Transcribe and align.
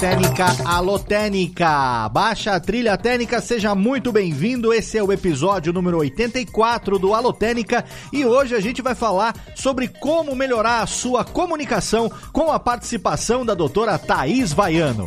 Técnica, 0.00 0.46
alô 0.64 0.98
Técnica, 0.98 2.08
baixa 2.08 2.54
a 2.54 2.58
trilha 2.58 2.96
técnica, 2.96 3.38
seja 3.38 3.74
muito 3.74 4.10
bem-vindo. 4.10 4.72
Esse 4.72 4.96
é 4.96 5.02
o 5.02 5.12
episódio 5.12 5.74
número 5.74 5.98
84 5.98 6.98
do 6.98 7.14
Alô 7.14 7.34
Técnica 7.34 7.84
e 8.10 8.24
hoje 8.24 8.54
a 8.54 8.60
gente 8.60 8.80
vai 8.80 8.94
falar 8.94 9.34
sobre 9.54 9.88
como 9.88 10.34
melhorar 10.34 10.82
a 10.82 10.86
sua 10.86 11.22
comunicação 11.22 12.10
com 12.32 12.50
a 12.50 12.58
participação 12.58 13.44
da 13.44 13.52
doutora 13.52 13.98
Thaís 13.98 14.54
Vaiano. 14.54 15.06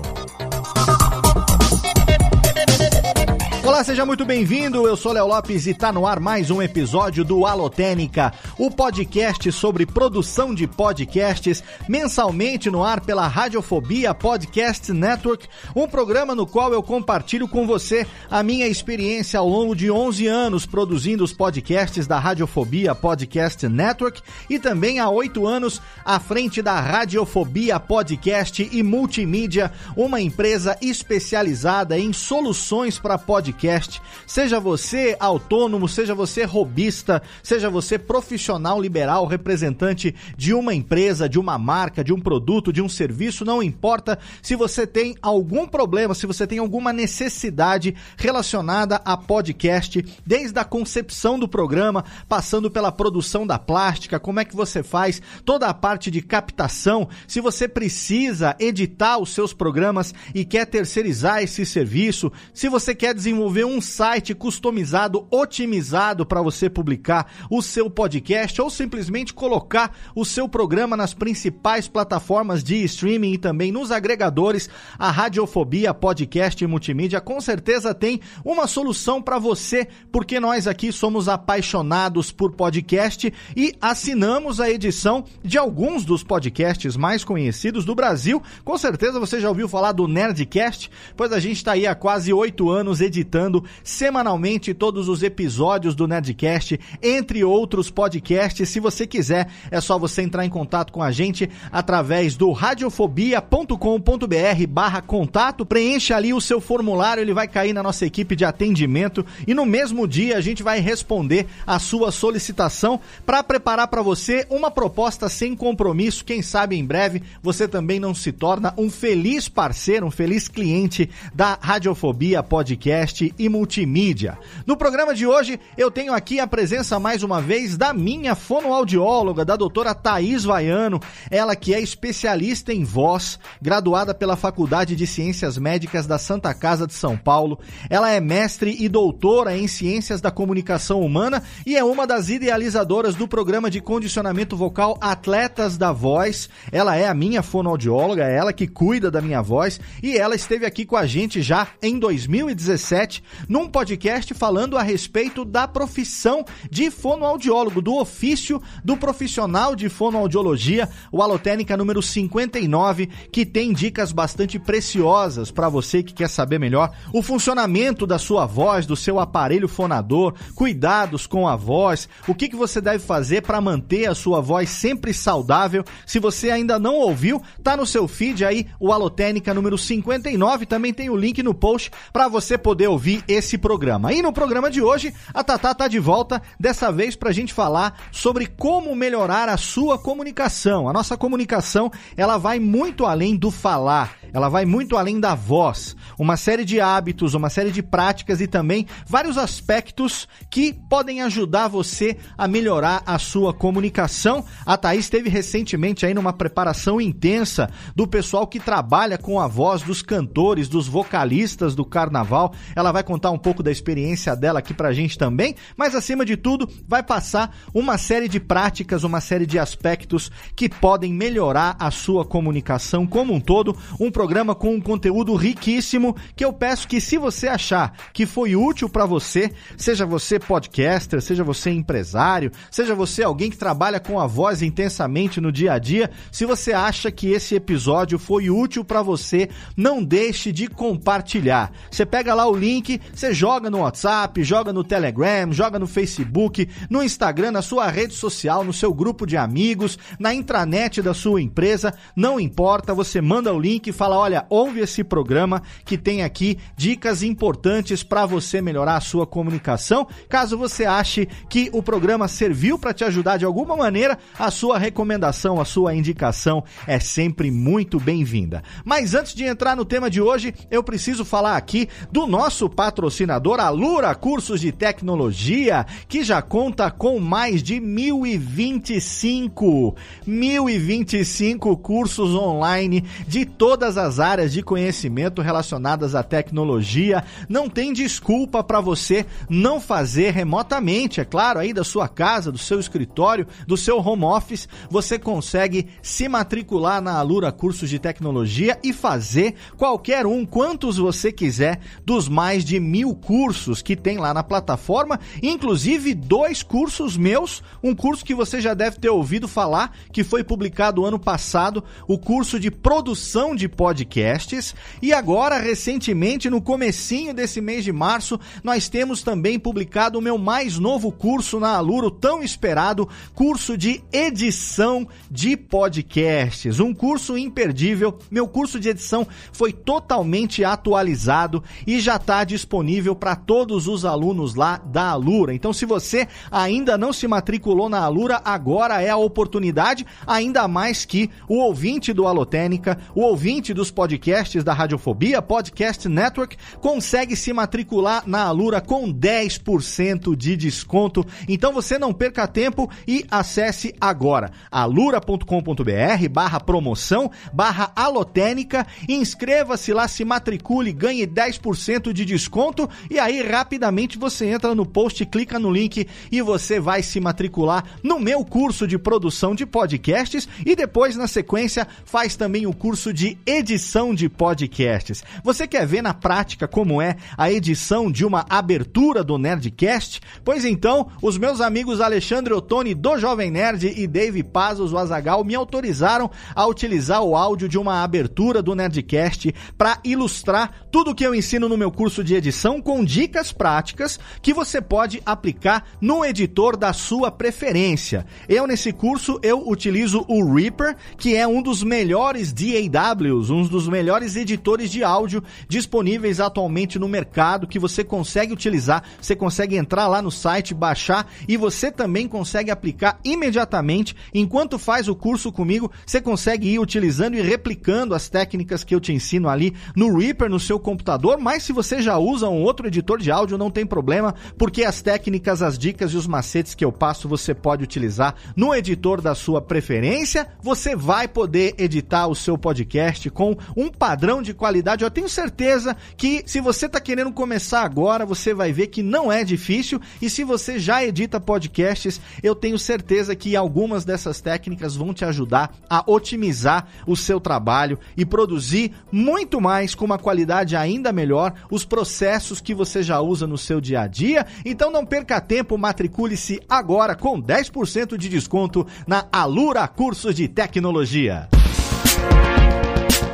Olá, 3.66 3.82
seja 3.82 4.06
muito 4.06 4.26
bem-vindo. 4.26 4.86
Eu 4.86 4.98
sou 4.98 5.14
Léo 5.14 5.26
Lopes 5.26 5.68
e 5.68 5.74
tá 5.74 5.90
no 5.90 6.06
ar 6.06 6.20
mais 6.20 6.52
um 6.52 6.62
episódio 6.62 7.24
do 7.24 7.46
Alotênica, 7.46 8.34
o 8.58 8.70
podcast 8.70 9.50
sobre 9.54 9.86
produção 9.86 10.54
de 10.54 10.68
podcasts, 10.68 11.64
mensalmente 11.88 12.70
no 12.70 12.84
ar 12.84 13.00
pela 13.00 13.26
Radiofobia 13.26 14.14
Podcast 14.14 14.92
Network, 14.92 15.48
um 15.74 15.88
programa 15.88 16.36
no 16.36 16.46
qual 16.46 16.74
eu 16.74 16.84
compartilho 16.84 17.48
com 17.48 17.66
você 17.66 18.06
a 18.30 18.44
minha 18.44 18.68
experiência 18.68 19.40
ao 19.40 19.48
longo 19.48 19.74
de 19.74 19.90
11 19.90 20.28
anos 20.28 20.66
produzindo 20.66 21.24
os 21.24 21.32
podcasts 21.32 22.06
da 22.06 22.20
Radiofobia 22.20 22.94
Podcast 22.94 23.66
Network 23.70 24.22
e 24.50 24.60
também 24.60 25.00
há 25.00 25.10
8 25.10 25.48
anos 25.48 25.82
à 26.04 26.20
frente 26.20 26.62
da 26.62 26.82
Radiofobia 26.82 27.80
Podcast 27.80 28.70
e 28.70 28.84
Multimídia, 28.84 29.72
uma 29.96 30.20
empresa 30.20 30.78
especializada 30.82 31.98
em 31.98 32.12
soluções 32.12 33.00
para 33.00 33.18
podcasts 33.18 33.53
podcast. 33.54 34.02
Seja 34.26 34.60
você 34.60 35.16
autônomo, 35.20 35.88
seja 35.88 36.16
você 36.16 36.44
robista, 36.44 37.22
seja 37.42 37.70
você 37.70 37.98
profissional 37.98 38.82
liberal, 38.82 39.26
representante 39.26 40.14
de 40.36 40.54
uma 40.54 40.74
empresa, 40.74 41.30
de 41.30 41.40
uma 41.40 41.58
marca, 41.58 42.04
de 42.04 42.12
um 42.12 42.20
produto, 42.20 42.74
de 42.74 42.82
um 42.82 42.90
serviço, 42.90 43.46
não 43.46 43.62
importa 43.62 44.18
se 44.42 44.56
você 44.56 44.88
tem 44.88 45.16
algum 45.22 45.68
problema, 45.68 46.16
se 46.16 46.26
você 46.26 46.48
tem 46.48 46.58
alguma 46.58 46.92
necessidade 46.92 47.96
relacionada 48.18 49.00
a 49.06 49.16
podcast, 49.16 50.04
desde 50.26 50.60
a 50.60 50.66
concepção 50.66 51.38
do 51.38 51.48
programa, 51.48 52.04
passando 52.28 52.72
pela 52.72 52.92
produção 52.92 53.46
da 53.46 53.60
plástica, 53.60 54.20
como 54.20 54.40
é 54.40 54.46
que 54.46 54.56
você 54.56 54.82
faz 54.82 55.22
toda 55.46 55.68
a 55.68 55.74
parte 55.74 56.10
de 56.10 56.22
captação, 56.22 57.08
se 57.28 57.40
você 57.40 57.68
precisa 57.68 58.56
editar 58.60 59.20
os 59.20 59.30
seus 59.30 59.54
programas 59.54 60.14
e 60.34 60.44
quer 60.44 60.66
terceirizar 60.66 61.44
esse 61.44 61.66
serviço, 61.66 62.32
se 62.54 62.68
você 62.68 62.96
quer 62.96 63.14
desenvolver 63.14 63.43
desenvolver 63.44 63.66
um 63.66 63.82
site 63.82 64.34
customizado, 64.34 65.28
otimizado 65.30 66.26
para 66.26 66.42
você 66.42 66.70
publicar 66.70 67.32
o 67.50 67.62
seu 67.62 67.90
podcast 67.90 68.62
ou 68.62 68.70
simplesmente 68.70 69.34
colocar 69.34 69.96
o 70.16 70.24
seu 70.24 70.48
programa 70.48 70.96
nas 70.96 71.14
principais 71.14 71.88
plataformas 71.88 72.64
de 72.64 72.84
streaming 72.84 73.34
e 73.34 73.38
também 73.38 73.72
nos 73.72 73.92
agregadores, 73.92 74.70
a 74.98 75.12
Radiofobia 75.12 75.94
Podcast 75.94 76.64
e 76.64 76.68
Multimídia 76.68 77.20
com 77.20 77.42
certeza 77.42 77.94
tem 77.94 78.22
uma 78.46 78.66
solução 78.66 79.22
para 79.22 79.38
você, 79.38 79.88
porque 80.12 80.40
nós 80.40 80.68
aqui 80.68 80.92
somos 80.92 81.28
apaixonados 81.28 82.32
por 82.32 82.54
podcast 82.54 83.34
e 83.58 83.76
assinamos 83.82 84.62
a 84.62 84.70
edição 84.70 85.26
de 85.44 85.58
alguns 85.58 86.06
dos 86.06 86.24
podcasts 86.24 86.96
mais 86.96 87.24
conhecidos 87.24 87.84
do 87.84 87.96
Brasil. 87.96 88.42
Com 88.64 88.78
certeza 88.78 89.20
você 89.20 89.40
já 89.40 89.50
ouviu 89.50 89.68
falar 89.68 89.92
do 89.92 90.08
Nerdcast, 90.08 90.90
pois 91.18 91.34
a 91.34 91.40
gente 91.40 91.58
está 91.58 91.74
aí 91.74 91.86
há 91.86 91.94
quase 91.96 92.32
oito 92.32 92.70
anos 92.70 93.02
editando 93.02 93.33
editando 93.34 93.64
semanalmente 93.84 94.74
todos 94.74 95.10
os 95.10 95.24
episódios 95.24 95.96
do 95.96 96.08
Nerdcast, 96.08 96.80
entre 97.02 97.44
outros 97.44 97.90
podcasts. 97.90 98.70
Se 98.70 98.80
você 98.80 99.08
quiser, 99.08 99.48
é 99.72 99.82
só 99.82 99.98
você 99.98 100.22
entrar 100.22 100.46
em 100.46 100.50
contato 100.50 100.94
com 100.94 101.02
a 101.02 101.12
gente 101.12 101.50
através 101.72 102.36
do 102.36 102.52
radiofobia.com.br 102.52 104.68
barra 104.70 105.02
contato. 105.02 105.66
Preencha 105.66 106.16
ali 106.16 106.32
o 106.34 106.42
seu 106.42 106.62
formulário, 106.62 107.22
ele 107.22 107.34
vai 107.34 107.48
cair 107.48 107.74
na 107.74 107.82
nossa 107.82 108.06
equipe 108.06 108.36
de 108.36 108.46
atendimento 108.46 109.26
e 109.48 109.54
no 109.54 109.66
mesmo 109.66 110.08
dia 110.08 110.38
a 110.38 110.42
gente 110.42 110.62
vai 110.62 110.80
responder 110.80 111.48
a 111.66 111.80
sua 111.80 112.12
solicitação 112.12 113.00
para 113.26 113.42
preparar 113.42 113.88
para 113.88 114.04
você 114.04 114.46
uma 114.50 114.70
proposta 114.70 115.28
sem 115.28 115.56
compromisso. 115.56 116.24
Quem 116.24 116.44
sabe 116.44 116.76
em 116.76 116.86
breve 116.86 117.24
você 117.42 117.68
também 117.68 118.00
não 118.00 118.14
se 118.14 118.32
torna 118.32 118.74
um 118.78 118.92
feliz 118.92 119.50
parceiro, 119.50 120.06
um 120.06 120.12
feliz 120.12 120.48
cliente 120.48 121.10
da 121.34 121.58
Radiofobia 121.60 122.44
Podcast 122.44 123.23
e 123.38 123.48
multimídia. 123.48 124.38
No 124.66 124.76
programa 124.76 125.14
de 125.14 125.28
hoje, 125.28 125.60
eu 125.78 125.92
tenho 125.92 126.14
aqui 126.14 126.40
a 126.40 126.48
presença 126.48 127.00
mais 127.00 127.22
uma 127.22 127.40
vez 127.40 127.78
da 127.78 127.94
minha 127.94 128.34
fonoaudióloga, 128.34 129.46
da 129.46 129.56
doutora 129.56 129.94
Thaís 129.94 130.44
Vaiano, 130.44 131.00
ela 131.30 131.56
que 131.56 131.74
é 131.74 131.80
especialista 131.80 132.74
em 132.74 132.84
voz, 132.84 133.40
graduada 133.62 134.14
pela 134.14 134.36
Faculdade 134.36 134.96
de 134.96 135.06
Ciências 135.06 135.58
Médicas 135.58 136.08
da 136.08 136.18
Santa 136.18 136.54
Casa 136.54 136.88
de 136.88 136.94
São 136.94 137.16
Paulo. 137.16 137.60
Ela 137.90 138.10
é 138.10 138.20
mestre 138.20 138.76
e 138.80 138.90
doutora 138.90 139.56
em 139.56 139.68
Ciências 139.68 140.22
da 140.22 140.32
Comunicação 140.32 141.02
Humana 141.02 141.44
e 141.66 141.76
é 141.76 141.84
uma 141.84 142.08
das 142.08 142.30
idealizadoras 142.30 143.16
do 143.16 143.28
programa 143.28 143.70
de 143.70 143.80
condicionamento 143.80 144.58
vocal 144.58 144.98
Atletas 145.00 145.78
da 145.78 145.92
Voz. 145.92 146.50
Ela 146.72 146.96
é 146.96 147.08
a 147.08 147.14
minha 147.14 147.44
fonoaudióloga, 147.44 148.24
é 148.24 148.36
ela 148.36 148.54
que 148.54 148.68
cuida 148.68 149.12
da 149.12 149.22
minha 149.22 149.42
voz 149.42 149.80
e 150.02 150.18
ela 150.18 150.36
esteve 150.36 150.66
aqui 150.66 150.86
com 150.86 150.98
a 150.98 151.06
gente 151.06 151.42
já 151.42 151.68
em 151.82 152.00
2017 152.00 153.13
num 153.48 153.68
podcast 153.68 154.34
falando 154.34 154.78
a 154.78 154.82
respeito 154.82 155.44
da 155.44 155.68
profissão 155.68 156.46
de 156.72 156.90
fonoaudiólogo, 156.90 157.82
do 157.82 157.98
ofício 157.98 158.62
do 158.84 158.96
profissional 158.96 159.76
de 159.76 159.90
fonoaudiologia, 159.90 160.90
o 161.12 161.22
Alotênica 161.22 161.76
número 161.76 162.02
59, 162.02 163.08
que 163.32 163.46
tem 163.46 163.74
dicas 163.74 164.12
bastante 164.12 164.58
preciosas 164.58 165.52
para 165.52 165.70
você 165.70 166.02
que 166.02 166.14
quer 166.14 166.30
saber 166.30 166.60
melhor 166.60 166.92
o 167.12 167.22
funcionamento 167.22 168.08
da 168.08 168.18
sua 168.18 168.46
voz, 168.46 168.86
do 168.86 168.96
seu 168.96 169.20
aparelho 169.20 169.68
fonador, 169.68 170.34
cuidados 170.56 171.28
com 171.28 171.48
a 171.48 171.56
voz, 171.56 172.08
o 172.28 172.34
que, 172.34 172.50
que 172.50 172.56
você 172.56 172.80
deve 172.80 173.00
fazer 173.00 173.42
para 173.42 173.62
manter 173.62 174.08
a 174.10 174.16
sua 174.16 174.42
voz 174.42 174.70
sempre 174.70 175.14
saudável. 175.14 175.84
Se 176.06 176.20
você 176.20 176.50
ainda 176.50 176.80
não 176.80 176.96
ouviu, 176.96 177.42
tá 177.62 177.76
no 177.76 177.86
seu 177.86 178.08
feed 178.08 178.46
aí 178.46 178.68
o 178.80 178.92
Alotênica 178.92 179.54
número 179.54 179.78
59, 179.78 180.66
também 180.66 180.94
tem 180.94 181.10
o 181.10 181.16
link 181.16 181.42
no 181.44 181.54
post 181.54 181.92
para 182.12 182.28
você 182.28 182.58
poder 182.58 182.88
ouvir 182.88 183.03
esse 183.28 183.58
programa. 183.58 184.14
E 184.14 184.22
no 184.22 184.32
programa 184.32 184.70
de 184.70 184.82
hoje, 184.82 185.14
a 185.34 185.44
Tatá 185.44 185.74
tá 185.74 185.88
de 185.88 186.00
volta, 186.00 186.42
dessa 186.60 186.92
vez 186.92 187.16
para 187.16 187.30
a 187.30 187.34
gente 187.34 187.54
falar 187.54 188.00
sobre 188.12 188.48
como 188.48 188.96
melhorar 188.96 189.50
a 189.50 189.58
sua 189.58 189.98
comunicação. 189.98 190.88
A 190.88 190.94
nossa 190.94 191.18
comunicação, 191.18 191.92
ela 192.16 192.38
vai 192.38 192.60
muito 192.60 193.06
além 193.06 193.36
do 193.36 193.52
falar, 193.52 194.16
ela 194.34 194.50
vai 194.50 194.66
muito 194.66 194.98
além 194.98 195.20
da 195.20 195.36
voz. 195.36 195.96
Uma 196.20 196.38
série 196.38 196.64
de 196.64 196.80
hábitos, 196.80 197.34
uma 197.34 197.50
série 197.50 197.72
de 197.72 197.82
práticas 197.82 198.40
e 198.40 198.48
também 198.48 198.86
vários 199.08 199.38
aspectos 199.38 200.28
que 200.50 200.74
podem 200.74 201.22
ajudar 201.22 201.68
você 201.68 202.18
a 202.38 202.48
melhorar 202.48 203.04
a 203.06 203.18
sua 203.18 203.54
comunicação. 203.54 204.46
A 204.66 204.78
Thaís 204.78 205.06
esteve 205.06 205.30
recentemente 205.30 206.06
aí 206.06 206.14
numa 206.14 206.34
preparação 206.34 207.02
intensa 207.02 207.70
do 207.96 208.08
pessoal 208.08 208.46
que 208.46 208.60
trabalha 208.60 209.18
com 209.18 209.40
a 209.40 209.48
voz 209.48 209.82
dos 209.82 210.02
cantores, 210.02 210.68
dos 210.68 210.88
vocalistas 210.88 211.74
do 211.74 211.84
carnaval. 211.84 212.54
Ela 212.76 212.84
ela 212.84 212.92
vai 212.92 213.04
contar 213.04 213.32
um 213.32 213.38
pouco 213.38 213.64
da 213.64 213.72
experiência 213.72 214.36
dela 214.36 214.60
aqui 214.60 214.74
pra 214.74 214.92
gente 214.92 215.18
também, 215.18 215.56
mas 215.78 215.96
acima 215.96 216.26
de 216.26 216.36
tudo, 216.36 216.70
vai 216.86 217.02
passar 217.02 217.56
uma 217.74 217.98
série 217.98 218.28
de 218.28 218.42
práticas, 218.42 219.06
uma 219.06 219.22
série 219.22 219.46
de 219.46 219.58
aspectos 219.58 220.30
que 220.54 220.68
podem 220.68 221.14
melhorar 221.14 221.78
a 221.80 221.90
sua 221.90 222.26
comunicação 222.26 223.08
como 223.08 223.34
um 223.34 223.40
todo. 223.40 223.76
Um 224.00 224.12
programa 224.24 224.56
com 224.56 224.74
um 224.74 224.80
conteúdo 224.80 225.36
riquíssimo 225.36 226.16
que 226.34 226.46
eu 226.46 226.54
peço 226.54 226.88
que 226.88 227.02
se 227.02 227.18
você 227.18 227.46
achar 227.46 227.94
que 228.14 228.26
foi 228.26 228.56
útil 228.56 228.88
para 228.88 229.06
você, 229.06 229.52
seja 229.76 230.06
você 230.06 230.40
podcaster, 230.40 231.22
seja 231.22 231.44
você 231.44 231.72
empresário, 231.72 232.50
seja 232.72 232.96
você 232.96 233.22
alguém 233.22 233.50
que 233.50 233.58
trabalha 233.58 234.00
com 234.00 234.18
a 234.18 234.26
voz 234.26 234.62
intensamente 234.62 235.42
no 235.42 235.52
dia 235.52 235.74
a 235.74 235.78
dia, 235.78 236.10
se 236.32 236.46
você 236.46 236.72
acha 236.72 237.12
que 237.12 237.32
esse 237.32 237.54
episódio 237.54 238.18
foi 238.18 238.50
útil 238.50 238.86
para 238.86 239.02
você, 239.02 239.50
não 239.76 240.02
deixe 240.02 240.54
de 240.54 240.70
compartilhar. 240.70 241.74
Você 241.92 242.06
pega 242.06 242.34
lá 242.34 242.48
o 242.48 242.56
link, 242.56 243.02
você 243.14 243.34
joga 243.34 243.70
no 243.70 243.80
WhatsApp, 243.80 244.42
joga 244.42 244.72
no 244.72 244.86
Telegram, 244.86 245.52
joga 245.52 245.78
no 245.78 245.86
Facebook, 245.86 246.70
no 246.90 247.04
Instagram, 247.04 247.52
na 247.52 247.62
sua 247.62 247.90
rede 247.90 248.14
social, 248.14 248.64
no 248.64 248.72
seu 248.72 248.94
grupo 248.94 249.28
de 249.28 249.36
amigos, 249.36 250.00
na 250.18 250.34
intranet 250.34 251.02
da 251.02 251.14
sua 251.14 251.42
empresa, 251.42 251.94
não 252.16 252.40
importa, 252.40 252.94
você 252.94 253.20
manda 253.20 253.54
o 253.54 253.60
link 253.60 253.88
e 253.88 253.92
fala: 253.92 254.13
"Olha, 254.18 254.46
ouve 254.50 254.80
esse 254.80 255.04
programa 255.04 255.62
que 255.86 255.98
tem 255.98 256.24
aqui 256.24 256.58
dicas 256.76 257.24
importantes 257.24 258.04
para 258.04 258.26
você 258.26 258.62
melhorar 258.62 258.98
a 258.98 259.02
sua 259.02 259.26
comunicação". 259.26 260.08
Caso 260.30 260.58
você 260.58 260.86
ache 260.86 261.28
que 261.50 261.70
o 261.74 261.82
programa 261.82 262.28
serviu 262.28 262.78
para 262.78 262.94
te 262.94 263.04
ajudar 263.04 263.38
de 263.38 263.46
alguma 263.46 263.76
maneira, 263.76 264.18
a 264.38 264.52
sua 264.52 264.78
recomendação, 264.78 265.62
a 265.62 265.66
sua 265.66 265.96
indicação 265.96 266.64
é 266.86 267.00
sempre 267.00 267.50
muito 267.52 268.00
bem-vinda. 268.00 268.64
Mas 268.84 269.14
antes 269.14 269.34
de 269.34 269.44
entrar 269.44 269.76
no 269.76 269.86
tema 269.86 270.10
de 270.10 270.22
hoje, 270.22 270.54
eu 270.70 270.84
preciso 270.84 271.24
falar 271.24 271.56
aqui 271.56 271.88
do 272.12 272.28
nosso 272.28 272.70
patrocinador, 272.70 273.60
a 273.60 273.70
Lura 273.70 274.14
Cursos 274.16 274.60
de 274.60 274.72
Tecnologia, 274.72 275.86
que 276.08 276.24
já 276.24 276.42
conta 276.42 276.90
com 276.92 277.20
mais 277.20 277.62
de 277.62 277.80
1025, 277.80 279.96
1025 280.26 281.78
cursos 281.78 282.34
online 282.36 283.04
de 283.28 283.46
todas 283.46 283.98
as 283.98 284.03
áreas 284.20 284.54
de 284.54 284.62
conhecimento 284.62 285.42
relacionadas 285.42 286.16
à 286.16 286.24
tecnologia. 286.24 287.24
Não 287.48 287.70
tem 287.70 287.94
desculpa 287.94 288.64
para 288.64 288.82
você 288.82 289.26
não 289.50 289.80
fazer 289.80 290.32
remotamente, 290.32 291.22
é 291.22 291.26
claro, 291.26 291.60
aí 291.60 291.74
da 291.74 291.84
sua 291.84 292.08
casa, 292.08 292.52
do 292.52 292.58
seu 292.58 292.80
escritório, 292.80 293.48
do 293.68 293.78
seu 293.78 293.98
home 294.00 294.24
office, 294.24 294.68
você 294.90 295.18
consegue 295.18 295.88
se 296.02 296.28
matricular 296.28 297.02
na 297.02 297.14
Alura 297.18 297.52
Cursos 297.52 297.90
de 297.90 298.00
Tecnologia 298.00 298.80
e 298.84 298.92
fazer 298.92 299.56
qualquer 299.78 300.26
um, 300.26 300.46
quantos 300.46 300.98
você 300.98 301.32
quiser, 301.32 301.80
dos 302.06 302.28
mais 302.28 302.64
de 302.64 302.80
mil 302.80 303.16
cursos 303.16 303.82
que 303.82 303.96
tem 303.96 304.18
lá 304.18 304.34
na 304.34 304.44
plataforma, 304.44 305.20
inclusive 305.42 306.14
dois 306.14 306.62
cursos 306.64 307.18
meus, 307.18 307.64
um 307.82 307.96
curso 307.96 308.26
que 308.26 308.36
você 308.36 308.60
já 308.60 308.74
deve 308.74 308.98
ter 308.98 309.10
ouvido 309.10 309.48
falar, 309.48 309.96
que 310.12 310.24
foi 310.24 310.44
publicado 310.44 311.06
ano 311.06 311.20
passado, 311.20 311.84
o 312.08 312.18
curso 312.18 312.60
de 312.60 312.70
produção 312.70 313.56
de 313.56 313.68
podcasts, 313.94 314.74
e 315.04 315.14
agora, 315.14 315.60
recentemente, 315.60 316.50
no 316.50 316.60
comecinho 316.60 317.32
desse 317.32 317.62
mês 317.62 317.84
de 317.84 317.92
março, 317.92 318.40
nós 318.64 318.90
temos 318.90 319.22
também 319.22 319.60
publicado 319.60 320.18
o 320.18 320.22
meu 320.22 320.36
mais 320.36 320.80
novo 320.80 321.12
curso 321.12 321.60
na 321.60 321.76
Aluro, 321.76 322.10
tão 322.10 322.42
esperado, 322.42 323.08
curso 323.36 323.78
de 323.78 324.04
edição 324.12 325.08
de 325.30 325.56
podcasts, 325.56 326.80
um 326.80 326.92
curso 326.92 327.38
imperdível. 327.38 328.18
Meu 328.32 328.48
curso 328.48 328.80
de 328.80 328.90
edição 328.90 329.28
foi 329.52 329.72
totalmente 329.72 330.64
atualizado 330.64 331.64
e 331.86 332.00
já 332.00 332.16
está 332.16 332.44
disponível 332.44 333.16
para 333.16 333.36
todos 333.36 333.88
os 333.88 334.06
alunos 334.06 334.56
lá 334.56 334.78
da 334.78 335.12
Alura. 335.12 335.54
Então, 335.54 335.72
se 335.72 335.86
você 335.86 336.28
ainda 336.50 336.98
não 336.98 337.14
se 337.14 337.28
matriculou 337.28 337.90
na 337.90 338.00
Alura, 338.00 338.42
agora 338.44 339.04
é 339.04 339.12
a 339.12 339.18
oportunidade, 339.18 340.04
ainda 340.26 340.68
mais 340.68 341.06
que 341.06 341.30
o 341.48 341.58
ouvinte 341.58 342.12
do 342.12 342.26
Alotênica, 342.26 342.98
o 343.14 343.22
ouvinte 343.22 343.72
dos 343.74 343.92
podcasts 343.92 344.64
da 344.64 344.74
Radiofobia, 344.74 345.42
Podcast 345.42 346.08
Network, 346.08 346.58
consegue 346.80 347.36
se 347.36 347.52
matricular 347.52 348.24
na 348.28 348.44
Alura 348.44 348.80
com 348.82 349.12
10% 349.12 350.36
de 350.36 350.56
desconto. 350.56 351.26
Então 351.48 351.74
você 351.74 351.98
não 351.98 352.14
perca 352.14 352.48
tempo 352.48 352.90
e 353.08 353.26
acesse 353.30 353.94
agora 354.00 354.52
alura.com.br 354.72 356.30
barra 356.32 356.60
promoção 356.60 357.32
barra 357.52 357.92
alotênica, 357.96 358.86
inscreva-se 359.08 359.94
lá, 359.94 360.08
se 360.08 360.24
matricule, 360.24 360.92
ganhe 360.92 361.26
10% 361.26 362.14
de 362.14 362.26
desconto 362.26 362.90
e 363.10 363.20
aí 363.20 363.42
rapidamente 363.42 364.18
você 364.18 364.48
entra 364.48 364.76
no 364.76 364.86
post, 364.86 365.26
clica 365.26 365.60
no 365.60 365.72
link 365.72 366.08
e 366.32 366.42
você 366.42 366.80
vai 366.80 367.04
se 367.04 367.20
matricular 367.20 367.84
no 368.02 368.20
meu 368.20 368.44
curso 368.46 368.88
de 368.88 368.98
produção 368.98 369.56
de 369.56 369.66
podcasts 369.66 370.48
e 370.66 370.76
depois 370.76 371.16
na 371.16 371.28
sequência 371.28 371.88
faz 372.06 372.36
também 372.36 372.66
o 372.66 372.74
curso 372.74 373.14
de 373.14 373.38
edição 373.46 373.63
de 373.64 374.30
podcasts. 374.30 375.24
Você 375.44 375.66
quer 375.66 375.88
ver 375.88 376.04
na 376.04 376.14
prática 376.14 376.68
como 376.68 377.02
é 377.02 377.16
a 377.38 377.52
edição 377.52 378.12
de 378.12 378.26
uma 378.26 378.46
abertura 378.50 379.24
do 379.24 379.38
Nerdcast? 379.38 380.20
Pois 380.44 380.66
então, 380.66 381.08
os 381.22 381.38
meus 381.38 381.62
amigos 381.62 382.02
Alexandre 382.02 382.54
Ottoni 382.54 382.94
do 382.94 383.18
Jovem 383.18 383.50
Nerd 383.50 383.94
e 383.96 384.06
Dave 384.06 384.44
Pazos, 384.44 384.92
o 384.92 384.98
Azagal, 384.98 385.44
me 385.44 385.56
autorizaram 385.56 386.30
a 386.54 386.66
utilizar 386.68 387.22
o 387.22 387.36
áudio 387.36 387.70
de 387.70 387.78
uma 387.78 388.04
abertura 388.04 388.62
do 388.62 388.76
Nerdcast 388.76 389.54
para 389.78 390.00
ilustrar 390.04 390.88
tudo 390.92 391.12
o 391.12 391.16
que 391.16 391.26
eu 391.26 391.34
ensino 391.34 391.70
no 391.70 391.78
meu 391.78 391.92
curso 391.92 392.24
de 392.24 392.36
edição 392.36 392.82
com 392.82 393.04
dicas 393.04 393.52
práticas 393.52 394.20
que 394.42 394.54
você 394.54 394.82
pode 394.82 395.22
aplicar 395.26 395.86
no 396.02 396.26
editor 396.26 396.76
da 396.76 396.92
sua 396.92 397.32
preferência. 397.32 398.26
Eu 398.50 398.68
nesse 398.68 398.92
curso 398.92 399.40
eu 399.42 399.68
utilizo 399.68 400.26
o 400.28 400.54
Reaper, 400.54 400.96
que 401.18 401.36
é 401.36 401.48
um 401.48 401.62
dos 401.62 401.82
melhores 401.84 402.52
DAWs, 402.52 403.50
um 403.54 403.66
dos 403.66 403.88
melhores 403.88 404.36
editores 404.36 404.92
de 404.92 405.04
áudio 405.04 405.44
disponíveis 405.68 406.40
atualmente 406.40 406.98
no 406.98 407.08
mercado 407.08 407.68
que 407.68 407.80
você 407.80 408.04
consegue 408.04 408.54
utilizar, 408.54 409.04
você 409.22 409.36
consegue 409.36 409.76
entrar 409.76 410.08
lá 410.08 410.22
no 410.22 410.32
site, 410.32 410.74
baixar 410.74 411.32
e 411.48 411.58
você 411.58 411.92
também 411.92 412.28
consegue 412.28 412.72
aplicar 412.72 413.20
imediatamente 413.24 414.16
enquanto 414.34 414.80
faz 414.80 415.08
o 415.08 415.16
curso 415.16 415.52
comigo, 415.52 415.92
você 416.06 416.20
consegue 416.20 416.70
ir 416.70 416.80
utilizando 416.80 417.36
e 417.36 417.42
replicando 417.42 418.16
as 418.16 418.30
técnicas 418.30 418.84
que 418.84 418.96
eu 418.96 419.00
te 419.00 419.14
ensino 419.14 419.50
ali 419.50 419.74
no 419.96 420.18
Reaper 420.18 420.50
no 420.50 420.60
seu 420.60 420.80
computador, 420.80 421.38
mas 421.38 421.64
se 421.64 421.74
você 421.74 422.02
já 422.02 422.18
usa 422.18 422.50
um 422.50 422.64
outro 422.64 422.88
editor 422.88 423.20
de 423.20 423.32
áudio 423.32 423.58
não 423.58 423.72
tem 423.72 423.86
problema, 423.86 424.34
porque 424.58 424.84
as 424.84 425.02
técnicas, 425.02 425.62
as 425.62 425.78
dicas 425.78 426.12
e 426.12 426.18
os 426.18 426.28
macetes 426.28 426.74
que 426.74 426.84
eu 426.84 426.92
passo 426.92 427.28
você 427.28 427.54
pode 427.54 427.84
utilizar 427.84 428.36
no 428.56 428.74
editor 428.74 429.22
da 429.22 429.36
sua 429.36 429.62
preferência. 429.62 430.48
Você 430.62 430.96
vai 430.96 431.28
poder 431.28 431.76
editar 431.78 432.28
o 432.28 432.36
seu 432.36 432.58
podcast 432.58 433.30
com 433.30 433.43
um 433.76 433.90
padrão 433.90 434.42
de 434.42 434.54
qualidade. 434.54 435.04
Eu 435.04 435.12
tenho 435.12 435.28
certeza 435.28 435.96
que 436.16 436.44
se 436.46 436.62
você 436.62 436.86
está 436.86 437.00
querendo 437.00 437.32
começar 437.32 437.82
agora, 437.82 438.26
você 438.26 438.54
vai 438.54 438.72
ver 438.72 438.88
que 438.88 439.04
não 439.04 439.32
é 439.32 439.44
difícil 439.44 440.00
e 440.22 440.30
se 440.30 440.44
você 440.44 440.80
já 440.80 441.04
edita 441.04 441.40
podcasts, 441.40 442.22
eu 442.42 442.56
tenho 442.56 442.80
certeza 442.80 443.36
que 443.36 443.56
algumas 443.56 444.06
dessas 444.06 444.40
técnicas 444.40 444.96
vão 444.96 445.14
te 445.14 445.26
ajudar 445.26 445.76
a 445.90 446.04
otimizar 446.08 446.88
o 447.06 447.16
seu 447.16 447.40
trabalho 447.40 448.00
e 448.16 448.26
produzir 448.26 448.94
muito 449.12 449.60
mais 449.60 449.94
com 449.94 450.06
uma 450.06 450.18
qualidade 450.18 450.76
ainda 450.76 451.12
melhor 451.12 451.54
os 451.70 451.84
processos 451.84 452.62
que 452.62 452.74
você 452.74 453.04
já 453.04 453.20
usa 453.20 453.46
no 453.46 453.58
seu 453.58 453.82
dia 453.82 454.02
a 454.02 454.08
dia. 454.08 454.46
Então 454.64 454.92
não 454.92 455.06
perca 455.06 455.42
tempo, 455.42 455.78
matricule-se 455.78 456.62
agora 456.70 457.16
com 457.16 457.42
10% 457.42 458.18
de 458.18 458.30
desconto 458.30 458.86
na 459.08 459.26
Alura 459.32 459.88
Cursos 459.88 460.36
de 460.36 460.48
Tecnologia. 460.48 461.50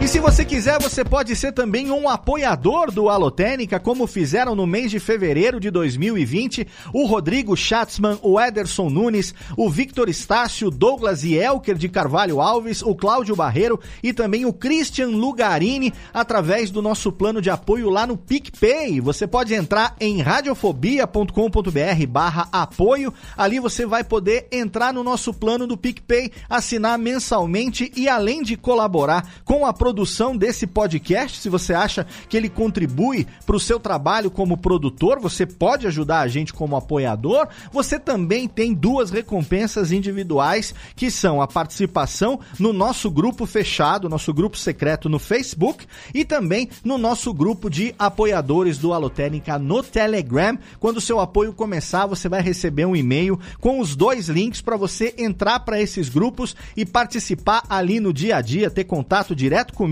Se 0.10 0.20
você 0.20 0.44
quiser, 0.44 0.82
você 0.82 1.06
pode 1.06 1.36
ser 1.36 1.52
também 1.52 1.92
um 1.92 2.10
apoiador 2.10 2.92
do 2.92 3.10
Alotênica, 3.10 3.80
como 3.80 4.08
fizeram 4.08 4.56
no 4.56 4.66
mês 4.66 4.90
de 4.90 5.00
fevereiro 5.00 5.60
de 5.60 5.70
2020 5.70 6.68
o 6.92 7.06
Rodrigo 7.06 7.56
Schatzman, 7.56 8.18
o 8.24 8.42
Ederson 8.42 8.90
Nunes, 8.90 9.36
o 9.56 9.70
Victor 9.70 10.10
Estácio, 10.10 10.72
Douglas 10.72 11.24
e 11.24 11.36
Elker 11.36 11.76
de 11.76 11.88
Carvalho 11.88 12.42
Alves, 12.42 12.82
o 12.82 12.96
Cláudio 12.96 13.36
Barreiro 13.36 13.80
e 14.02 14.12
também 14.12 14.48
o 14.48 14.52
Christian 14.52 15.10
Lugarini, 15.10 15.94
através 16.12 16.72
do 16.72 16.82
nosso 16.82 17.12
plano 17.12 17.40
de 17.40 17.52
apoio 17.52 17.88
lá 17.88 18.08
no 18.08 18.18
PicPay. 18.18 19.00
Você 19.00 19.28
pode 19.28 19.54
entrar 19.54 19.96
em 20.00 20.24
radiofobia.com.br 20.24 22.08
barra 22.10 22.50
apoio. 22.52 23.14
Ali 23.38 23.60
você 23.60 23.86
vai 23.86 24.04
poder 24.04 24.48
entrar 24.52 24.92
no 24.92 25.04
nosso 25.04 25.32
plano 25.36 25.68
do 25.68 25.78
PicPay, 25.78 26.32
assinar 26.50 26.98
mensalmente 26.98 27.92
e 27.96 28.10
além 28.10 28.42
de 28.42 28.58
colaborar 28.58 29.36
com 29.46 29.68
a 29.68 29.72
produção 29.72 29.99
desse 30.38 30.66
podcast. 30.66 31.40
Se 31.40 31.50
você 31.50 31.74
acha 31.74 32.06
que 32.28 32.38
ele 32.38 32.50
contribui 32.50 33.28
para 33.46 33.56
o 33.56 33.60
seu 33.60 33.80
trabalho 33.80 34.32
como 34.32 34.58
produtor, 34.58 35.20
você 35.20 35.46
pode 35.46 35.86
ajudar 35.88 36.22
a 36.22 36.28
gente 36.28 36.54
como 36.54 36.76
apoiador. 36.76 37.48
Você 37.72 38.00
também 38.00 38.48
tem 38.48 38.74
duas 38.74 39.12
recompensas 39.12 39.92
individuais, 39.92 40.74
que 40.96 41.12
são 41.12 41.42
a 41.42 41.48
participação 41.48 42.40
no 42.58 42.74
nosso 42.74 43.12
grupo 43.12 43.46
fechado, 43.46 44.10
nosso 44.10 44.34
grupo 44.34 44.58
secreto 44.58 45.10
no 45.10 45.20
Facebook 45.20 45.86
e 46.14 46.24
também 46.24 46.70
no 46.84 46.98
nosso 46.98 47.34
grupo 47.34 47.70
de 47.70 47.94
apoiadores 48.00 48.78
do 48.78 48.94
Alotênica 48.94 49.60
no 49.60 49.84
Telegram. 49.84 50.58
Quando 50.80 50.98
o 50.98 51.02
seu 51.02 51.20
apoio 51.20 51.54
começar, 51.54 52.06
você 52.06 52.30
vai 52.30 52.42
receber 52.42 52.86
um 52.86 52.96
e-mail 52.96 53.40
com 53.60 53.80
os 53.80 53.96
dois 53.96 54.30
links 54.30 54.62
para 54.62 54.78
você 54.78 55.14
entrar 55.18 55.60
para 55.60 55.80
esses 55.80 56.10
grupos 56.10 56.56
e 56.76 56.86
participar 56.86 57.64
ali 57.70 58.00
no 58.00 58.14
dia 58.14 58.38
a 58.38 58.42
dia, 58.42 58.70
ter 58.70 58.86
contato 58.86 59.36
direto 59.36 59.74
comigo 59.74 59.89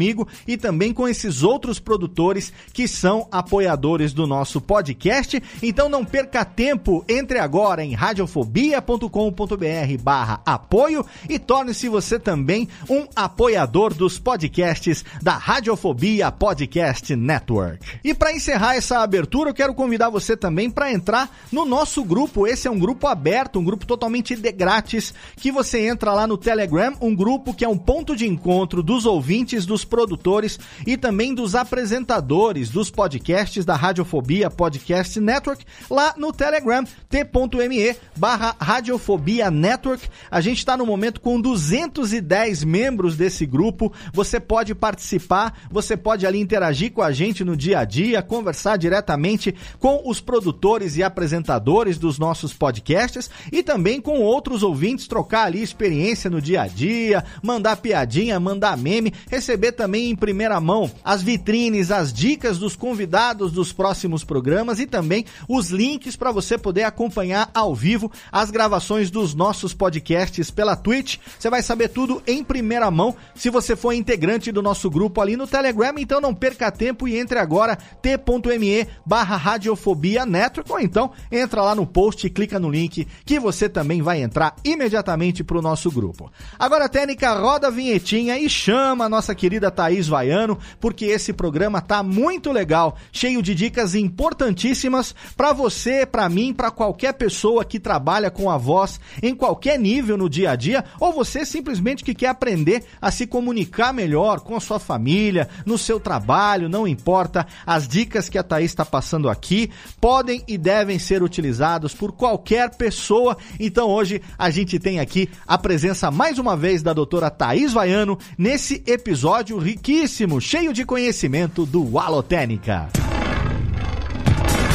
e 0.48 0.58
também 0.58 0.94
com 0.94 1.08
esses 1.08 1.44
outros 1.44 1.80
produtores 1.80 2.52
que 2.74 2.88
são 2.88 3.28
apoiadores 3.32 4.14
do 4.14 4.28
nosso 4.28 4.62
podcast. 4.62 5.42
Então 5.62 5.90
não 5.90 6.06
perca 6.06 6.46
tempo, 6.46 7.04
entre 7.08 7.40
agora 7.40 7.84
em 7.84 7.94
radiofobia.com.br 7.94 10.02
barra 10.02 10.42
apoio 10.46 11.06
e 11.30 11.40
torne-se 11.40 11.90
você 11.90 12.20
também 12.20 12.68
um 12.90 13.06
apoiador 13.16 13.94
dos 13.94 14.20
podcasts 14.20 15.04
da 15.22 15.38
Radiofobia 15.38 16.32
Podcast 16.32 17.16
Network. 17.16 17.80
E 18.04 18.14
para 18.14 18.34
encerrar 18.34 18.76
essa 18.76 19.00
abertura, 19.00 19.50
eu 19.50 19.54
quero 19.54 19.74
convidar 19.74 20.10
você 20.10 20.36
também 20.36 20.70
para 20.70 20.92
entrar 20.92 21.30
no 21.52 21.66
nosso 21.66 22.04
grupo. 22.04 22.48
Esse 22.48 22.68
é 22.68 22.72
um 22.72 22.80
grupo 22.80 23.08
aberto, 23.08 23.60
um 23.60 23.64
grupo 23.64 23.86
totalmente 23.86 24.36
de 24.36 24.52
grátis, 24.52 25.14
que 25.36 25.52
você 25.52 25.88
entra 25.88 26.14
lá 26.14 26.28
no 26.28 26.38
Telegram, 26.38 26.94
um 27.02 27.16
grupo 27.16 27.54
que 27.54 27.66
é 27.66 27.70
um 27.70 27.78
ponto 27.78 28.16
de 28.16 28.28
encontro 28.28 28.84
dos 28.84 29.06
ouvintes, 29.06 29.66
dos 29.66 29.84
produtores 29.88 30.60
e 30.86 30.96
também 30.96 31.34
dos 31.34 31.56
apresentadores 31.56 32.70
dos 32.70 32.92
podcasts 32.92 33.66
da 33.66 33.76
Radiofobia 33.76 34.52
Podcast 34.52 35.20
Network, 35.20 35.66
lá 35.90 36.14
no 36.18 36.32
Telegram, 36.32 36.84
t.me 37.10 37.96
barra 38.16 38.56
Radiofobia 38.60 39.50
Network. 39.50 40.08
A 40.30 40.42
gente 40.42 40.60
está 40.60 40.78
no 40.78 40.86
momento 40.86 41.20
com 41.20 41.42
210 41.42 42.64
membros 42.64 43.16
desse 43.16 43.46
grupo. 43.46 43.92
Você 44.14 44.40
pode 44.40 44.76
participar, 44.76 45.58
você 45.72 45.98
pode 45.98 46.28
ali 46.28 46.40
interagir 46.40 46.92
com 46.92 47.02
a 47.02 47.12
gente 47.12 47.44
no 47.44 47.56
dia 47.56 47.80
a 47.80 47.86
dia, 47.86 48.22
conversar 48.22 48.78
diretamente 48.78 49.56
com 49.80 50.04
os 50.06 50.20
produtores 50.20 50.98
e 50.98 51.04
apresentadores 51.04 51.98
dos 51.98 52.20
nossos 52.20 52.54
podcasts 52.54 53.30
e 53.52 53.64
também 53.64 54.02
com 54.02 54.20
outros 54.20 54.64
ouvintes, 54.64 55.08
trocar 55.08 55.46
ali 55.46 55.62
experiência 55.62 56.30
no 56.30 56.42
dia 56.42 56.64
a 56.64 56.68
dia, 56.68 57.24
mandar 57.42 57.78
piadinha, 57.78 58.40
mandar 58.40 58.78
meme, 58.78 59.14
receber 59.30 59.67
também 59.72 60.10
em 60.10 60.16
primeira 60.16 60.60
mão 60.60 60.90
as 61.04 61.22
vitrines, 61.22 61.92
as 61.92 62.12
dicas 62.12 62.58
dos 62.58 62.76
convidados 62.76 63.52
dos 63.52 63.72
próximos 63.72 64.24
programas 64.24 64.80
e 64.80 64.86
também 64.86 65.26
os 65.48 65.70
links 65.70 66.16
para 66.16 66.32
você 66.32 66.58
poder 66.58 66.84
acompanhar 66.84 67.50
ao 67.54 67.74
vivo 67.74 68.12
as 68.32 68.52
gravações 68.52 69.10
dos 69.10 69.34
nossos 69.34 69.74
podcasts 69.74 70.52
pela 70.52 70.76
Twitch. 70.76 71.18
Você 71.38 71.50
vai 71.50 71.62
saber 71.62 71.90
tudo 71.90 72.22
em 72.28 72.44
primeira 72.44 72.90
mão 72.92 73.16
se 73.36 73.50
você 73.50 73.76
for 73.76 73.94
integrante 73.94 74.52
do 74.52 74.62
nosso 74.62 74.90
grupo 74.90 75.22
ali 75.22 75.36
no 75.36 75.48
Telegram, 75.48 75.94
então 75.98 76.22
não 76.22 76.34
perca 76.34 76.72
tempo 76.72 77.08
e 77.08 77.18
entre 77.18 77.40
agora 77.40 77.78
t.me 78.02 78.88
barra 79.06 79.38
Radiofobia 79.38 80.26
Network 80.26 80.72
ou 80.72 80.80
então 80.80 81.12
entra 81.32 81.62
lá 81.62 81.74
no 81.74 81.86
post 81.86 82.26
e 82.26 82.30
clica 82.30 82.60
no 82.60 82.70
link 82.70 83.08
que 83.26 83.40
você 83.40 83.68
também 83.68 84.02
vai 84.02 84.22
entrar 84.22 84.56
imediatamente 84.64 85.44
para 85.44 85.58
o 85.58 85.62
nosso 85.62 85.90
grupo. 85.92 86.32
Agora, 86.58 86.90
Técnica, 86.90 87.34
roda 87.34 87.68
a 87.68 87.72
vinhetinha 87.72 88.38
e 88.38 88.50
chama 88.50 89.06
a 89.06 89.10
nossa 89.10 89.34
querida 89.34 89.57
Thaís 89.72 90.08
Vaiano, 90.08 90.58
porque 90.80 91.06
esse 91.06 91.34
programa 91.34 91.82
tá 91.82 92.02
muito 92.02 92.52
legal, 92.52 92.98
cheio 93.12 93.42
de 93.42 93.54
dicas 93.54 93.96
importantíssimas 93.96 95.14
para 95.36 95.54
você, 95.54 96.06
para 96.06 96.28
mim, 96.30 96.54
para 96.54 96.72
qualquer 96.72 97.14
pessoa 97.14 97.66
que 97.66 97.80
trabalha 97.80 98.30
com 98.30 98.50
a 98.50 98.58
voz 98.58 99.00
em 99.22 99.36
qualquer 99.36 99.80
nível 99.80 100.18
no 100.18 100.30
dia 100.30 100.52
a 100.52 100.56
dia, 100.56 100.84
ou 101.00 101.14
você 101.14 101.46
simplesmente 101.46 102.04
que 102.04 102.14
quer 102.14 102.28
aprender 102.28 102.84
a 103.02 103.12
se 103.12 103.26
comunicar 103.26 103.94
melhor 103.94 104.42
com 104.42 104.56
a 104.56 104.60
sua 104.60 104.80
família, 104.80 105.48
no 105.66 105.78
seu 105.78 106.00
trabalho, 106.00 106.70
não 106.70 106.88
importa. 106.88 107.48
As 107.66 107.88
dicas 107.88 108.30
que 108.30 108.38
a 108.38 108.44
Thaís 108.44 108.72
está 108.72 108.86
passando 108.86 109.30
aqui 109.30 109.72
podem 110.02 110.44
e 110.48 110.58
devem 110.58 111.00
ser 111.00 111.24
utilizados 111.24 111.94
por 111.94 112.12
qualquer 112.12 112.76
pessoa. 112.76 113.38
Então 113.60 113.90
hoje 113.90 114.22
a 114.38 114.50
gente 114.50 114.80
tem 114.80 115.00
aqui 115.00 115.30
a 115.46 115.58
presença 115.58 116.12
mais 116.12 116.38
uma 116.38 116.56
vez 116.58 116.84
da 116.84 116.94
doutora 116.94 117.30
Thaís 117.30 117.74
Vaiano 117.74 118.18
nesse 118.38 118.84
episódio 118.86 119.47
riquíssimo, 119.56 120.42
cheio 120.42 120.74
de 120.74 120.84
conhecimento 120.84 121.66
do 121.66 121.98
Alotênica. 121.98 122.90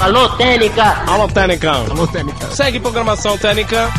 Alô, 0.01 0.29
Técnica! 0.31 1.05
Alô, 1.07 1.29
Técnica! 1.29 1.73
Alô, 1.73 2.07
Técnica! 2.09 2.47
Segue 2.51 2.81
programação 2.81 3.37
Técnica! 3.37 3.91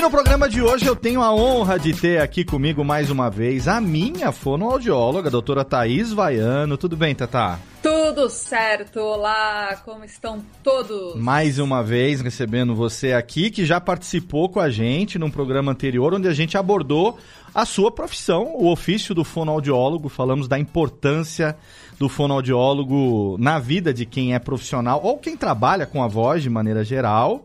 E 0.00 0.02
no 0.02 0.10
programa 0.10 0.48
de 0.48 0.62
hoje 0.62 0.86
eu 0.86 0.96
tenho 0.96 1.20
a 1.20 1.30
honra 1.30 1.78
de 1.78 1.92
ter 1.92 2.22
aqui 2.22 2.42
comigo 2.42 2.82
mais 2.82 3.10
uma 3.10 3.28
vez 3.28 3.68
a 3.68 3.82
minha 3.82 4.32
fonoaudióloga, 4.32 5.28
a 5.28 5.30
doutora 5.30 5.62
Thaís 5.62 6.10
Vaiano. 6.10 6.78
Tudo 6.78 6.96
bem, 6.96 7.14
Tatá? 7.14 7.58
Tudo 7.82 8.30
certo, 8.30 8.98
olá, 8.98 9.76
como 9.84 10.02
estão 10.02 10.42
todos? 10.62 11.16
Mais 11.16 11.58
uma 11.58 11.82
vez 11.82 12.22
recebendo 12.22 12.74
você 12.74 13.12
aqui, 13.12 13.50
que 13.50 13.66
já 13.66 13.78
participou 13.78 14.48
com 14.48 14.58
a 14.58 14.70
gente 14.70 15.18
num 15.18 15.30
programa 15.30 15.72
anterior, 15.72 16.14
onde 16.14 16.28
a 16.28 16.32
gente 16.32 16.56
abordou 16.56 17.18
a 17.54 17.66
sua 17.66 17.90
profissão, 17.90 18.54
o 18.54 18.72
ofício 18.72 19.14
do 19.14 19.22
fonoaudiólogo. 19.22 20.08
Falamos 20.08 20.48
da 20.48 20.58
importância 20.58 21.54
do 21.98 22.08
fonoaudiólogo 22.08 23.36
na 23.38 23.58
vida 23.58 23.92
de 23.92 24.06
quem 24.06 24.34
é 24.34 24.38
profissional 24.38 25.02
ou 25.04 25.18
quem 25.18 25.36
trabalha 25.36 25.84
com 25.84 26.02
a 26.02 26.08
voz 26.08 26.42
de 26.42 26.48
maneira 26.48 26.82
geral. 26.82 27.44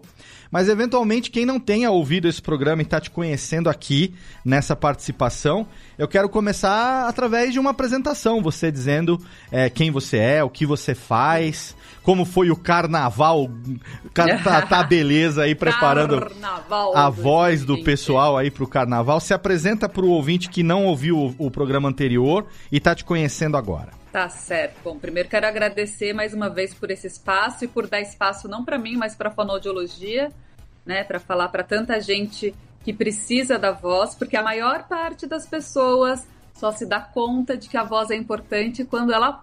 Mas 0.51 0.69
eventualmente, 0.69 1.31
quem 1.31 1.45
não 1.45 1.59
tenha 1.59 1.91
ouvido 1.91 2.27
esse 2.27 2.41
programa 2.41 2.81
e 2.81 2.85
está 2.85 2.99
te 2.99 3.09
conhecendo 3.09 3.69
aqui 3.69 4.13
nessa 4.43 4.75
participação, 4.75 5.67
eu 5.97 6.07
quero 6.07 6.29
começar 6.29 7.07
através 7.07 7.53
de 7.53 7.59
uma 7.59 7.71
apresentação, 7.71 8.41
você 8.41 8.71
dizendo 8.71 9.19
é, 9.51 9.69
quem 9.69 9.91
você 9.91 10.17
é, 10.17 10.43
o 10.43 10.49
que 10.49 10.65
você 10.65 10.93
faz, 10.93 11.75
como 12.03 12.25
foi 12.25 12.51
o 12.51 12.55
carnaval, 12.55 13.49
tá, 14.13 14.61
tá 14.61 14.83
beleza 14.83 15.43
aí 15.43 15.55
preparando 15.55 16.21
Carnaval 16.21 16.95
a 16.95 17.09
voz 17.09 17.61
do 17.61 17.73
2020. 17.73 17.85
pessoal 17.85 18.37
aí 18.37 18.51
pro 18.51 18.67
carnaval. 18.67 19.19
Se 19.19 19.33
apresenta 19.33 19.89
pro 19.89 20.07
ouvinte 20.07 20.49
que 20.49 20.63
não 20.63 20.85
ouviu 20.85 21.17
o, 21.17 21.47
o 21.47 21.51
programa 21.51 21.89
anterior 21.89 22.45
e 22.71 22.79
tá 22.79 22.93
te 22.93 23.03
conhecendo 23.03 23.57
agora. 23.57 24.04
Tá 24.15 24.29
certo. 24.29 24.79
Bom, 24.81 24.97
primeiro 24.97 25.27
quero 25.27 25.45
agradecer 25.45 26.13
mais 26.13 26.33
uma 26.33 26.49
vez 26.49 26.73
por 26.73 26.89
esse 26.89 27.05
espaço 27.05 27.65
e 27.65 27.67
por 27.67 27.85
dar 27.85 27.99
espaço 27.99 28.47
não 28.47 28.63
para 28.63 28.77
mim, 28.77 28.95
mas 28.95 29.13
para 29.13 29.27
a 29.27 29.31
fonoaudiologia, 29.33 30.31
né, 30.85 31.03
para 31.03 31.19
falar 31.19 31.49
para 31.49 31.65
tanta 31.65 31.99
gente 31.99 32.55
que 32.81 32.93
precisa 32.93 33.59
da 33.59 33.73
voz, 33.73 34.15
porque 34.15 34.37
a 34.37 34.41
maior 34.41 34.87
parte 34.87 35.27
das 35.27 35.45
pessoas 35.45 36.25
só 36.53 36.71
se 36.71 36.85
dá 36.85 37.01
conta 37.01 37.57
de 37.57 37.67
que 37.67 37.75
a 37.75 37.83
voz 37.83 38.09
é 38.09 38.15
importante 38.15 38.85
quando 38.85 39.11
ela 39.11 39.41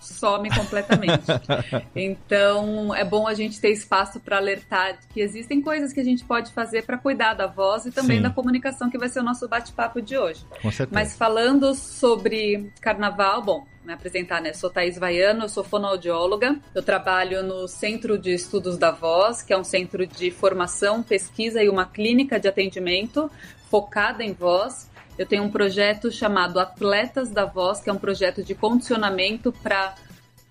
some 0.00 0.48
completamente. 0.50 1.24
Então, 1.96 2.94
é 2.94 3.04
bom 3.04 3.26
a 3.26 3.34
gente 3.34 3.60
ter 3.60 3.70
espaço 3.70 4.20
para 4.20 4.36
alertar 4.36 4.98
que 5.12 5.20
existem 5.20 5.60
coisas 5.60 5.92
que 5.92 5.98
a 5.98 6.04
gente 6.04 6.24
pode 6.24 6.52
fazer 6.52 6.84
para 6.84 6.96
cuidar 6.96 7.34
da 7.34 7.48
voz 7.48 7.86
e 7.86 7.90
também 7.90 8.18
Sim. 8.18 8.22
da 8.22 8.30
comunicação, 8.30 8.88
que 8.88 8.98
vai 8.98 9.08
ser 9.08 9.18
o 9.18 9.24
nosso 9.24 9.48
bate-papo 9.48 10.00
de 10.00 10.16
hoje. 10.16 10.46
Com 10.62 10.70
certeza. 10.70 10.90
Mas 10.92 11.16
falando 11.16 11.74
sobre 11.74 12.72
carnaval, 12.80 13.42
bom, 13.42 13.71
me 13.84 13.92
apresentar, 13.92 14.40
né? 14.40 14.52
Sou 14.52 14.70
Thaís 14.70 14.96
Vaiano, 14.96 15.44
eu 15.44 15.48
sou 15.48 15.64
fonoaudióloga. 15.64 16.56
Eu 16.74 16.82
trabalho 16.82 17.42
no 17.42 17.66
Centro 17.66 18.16
de 18.16 18.32
Estudos 18.32 18.78
da 18.78 18.90
Voz, 18.90 19.42
que 19.42 19.52
é 19.52 19.58
um 19.58 19.64
centro 19.64 20.06
de 20.06 20.30
formação, 20.30 21.02
pesquisa 21.02 21.62
e 21.62 21.68
uma 21.68 21.84
clínica 21.84 22.38
de 22.38 22.46
atendimento 22.46 23.30
focada 23.70 24.22
em 24.22 24.32
voz. 24.32 24.88
Eu 25.18 25.26
tenho 25.26 25.42
um 25.42 25.50
projeto 25.50 26.10
chamado 26.10 26.60
Atletas 26.60 27.30
da 27.30 27.44
Voz, 27.44 27.80
que 27.80 27.90
é 27.90 27.92
um 27.92 27.98
projeto 27.98 28.42
de 28.42 28.54
condicionamento 28.54 29.52
para 29.52 29.94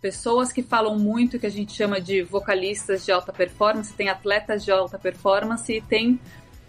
pessoas 0.02 0.52
que 0.52 0.62
falam 0.62 0.98
muito, 1.00 1.40
que 1.40 1.46
a 1.46 1.52
gente 1.52 1.74
chama 1.74 2.02
de 2.02 2.24
vocalistas 2.24 3.06
de 3.06 3.12
alta 3.12 3.32
performance. 3.32 3.94
Tem 3.94 4.10
atletas 4.10 4.66
de 4.66 4.72
alta 4.72 5.00
performance 5.00 5.72
e 5.72 5.80
tem 5.82 6.20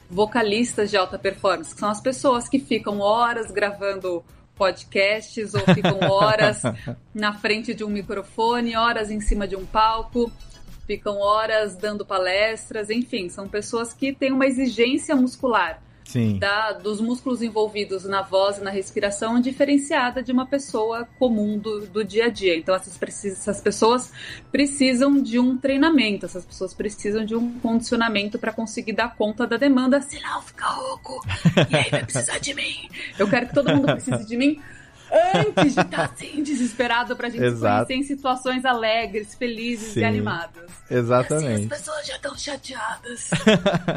vocalistas 0.08 0.90
de 0.90 0.96
alta 0.96 1.18
performance, 1.18 1.74
que 1.74 1.80
são 1.80 1.88
as 1.88 2.00
pessoas 2.00 2.48
que 2.48 2.58
ficam 2.58 3.00
horas 3.00 3.50
gravando 3.50 4.22
podcasts 4.62 5.54
ou 5.54 5.60
ficam 5.74 5.98
horas 6.08 6.62
na 7.12 7.32
frente 7.32 7.74
de 7.74 7.82
um 7.82 7.88
microfone, 7.88 8.76
horas 8.76 9.10
em 9.10 9.20
cima 9.20 9.48
de 9.48 9.56
um 9.56 9.66
palco, 9.66 10.30
ficam 10.86 11.18
horas 11.18 11.74
dando 11.74 12.06
palestras, 12.06 12.88
enfim, 12.88 13.28
são 13.28 13.48
pessoas 13.48 13.92
que 13.92 14.12
têm 14.12 14.30
uma 14.30 14.46
exigência 14.46 15.16
muscular. 15.16 15.82
Da, 16.38 16.72
dos 16.72 17.00
músculos 17.00 17.42
envolvidos 17.42 18.04
na 18.04 18.22
voz 18.22 18.58
e 18.58 18.62
na 18.62 18.70
respiração 18.70 19.40
diferenciada 19.40 20.22
de 20.22 20.32
uma 20.32 20.46
pessoa 20.46 21.08
comum 21.18 21.58
do, 21.58 21.86
do 21.86 22.04
dia 22.04 22.26
a 22.26 22.28
dia. 22.28 22.56
Então, 22.56 22.74
essas, 22.74 22.98
essas 23.24 23.60
pessoas 23.60 24.12
precisam 24.50 25.22
de 25.22 25.38
um 25.38 25.56
treinamento, 25.56 26.26
essas 26.26 26.44
pessoas 26.44 26.74
precisam 26.74 27.24
de 27.24 27.34
um 27.34 27.58
condicionamento 27.60 28.38
para 28.38 28.52
conseguir 28.52 28.92
dar 28.92 29.14
conta 29.16 29.46
da 29.46 29.56
demanda, 29.56 30.00
senão 30.00 30.42
fica 30.42 30.66
rouco. 30.66 31.24
E 31.70 31.76
aí 31.76 31.90
vai 31.90 32.04
precisar 32.04 32.38
de 32.38 32.54
mim. 32.54 32.88
Eu 33.18 33.28
quero 33.28 33.48
que 33.48 33.54
todo 33.54 33.74
mundo 33.74 33.86
precise 33.86 34.26
de 34.26 34.36
mim 34.36 34.60
antes 35.12 35.74
de 35.74 35.80
estar 35.80 35.84
tá, 35.84 36.04
assim, 36.04 36.42
desesperado 36.42 37.14
pra 37.14 37.28
gente 37.28 37.44
Exato. 37.44 37.86
se 37.86 37.86
conhecer 37.86 37.94
em 37.94 38.16
situações 38.16 38.64
alegres, 38.64 39.34
felizes 39.34 39.92
Sim, 39.92 40.00
e 40.00 40.04
animadas. 40.04 40.70
Exatamente. 40.90 41.52
Assim, 41.52 41.62
as 41.64 41.68
pessoas 41.68 42.06
já 42.06 42.16
estão 42.16 42.36
chateadas. 42.36 43.30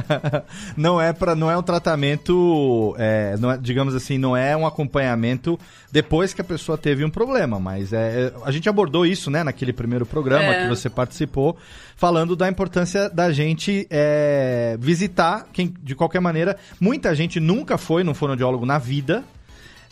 não 0.75 0.99
é 0.99 1.13
para 1.13 1.35
não 1.35 1.49
é 1.49 1.57
um 1.57 1.63
tratamento, 1.63 2.95
é, 2.97 3.35
não 3.37 3.51
é, 3.51 3.57
digamos 3.57 3.95
assim, 3.95 4.17
não 4.17 4.35
é 4.35 4.55
um 4.55 4.65
acompanhamento 4.65 5.59
depois 5.91 6.33
que 6.33 6.41
a 6.41 6.43
pessoa 6.43 6.77
teve 6.77 7.05
um 7.05 7.09
problema, 7.09 7.59
mas 7.59 7.93
é, 7.93 8.33
a 8.43 8.51
gente 8.51 8.67
abordou 8.67 9.05
isso, 9.05 9.31
né, 9.31 9.43
naquele 9.43 9.71
primeiro 9.71 10.05
programa 10.05 10.53
é. 10.53 10.63
que 10.63 10.67
você 10.67 10.89
participou, 10.89 11.57
falando 11.95 12.35
da 12.35 12.49
importância 12.49 13.09
da 13.09 13.31
gente 13.31 13.87
é, 13.89 14.75
visitar, 14.79 15.47
quem, 15.53 15.73
de 15.81 15.95
qualquer 15.95 16.19
maneira, 16.19 16.57
muita 16.79 17.15
gente 17.15 17.39
nunca 17.39 17.77
foi 17.77 18.03
num 18.03 18.13
fonoaudiólogo 18.13 18.65
na 18.65 18.77
vida, 18.77 19.23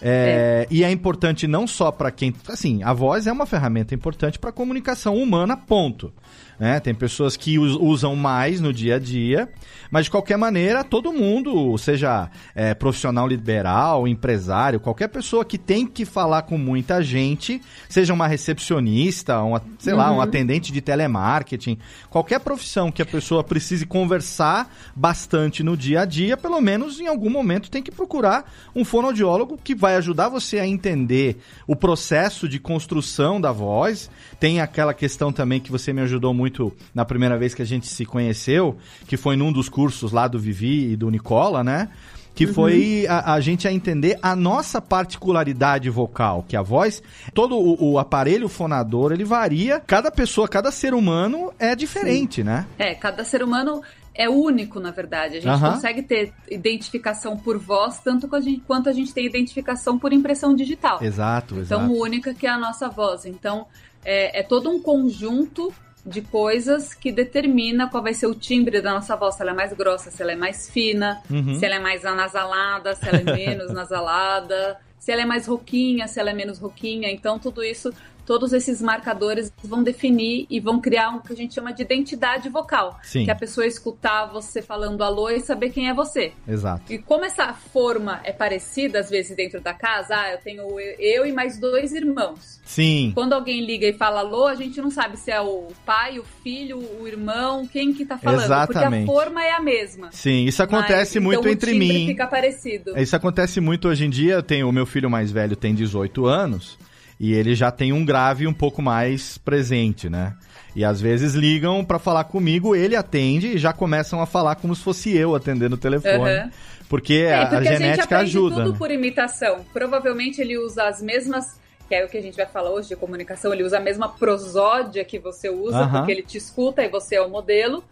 é, 0.03 0.65
é. 0.65 0.67
E 0.69 0.83
é 0.83 0.91
importante 0.91 1.47
não 1.47 1.65
só 1.65 1.91
para 1.91 2.11
quem. 2.11 2.33
Assim, 2.47 2.83
a 2.83 2.93
voz 2.93 3.25
é 3.25 3.31
uma 3.31 3.45
ferramenta 3.45 3.95
importante 3.95 4.37
para 4.37 4.51
comunicação 4.51 5.15
humana, 5.15 5.55
ponto. 5.55 6.13
Né? 6.59 6.79
Tem 6.79 6.93
pessoas 6.93 7.35
que 7.35 7.57
usam 7.57 8.15
mais 8.15 8.61
no 8.61 8.71
dia 8.71 8.95
a 8.95 8.99
dia, 8.99 9.49
mas 9.89 10.05
de 10.05 10.11
qualquer 10.11 10.37
maneira, 10.37 10.83
todo 10.83 11.11
mundo, 11.11 11.77
seja 11.77 12.29
é, 12.55 12.73
profissional 12.73 13.27
liberal, 13.27 14.07
empresário, 14.07 14.79
qualquer 14.79 15.07
pessoa 15.07 15.43
que 15.43 15.57
tem 15.57 15.85
que 15.85 16.05
falar 16.05 16.43
com 16.43 16.57
muita 16.57 17.01
gente, 17.01 17.61
seja 17.89 18.13
uma 18.13 18.27
recepcionista, 18.27 19.41
uma, 19.41 19.61
sei 19.79 19.93
uhum. 19.93 19.99
lá, 19.99 20.11
um 20.11 20.15
uhum. 20.15 20.21
atendente 20.21 20.71
de 20.71 20.81
telemarketing, 20.81 21.77
qualquer 22.09 22.39
profissão 22.39 22.91
que 22.91 23.01
a 23.01 23.05
pessoa 23.05 23.43
precise 23.43 23.85
conversar 23.85 24.71
bastante 24.95 25.63
no 25.63 25.75
dia 25.75 26.01
a 26.01 26.05
dia, 26.05 26.37
pelo 26.37 26.61
menos 26.61 26.99
em 26.99 27.07
algum 27.07 27.29
momento 27.29 27.71
tem 27.71 27.81
que 27.81 27.91
procurar 27.91 28.51
um 28.75 28.85
fonoaudiólogo 28.85 29.57
que 29.63 29.73
vai 29.73 29.95
ajudar 29.95 30.29
você 30.29 30.59
a 30.59 30.67
entender 30.67 31.37
o 31.67 31.75
processo 31.75 32.47
de 32.47 32.59
construção 32.59 33.39
da 33.39 33.51
voz. 33.51 34.09
Tem 34.39 34.61
aquela 34.61 34.93
questão 34.93 35.31
também 35.31 35.59
que 35.59 35.71
você 35.71 35.91
me 35.93 36.01
ajudou 36.01 36.33
muito 36.33 36.52
muito 36.53 36.71
na 36.93 37.03
primeira 37.03 37.37
vez 37.37 37.55
que 37.55 37.61
a 37.61 37.65
gente 37.65 37.87
se 37.87 38.05
conheceu, 38.05 38.77
que 39.07 39.17
foi 39.17 39.35
num 39.35 39.51
dos 39.51 39.67
cursos 39.67 40.11
lá 40.11 40.27
do 40.27 40.39
Vivi 40.39 40.91
e 40.91 40.95
do 40.95 41.09
Nicola, 41.09 41.63
né? 41.63 41.89
que 42.35 42.47
uhum. 42.47 42.53
foi 42.53 43.05
a, 43.07 43.33
a, 43.33 43.39
gente 43.39 43.67
a 43.67 43.71
entender 43.71 44.17
a 44.19 44.35
nossa 44.35 44.81
particularidade 44.81 45.87
vocal, 45.87 46.43
que 46.47 46.57
a 46.57 46.63
voz, 46.63 47.03
todo 47.31 47.55
o, 47.55 47.91
o, 47.91 47.99
aparelho 47.99 48.49
fonador, 48.49 49.11
ele 49.11 49.23
varia, 49.23 49.79
cada 49.79 50.09
pessoa, 50.09 50.47
cada 50.47 50.71
ser 50.71 50.95
humano 50.95 51.53
é 51.59 51.75
diferente, 51.75 52.37
Sim. 52.37 52.45
né? 52.45 52.65
É, 52.79 52.95
cada 52.95 53.23
ser 53.23 53.43
humano 53.43 53.83
é 54.15 54.27
único, 54.27 54.79
na 54.79 54.89
verdade. 54.89 55.37
A 55.37 55.41
gente 55.41 55.63
uhum. 55.63 55.73
consegue 55.73 56.01
ter 56.01 56.33
identificação 56.49 57.37
por 57.37 57.59
voz 57.59 57.99
tanto 57.99 58.27
quanto 58.65 58.89
a 58.89 58.93
gente 58.93 59.13
tem 59.13 59.27
identificação 59.27 59.99
por 59.99 60.11
impressão 60.11 60.55
digital. 60.55 61.03
Exato, 61.03 61.59
exato. 61.59 61.83
Então, 61.83 61.95
única 61.95 62.33
que 62.33 62.47
é 62.47 62.49
a 62.49 62.57
nossa 62.57 62.89
voz. 62.89 63.27
Então, 63.27 63.67
é, 64.03 64.39
é 64.39 64.43
todo 64.43 64.69
um 64.69 64.81
conjunto 64.81 65.73
de 66.05 66.21
coisas 66.21 66.93
que 66.93 67.11
determina 67.11 67.89
qual 67.89 68.03
vai 68.03 68.13
ser 68.13 68.27
o 68.27 68.35
timbre 68.35 68.81
da 68.81 68.93
nossa 68.93 69.15
voz, 69.15 69.35
se 69.35 69.41
ela 69.41 69.51
é 69.51 69.53
mais 69.53 69.73
grossa, 69.73 70.11
se 70.11 70.21
ela 70.21 70.33
é 70.33 70.35
mais 70.35 70.69
fina, 70.69 71.21
uhum. 71.29 71.55
se 71.55 71.65
ela 71.65 71.75
é 71.75 71.79
mais 71.79 72.03
anasalada, 72.05 72.93
se 72.95 73.07
ela 73.07 73.19
é 73.19 73.23
menos 73.35 73.71
nasalada, 73.71 74.77
se 74.99 75.11
ela 75.11 75.21
é 75.21 75.25
mais 75.25 75.47
roquinha, 75.47 76.07
se 76.07 76.19
ela 76.19 76.31
é 76.31 76.33
menos 76.33 76.59
roquinha. 76.59 77.09
Então, 77.09 77.39
tudo 77.39 77.63
isso 77.63 77.93
todos 78.25 78.53
esses 78.53 78.81
marcadores 78.81 79.51
vão 79.63 79.83
definir 79.83 80.45
e 80.49 80.59
vão 80.59 80.79
criar 80.79 81.09
um 81.09 81.19
que 81.19 81.33
a 81.33 81.35
gente 81.35 81.53
chama 81.53 81.73
de 81.73 81.81
identidade 81.81 82.49
vocal. 82.49 82.99
Sim. 83.03 83.25
Que 83.25 83.31
a 83.31 83.35
pessoa 83.35 83.65
escutar 83.65 84.25
você 84.25 84.61
falando 84.61 85.03
alô 85.03 85.29
e 85.29 85.39
saber 85.39 85.69
quem 85.69 85.89
é 85.89 85.93
você. 85.93 86.33
Exato. 86.47 86.91
E 86.91 86.97
como 86.97 87.25
essa 87.25 87.53
forma 87.53 88.21
é 88.23 88.31
parecida, 88.31 88.99
às 88.99 89.09
vezes, 89.09 89.35
dentro 89.35 89.61
da 89.61 89.73
casa, 89.73 90.15
ah, 90.15 90.31
eu 90.31 90.37
tenho 90.39 90.63
eu 90.99 91.25
e 91.25 91.31
mais 91.31 91.57
dois 91.57 91.93
irmãos. 91.93 92.61
Sim. 92.63 93.11
Quando 93.13 93.33
alguém 93.33 93.65
liga 93.65 93.87
e 93.87 93.93
fala 93.93 94.19
alô, 94.19 94.47
a 94.47 94.55
gente 94.55 94.81
não 94.81 94.89
sabe 94.89 95.17
se 95.17 95.31
é 95.31 95.41
o 95.41 95.67
pai, 95.85 96.19
o 96.19 96.23
filho, 96.43 96.79
o 96.99 97.07
irmão, 97.07 97.67
quem 97.67 97.93
que 97.93 98.05
tá 98.05 98.17
falando. 98.17 98.43
Exatamente. 98.43 99.05
Porque 99.05 99.11
a 99.11 99.23
forma 99.23 99.43
é 99.43 99.51
a 99.51 99.59
mesma. 99.59 100.09
Sim, 100.11 100.45
isso 100.45 100.63
acontece 100.63 101.19
Mas, 101.19 101.23
muito 101.25 101.39
então, 101.41 101.51
entre 101.51 101.73
o 101.73 101.75
mim. 101.75 102.07
fica 102.07 102.27
parecido. 102.27 102.97
Isso 102.97 103.15
acontece 103.15 103.59
muito 103.59 103.87
hoje 103.87 104.05
em 104.05 104.09
dia. 104.09 104.35
Eu 104.35 104.43
tenho 104.43 104.67
o 104.67 104.71
meu 104.71 104.85
filho 104.85 105.09
mais 105.09 105.31
velho 105.31 105.55
tem 105.55 105.73
18 105.73 106.25
anos 106.25 106.77
e 107.23 107.33
ele 107.33 107.55
já 107.55 107.71
tem 107.71 107.93
um 107.93 108.03
grave 108.03 108.45
um 108.45 108.53
pouco 108.53 108.81
mais 108.81 109.37
presente, 109.37 110.09
né? 110.09 110.33
E 110.75 110.83
às 110.83 110.99
vezes 110.99 111.33
ligam 111.33 111.81
para 111.85 111.97
falar 111.97 112.25
comigo, 112.25 112.75
ele 112.75 112.97
atende 112.97 113.47
e 113.47 113.57
já 113.57 113.71
começam 113.71 114.21
a 114.21 114.25
falar 114.25 114.55
como 114.55 114.75
se 114.75 114.83
fosse 114.83 115.15
eu 115.15 115.33
atendendo 115.33 115.75
o 115.75 115.77
telefone. 115.77 116.17
Uhum. 116.19 116.51
Porque, 116.89 117.13
é, 117.13 117.35
a, 117.35 117.45
porque 117.45 117.69
a, 117.69 117.71
genética 117.71 118.17
a 118.17 118.25
gente 118.25 118.37
ajuda. 118.37 118.65
tudo 118.65 118.77
por 118.77 118.91
imitação. 118.91 119.65
Provavelmente 119.71 120.41
ele 120.41 120.57
usa 120.57 120.83
as 120.83 121.01
mesmas 121.01 121.57
que 121.87 121.95
é 121.95 122.03
o 122.03 122.09
que 122.09 122.17
a 122.17 122.21
gente 122.21 122.35
vai 122.35 122.45
falar 122.45 122.71
hoje 122.71 122.89
de 122.89 122.95
comunicação, 122.97 123.53
ele 123.53 123.63
usa 123.63 123.77
a 123.77 123.81
mesma 123.81 124.09
prosódia 124.09 125.05
que 125.05 125.17
você 125.17 125.49
usa, 125.49 125.83
uhum. 125.83 125.91
porque 125.91 126.11
ele 126.11 126.23
te 126.23 126.37
escuta 126.37 126.83
e 126.83 126.89
você 126.89 127.15
é 127.15 127.21
o 127.21 127.29
modelo. 127.29 127.85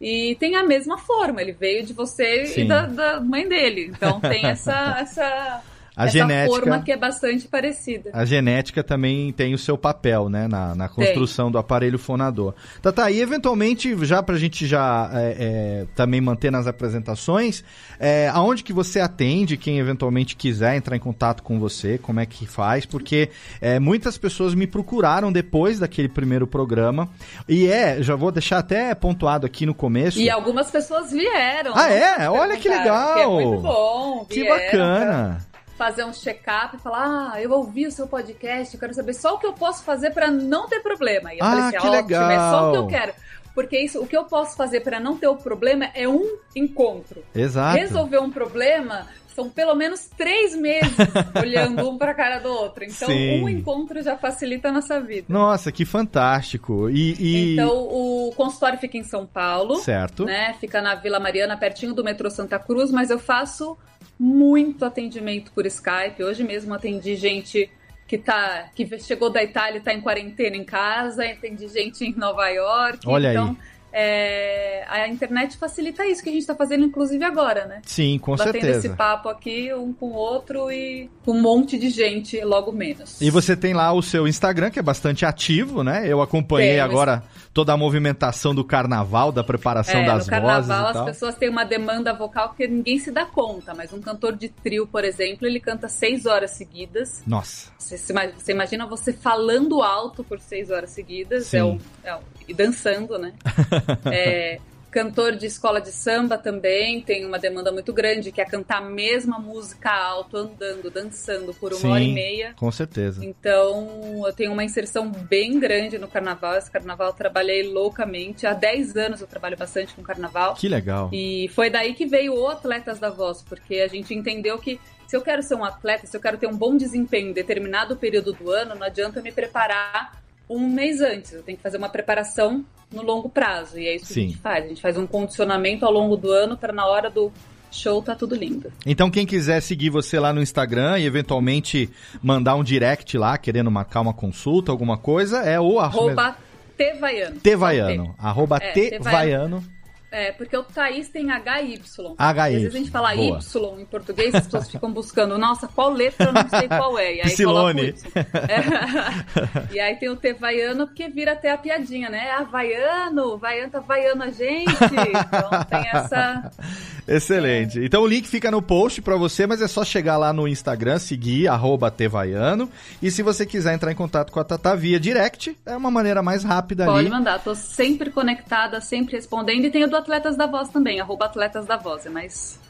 E 0.00 0.34
tem 0.40 0.56
a 0.56 0.64
mesma 0.64 0.96
forma, 0.96 1.42
ele 1.42 1.52
veio 1.52 1.84
de 1.84 1.92
você 1.92 2.46
Sim. 2.46 2.62
e 2.62 2.64
da, 2.64 2.86
da, 2.86 3.20
mãe 3.20 3.46
dele. 3.46 3.92
Então 3.94 4.18
tem 4.18 4.46
essa, 4.46 4.96
essa 4.98 5.62
a 5.98 6.04
essa 6.04 6.12
genética, 6.12 6.54
forma 6.54 6.80
que 6.80 6.92
é 6.92 6.96
bastante 6.96 7.48
parecida. 7.48 8.10
A 8.12 8.24
genética 8.24 8.84
também 8.84 9.32
tem 9.32 9.52
o 9.52 9.58
seu 9.58 9.76
papel, 9.76 10.28
né, 10.28 10.46
na, 10.46 10.72
na 10.72 10.88
construção 10.88 11.46
tem. 11.46 11.52
do 11.52 11.58
aparelho 11.58 11.98
fonador. 11.98 12.54
Tá, 12.80 12.92
tá, 12.92 13.10
e 13.10 13.20
eventualmente, 13.20 13.96
já 14.06 14.22
pra 14.22 14.36
gente 14.36 14.64
já 14.64 15.10
é, 15.12 15.36
é, 15.38 15.86
também 15.96 16.20
manter 16.20 16.52
nas 16.52 16.68
apresentações, 16.68 17.64
é, 17.98 18.28
aonde 18.28 18.62
que 18.62 18.72
você 18.72 19.00
atende, 19.00 19.56
quem 19.56 19.80
eventualmente 19.80 20.36
quiser 20.36 20.76
entrar 20.76 20.94
em 20.94 21.00
contato 21.00 21.42
com 21.42 21.58
você, 21.58 21.98
como 21.98 22.20
é 22.20 22.26
que 22.26 22.46
faz, 22.46 22.86
porque 22.86 23.30
é, 23.60 23.80
muitas 23.80 24.16
pessoas 24.16 24.54
me 24.54 24.68
procuraram 24.68 25.32
depois 25.32 25.80
daquele 25.80 26.08
primeiro 26.08 26.46
programa, 26.46 27.08
e 27.48 27.66
é, 27.66 28.00
já 28.00 28.14
vou 28.14 28.30
deixar 28.30 28.58
até 28.58 28.94
pontuado 28.94 29.46
aqui 29.46 29.66
no 29.66 29.74
começo. 29.74 30.20
E 30.20 30.30
algumas 30.30 30.70
pessoas 30.70 31.10
vieram. 31.10 31.72
Ah, 31.74 31.90
é? 31.90 32.30
Olha 32.30 32.56
que 32.56 32.68
legal! 32.68 33.14
Que 33.14 33.20
é 33.20 33.26
muito 33.26 33.62
bom. 33.62 34.26
Que 34.26 34.48
bacana! 34.48 35.47
Fazer 35.78 36.04
um 36.04 36.12
check-up 36.12 36.76
e 36.76 36.80
falar: 36.80 37.32
ah, 37.32 37.40
eu 37.40 37.50
ouvi 37.52 37.86
o 37.86 37.92
seu 37.92 38.08
podcast, 38.08 38.74
eu 38.74 38.80
quero 38.80 38.92
saber 38.92 39.14
só 39.14 39.36
o 39.36 39.38
que 39.38 39.46
eu 39.46 39.52
posso 39.52 39.84
fazer 39.84 40.10
para 40.10 40.30
não 40.30 40.68
ter 40.68 40.80
problema. 40.80 41.32
E 41.32 41.38
eu 41.38 41.44
ah, 41.44 41.50
falei 41.50 41.64
assim: 41.64 41.70
que 41.70 41.86
ótimo, 41.86 41.92
legal. 41.92 42.30
é 42.30 42.36
só 42.36 42.68
o 42.68 42.72
que 42.72 42.78
eu 42.78 42.86
quero. 42.88 43.12
Porque 43.54 43.78
isso, 43.78 44.00
o 44.00 44.06
que 44.06 44.16
eu 44.16 44.24
posso 44.24 44.56
fazer 44.56 44.80
para 44.80 45.00
não 45.00 45.16
ter 45.16 45.26
o 45.26 45.36
problema 45.36 45.86
é 45.94 46.08
um 46.08 46.36
encontro. 46.54 47.24
Exato. 47.34 47.76
Resolver 47.76 48.18
um 48.18 48.30
problema 48.30 49.06
são 49.34 49.48
pelo 49.48 49.74
menos 49.74 50.08
três 50.16 50.54
meses 50.56 50.96
olhando 51.40 51.88
um 51.88 51.96
para 51.96 52.10
a 52.10 52.14
cara 52.14 52.38
do 52.38 52.48
outro. 52.48 52.84
Então, 52.84 53.08
Sim. 53.08 53.42
um 53.42 53.48
encontro 53.48 54.02
já 54.02 54.16
facilita 54.16 54.68
a 54.68 54.72
nossa 54.72 55.00
vida. 55.00 55.26
Nossa, 55.28 55.72
que 55.72 55.84
fantástico! 55.84 56.90
E, 56.90 57.14
e, 57.18 57.52
Então, 57.54 57.70
o 57.70 58.32
consultório 58.36 58.78
fica 58.78 58.96
em 58.96 59.04
São 59.04 59.26
Paulo. 59.26 59.76
Certo. 59.76 60.24
Né? 60.24 60.54
Fica 60.60 60.82
na 60.82 60.96
Vila 60.96 61.20
Mariana, 61.20 61.56
pertinho 61.56 61.94
do 61.94 62.04
metrô 62.04 62.30
Santa 62.30 62.58
Cruz, 62.58 62.90
mas 62.90 63.10
eu 63.10 63.18
faço 63.18 63.76
muito 64.18 64.84
atendimento 64.84 65.52
por 65.52 65.64
Skype. 65.66 66.22
Hoje 66.22 66.42
mesmo 66.42 66.74
atendi 66.74 67.14
gente 67.16 67.70
que 68.06 68.16
tá 68.18 68.70
que 68.74 68.98
chegou 68.98 69.30
da 69.30 69.42
Itália 69.42 69.76
e 69.76 69.78
está 69.78 69.92
em 69.92 70.00
quarentena 70.00 70.56
em 70.56 70.64
casa, 70.64 71.24
atendi 71.24 71.68
gente 71.68 72.04
em 72.04 72.14
Nova 72.16 72.48
York. 72.48 73.06
Olha 73.06 73.30
então, 73.30 73.48
aí. 73.50 73.78
É, 73.90 74.84
a 74.86 75.08
internet 75.08 75.56
facilita 75.56 76.06
isso 76.06 76.22
que 76.22 76.28
a 76.28 76.32
gente 76.32 76.42
está 76.42 76.54
fazendo, 76.54 76.84
inclusive 76.84 77.24
agora, 77.24 77.64
né? 77.64 77.80
Sim, 77.84 78.18
com 78.18 78.36
Batendo 78.36 78.52
certeza. 78.52 78.78
esse 78.78 78.90
papo 78.90 79.28
aqui, 79.28 79.72
um 79.72 79.94
com 79.94 80.08
o 80.08 80.14
outro 80.14 80.70
e 80.70 81.10
com 81.24 81.32
um 81.32 81.40
monte 81.40 81.78
de 81.78 81.88
gente 81.88 82.38
logo 82.42 82.70
menos. 82.70 83.20
E 83.20 83.30
você 83.30 83.56
tem 83.56 83.72
lá 83.72 83.92
o 83.92 84.02
seu 84.02 84.28
Instagram, 84.28 84.70
que 84.70 84.78
é 84.78 84.82
bastante 84.82 85.24
ativo, 85.24 85.82
né? 85.82 86.06
Eu 86.06 86.20
acompanhei 86.20 86.78
agora 86.78 87.22
toda 87.58 87.72
a 87.72 87.76
movimentação 87.76 88.54
do 88.54 88.62
carnaval, 88.62 89.32
da 89.32 89.42
preparação 89.42 90.02
é, 90.02 90.06
das 90.06 90.26
no 90.26 90.30
carnaval, 90.30 90.82
vozes. 90.84 90.96
as 90.96 91.04
pessoas 91.06 91.34
têm 91.34 91.48
uma 91.48 91.64
demanda 91.64 92.14
vocal 92.14 92.54
que 92.54 92.68
ninguém 92.68 93.00
se 93.00 93.10
dá 93.10 93.26
conta, 93.26 93.74
mas 93.74 93.92
um 93.92 94.00
cantor 94.00 94.36
de 94.36 94.48
trio, 94.48 94.86
por 94.86 95.04
exemplo, 95.04 95.44
ele 95.44 95.58
canta 95.58 95.88
seis 95.88 96.24
horas 96.24 96.52
seguidas. 96.52 97.20
Nossa. 97.26 97.72
Você, 97.76 97.96
você 97.98 98.52
imagina 98.52 98.86
você 98.86 99.12
falando 99.12 99.82
alto 99.82 100.22
por 100.22 100.38
seis 100.38 100.70
horas 100.70 100.90
seguidas, 100.90 101.52
é 101.52 101.64
um, 101.64 101.80
é 102.04 102.14
um, 102.14 102.20
e 102.46 102.54
dançando, 102.54 103.18
né? 103.18 103.32
é, 104.06 104.60
Cantor 104.90 105.36
de 105.36 105.46
escola 105.46 105.80
de 105.80 105.92
samba 105.92 106.38
também 106.38 107.00
tem 107.00 107.26
uma 107.26 107.38
demanda 107.38 107.70
muito 107.70 107.92
grande, 107.92 108.32
que 108.32 108.40
é 108.40 108.44
cantar 108.44 108.78
a 108.78 108.84
mesma 108.84 109.38
música 109.38 109.90
alto, 109.90 110.36
andando, 110.36 110.90
dançando 110.90 111.52
por 111.54 111.72
uma 111.72 111.80
Sim, 111.80 111.88
hora 111.88 112.02
e 112.02 112.12
meia. 112.12 112.54
Com 112.56 112.70
certeza. 112.70 113.24
Então, 113.24 114.22
eu 114.26 114.32
tenho 114.32 114.52
uma 114.52 114.64
inserção 114.64 115.10
bem 115.10 115.60
grande 115.60 115.98
no 115.98 116.08
carnaval. 116.08 116.56
Esse 116.56 116.70
carnaval 116.70 117.08
eu 117.08 117.12
trabalhei 117.12 117.62
loucamente. 117.62 118.46
Há 118.46 118.54
10 118.54 118.96
anos 118.96 119.20
eu 119.20 119.26
trabalho 119.26 119.56
bastante 119.56 119.94
com 119.94 120.02
carnaval. 120.02 120.54
Que 120.54 120.68
legal. 120.68 121.10
E 121.12 121.50
foi 121.54 121.68
daí 121.68 121.94
que 121.94 122.06
veio 122.06 122.34
o 122.34 122.48
Atletas 122.48 122.98
da 122.98 123.10
Voz, 123.10 123.42
porque 123.42 123.76
a 123.76 123.88
gente 123.88 124.14
entendeu 124.14 124.58
que 124.58 124.80
se 125.06 125.16
eu 125.16 125.22
quero 125.22 125.42
ser 125.42 125.54
um 125.54 125.64
atleta, 125.64 126.06
se 126.06 126.16
eu 126.16 126.20
quero 126.20 126.36
ter 126.36 126.46
um 126.46 126.56
bom 126.56 126.76
desempenho 126.76 127.30
em 127.30 127.32
determinado 127.32 127.96
período 127.96 128.32
do 128.32 128.50
ano, 128.50 128.74
não 128.74 128.86
adianta 128.86 129.18
eu 129.18 129.22
me 129.22 129.32
preparar 129.32 130.27
um 130.48 130.68
mês 130.68 131.00
antes. 131.00 131.32
Eu 131.32 131.42
tenho 131.42 131.56
que 131.56 131.62
fazer 131.62 131.76
uma 131.76 131.88
preparação 131.88 132.64
no 132.92 133.02
longo 133.02 133.28
prazo. 133.28 133.78
E 133.78 133.86
é 133.86 133.96
isso 133.96 134.06
que 134.06 134.14
Sim. 134.14 134.20
a 134.20 134.28
gente 134.28 134.38
faz. 134.38 134.64
A 134.64 134.68
gente 134.68 134.82
faz 134.82 134.96
um 134.96 135.06
condicionamento 135.06 135.84
ao 135.84 135.92
longo 135.92 136.16
do 136.16 136.30
ano 136.30 136.56
para 136.56 136.72
na 136.72 136.86
hora 136.86 137.10
do, 137.10 137.32
show, 137.70 138.02
tá 138.02 138.14
tudo 138.14 138.34
lindo. 138.34 138.72
Então, 138.84 139.10
quem 139.10 139.26
quiser 139.26 139.60
seguir 139.60 139.90
você 139.90 140.18
lá 140.18 140.32
no 140.32 140.42
Instagram 140.42 140.98
e 140.98 141.06
eventualmente 141.06 141.90
mandar 142.22 142.54
um 142.56 142.64
direct 142.64 143.16
lá, 143.16 143.36
querendo 143.38 143.70
marcar 143.70 144.00
uma 144.00 144.14
consulta, 144.14 144.72
alguma 144.72 144.96
coisa, 144.96 145.38
é 145.38 145.60
o 145.60 145.78
arroba 145.78 146.36
Tevaiano. 146.76 147.40
Tevaiano. 147.40 148.14
Arroba 148.18 148.58
é, 148.60 148.70
Tevaiano. 148.70 149.64
É, 150.10 150.32
porque 150.32 150.56
o 150.56 150.62
Thaís 150.62 151.08
tem 151.08 151.30
HY. 151.30 151.74
HY. 151.74 152.16
Às 152.18 152.52
vezes 152.52 152.74
a 152.74 152.78
gente 152.78 152.90
fala 152.90 153.14
Boa. 153.14 153.38
Y 153.38 153.80
em 153.80 153.84
português, 153.84 154.34
as 154.34 154.44
pessoas 154.44 154.70
ficam 154.70 154.90
buscando, 154.90 155.36
nossa, 155.36 155.68
qual 155.68 155.90
letra 155.90 156.28
eu 156.28 156.32
não 156.32 156.48
sei 156.48 156.66
qual 156.66 156.98
é. 156.98 157.16
E 157.16 157.20
aí 157.20 157.30
Psilone. 157.30 157.94
É. 158.14 159.68
E 159.72 159.80
aí 159.80 159.96
tem 159.96 160.08
o 160.08 160.16
T 160.16 160.32
vaiano, 160.32 160.86
porque 160.86 161.08
vira 161.08 161.32
até 161.32 161.50
a 161.52 161.58
piadinha, 161.58 162.08
né? 162.08 162.30
Ah, 162.30 162.42
vaiano, 162.42 163.36
vaiano 163.36 163.70
tá 163.70 163.80
vaiano 163.80 164.22
a 164.22 164.30
gente. 164.30 164.70
Então 164.72 165.64
tem 165.68 165.88
essa. 165.92 166.50
Excelente. 167.08 167.80
É. 167.80 167.84
Então 167.84 168.02
o 168.02 168.06
link 168.06 168.28
fica 168.28 168.50
no 168.50 168.60
post 168.60 169.00
para 169.00 169.16
você, 169.16 169.46
mas 169.46 169.62
é 169.62 169.66
só 169.66 169.84
chegar 169.84 170.18
lá 170.18 170.32
no 170.32 170.46
Instagram, 170.46 170.98
seguir, 170.98 171.48
arroba 171.48 171.90
Tevaiano. 171.90 172.70
E 173.02 173.10
se 173.10 173.22
você 173.22 173.46
quiser 173.46 173.74
entrar 173.74 173.90
em 173.90 173.94
contato 173.94 174.30
com 174.30 174.38
a 174.38 174.44
Tata 174.44 174.76
via 174.76 175.00
direct, 175.00 175.56
é 175.64 175.76
uma 175.76 175.90
maneira 175.90 176.22
mais 176.22 176.44
rápida 176.44 176.84
Pode 176.84 176.98
ali. 176.98 177.08
Pode 177.08 177.18
mandar, 177.18 177.38
tô 177.42 177.54
sempre 177.54 178.10
conectada, 178.10 178.80
sempre 178.80 179.16
respondendo. 179.16 179.64
E 179.64 179.70
tem 179.70 179.84
o 179.84 179.88
do 179.88 179.96
Atletas 179.96 180.36
da 180.36 180.46
Voz 180.46 180.68
também, 180.68 181.00
arroba 181.00 181.24
Atletas 181.24 181.66
da 181.66 181.76
Voz, 181.76 182.04
é 182.04 182.10
mais, 182.10 182.60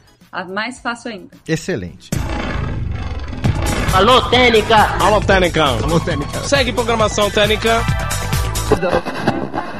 mais 0.49 0.79
fácil 0.79 1.11
ainda. 1.11 1.37
Excelente. 1.47 2.11
Alô, 3.93 4.21
Técnica! 4.29 4.77
Alô, 5.03 5.21
Técnica! 5.21 5.65
Alô, 5.65 5.99
Técnica! 5.99 6.41
Segue 6.41 6.73
programação 6.73 7.31
Técnica. 7.31 7.83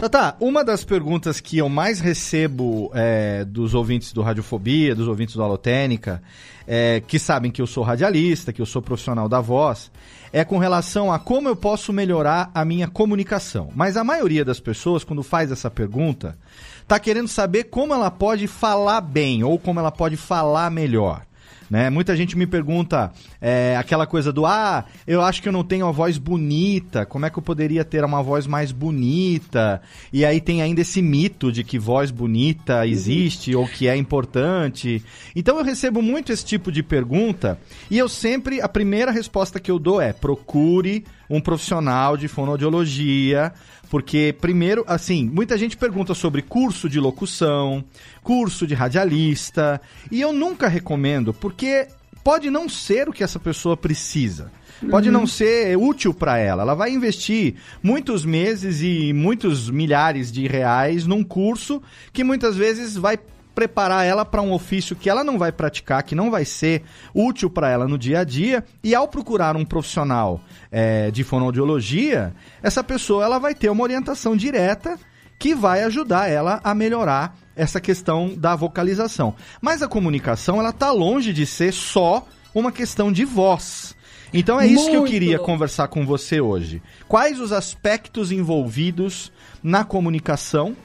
Tá, 0.07 0.37
uma 0.39 0.65
das 0.65 0.85
perguntas 0.85 1.41
que 1.41 1.59
eu 1.59 1.69
mais 1.69 1.99
recebo 1.99 2.91
é, 2.95 3.45
dos 3.45 3.75
ouvintes 3.75 4.13
do 4.13 4.23
Radiofobia, 4.23 4.95
dos 4.95 5.09
ouvintes 5.09 5.35
do 5.35 5.43
Alotênica, 5.43 6.23
é, 6.67 7.03
que 7.07 7.19
sabem 7.19 7.51
que 7.51 7.61
eu 7.61 7.67
sou 7.67 7.83
radialista, 7.83 8.53
que 8.53 8.63
eu 8.63 8.67
sou 8.67 8.81
profissional 8.81 9.29
da 9.29 9.41
voz, 9.41 9.91
é 10.33 10.45
com 10.45 10.57
relação 10.57 11.13
a 11.13 11.19
como 11.19 11.49
eu 11.49 11.57
posso 11.57 11.93
melhorar 11.93 12.51
a 12.55 12.65
minha 12.65 12.87
comunicação. 12.87 13.71
Mas 13.75 13.97
a 13.97 14.05
maioria 14.05 14.45
das 14.45 14.61
pessoas, 14.61 15.03
quando 15.03 15.23
faz 15.23 15.51
essa 15.51 15.71
pergunta, 15.71 16.39
está 16.81 16.99
querendo 16.99 17.29
saber 17.29 17.65
como 17.65 17.93
ela 17.93 18.11
pode 18.11 18.47
falar 18.47 19.01
bem 19.01 19.43
ou 19.43 19.59
como 19.59 19.81
ela 19.81 19.91
pode 19.91 20.17
falar 20.17 20.71
melhor. 20.71 21.28
Né? 21.71 21.91
Muita 21.91 22.17
gente 22.17 22.37
me 22.37 22.47
pergunta 22.47 23.13
é, 23.41 23.77
aquela 23.77 24.07
coisa 24.07 24.33
do 24.33 24.47
ah, 24.47 24.85
eu 25.07 25.21
acho 25.21 25.43
que 25.43 25.49
eu 25.49 25.53
não 25.53 25.63
tenho 25.63 25.87
a 25.87 25.91
voz 25.91 26.17
bonita, 26.17 27.05
como 27.05 27.27
é 27.27 27.31
que 27.31 27.39
eu 27.39 27.43
poderia 27.43 27.85
ter 27.85 28.03
uma 28.05 28.23
voz 28.23 28.47
mais 28.47 28.73
bonita? 28.73 29.83
E 30.13 30.25
aí 30.25 30.41
tem 30.41 30.63
ainda 30.63 30.81
esse 30.81 31.03
mito 31.03 31.53
de 31.53 31.63
que 31.63 31.79
voz 31.79 32.11
bonita 32.11 32.87
existe 32.87 33.55
uhum. 33.55 33.63
ou 33.63 33.69
que 33.69 33.87
é 33.87 33.97
importante. 33.97 35.05
Então 35.37 35.59
eu 35.59 35.65
recebo 35.65 36.01
muito 36.01 36.33
esse 36.33 36.45
tipo 36.45 36.73
de 36.73 36.83
pergunta 36.83 37.59
e 37.91 37.99
eu 37.99 38.09
sempre, 38.09 38.61
a 38.61 38.69
primeira 38.69 39.11
resposta 39.11 39.61
que 39.61 39.71
eu 39.71 39.79
dou 39.79 40.01
é 40.01 40.13
procure 40.13 41.05
um 41.29 41.41
profissional 41.41 42.17
de 42.17 42.27
fonoaudiologia 42.27 43.53
porque, 43.91 44.35
primeiro, 44.39 44.85
assim, 44.87 45.29
muita 45.29 45.57
gente 45.57 45.77
pergunta 45.77 46.15
sobre 46.15 46.43
curso 46.43 46.89
de 46.89 47.01
locução, 47.01 47.85
curso 48.23 48.67
de 48.67 48.75
radialista, 48.75 49.81
e 50.11 50.21
eu 50.21 50.33
nunca 50.33 50.69
recomendo, 50.69 51.33
porque 51.33 51.89
pode 52.23 52.51
não 52.51 52.69
ser 52.69 53.09
o 53.09 53.13
que 53.13 53.25
essa 53.25 53.39
pessoa 53.39 53.77
precisa. 53.77 54.51
Pode 54.91 55.09
uhum. 55.09 55.15
não 55.15 55.27
ser 55.27 55.77
útil 55.77 56.15
para 56.15 56.39
ela. 56.39 56.63
Ela 56.63 56.75
vai 56.75 56.91
investir 56.93 57.57
muitos 57.83 58.25
meses 58.25 58.81
e 58.81 59.13
muitos 59.13 59.69
milhares 59.71 60.31
de 60.31 60.47
reais 60.47 61.05
num 61.05 61.25
curso 61.25 61.83
que 62.13 62.23
muitas 62.23 62.57
vezes 62.57 62.95
vai 62.97 63.19
preparar 63.59 64.07
ela 64.07 64.25
para 64.25 64.41
um 64.41 64.53
ofício 64.53 64.95
que 64.95 65.11
ela 65.11 65.25
não 65.25 65.37
vai 65.37 65.51
praticar, 65.51 66.05
que 66.05 66.15
não 66.15 66.31
vai 66.31 66.45
ser 66.45 66.85
útil 67.13 67.51
para 67.51 67.69
ela 67.69 67.89
no 67.89 67.99
dia 67.99 68.21
a 68.21 68.25
dia. 68.25 68.65
E 68.85 68.95
ao 68.95 69.09
procurar 69.09 69.57
um 69.57 69.65
profissional 69.65 70.41
é, 70.71 71.11
de 71.11 71.25
fonoaudiologia, 71.25 72.33
essa 72.63 72.85
pessoa 72.85 73.25
ela 73.25 73.41
vai 73.41 73.57
ter 73.57 73.69
uma 73.69 73.83
orientação 73.83 74.37
direta 74.37 74.97
que 75.41 75.57
vai 75.57 75.83
ajudar 75.83 76.31
ela 76.31 76.61
a 76.63 76.73
melhorar 76.73 77.37
essa 77.57 77.81
questão 77.81 78.33
da 78.33 78.55
vocalização. 78.55 79.35
Mas 79.61 79.83
a 79.83 79.89
comunicação 79.89 80.61
ela 80.61 80.71
está 80.71 80.93
longe 80.93 81.33
de 81.33 81.45
ser 81.45 81.73
só 81.73 82.25
uma 82.55 82.71
questão 82.71 83.11
de 83.11 83.25
voz. 83.25 83.97
Então 84.33 84.61
é 84.61 84.69
isso 84.69 84.85
Muito. 84.85 84.91
que 84.91 84.97
eu 84.99 85.05
queria 85.05 85.39
conversar 85.41 85.89
com 85.89 86.07
você 86.07 86.41
hoje. 86.41 86.81
Quais 87.09 87.41
os 87.41 87.51
aspectos 87.53 88.31
envolvidos 88.31 89.33
na 89.61 89.83
comunicação 89.83 90.77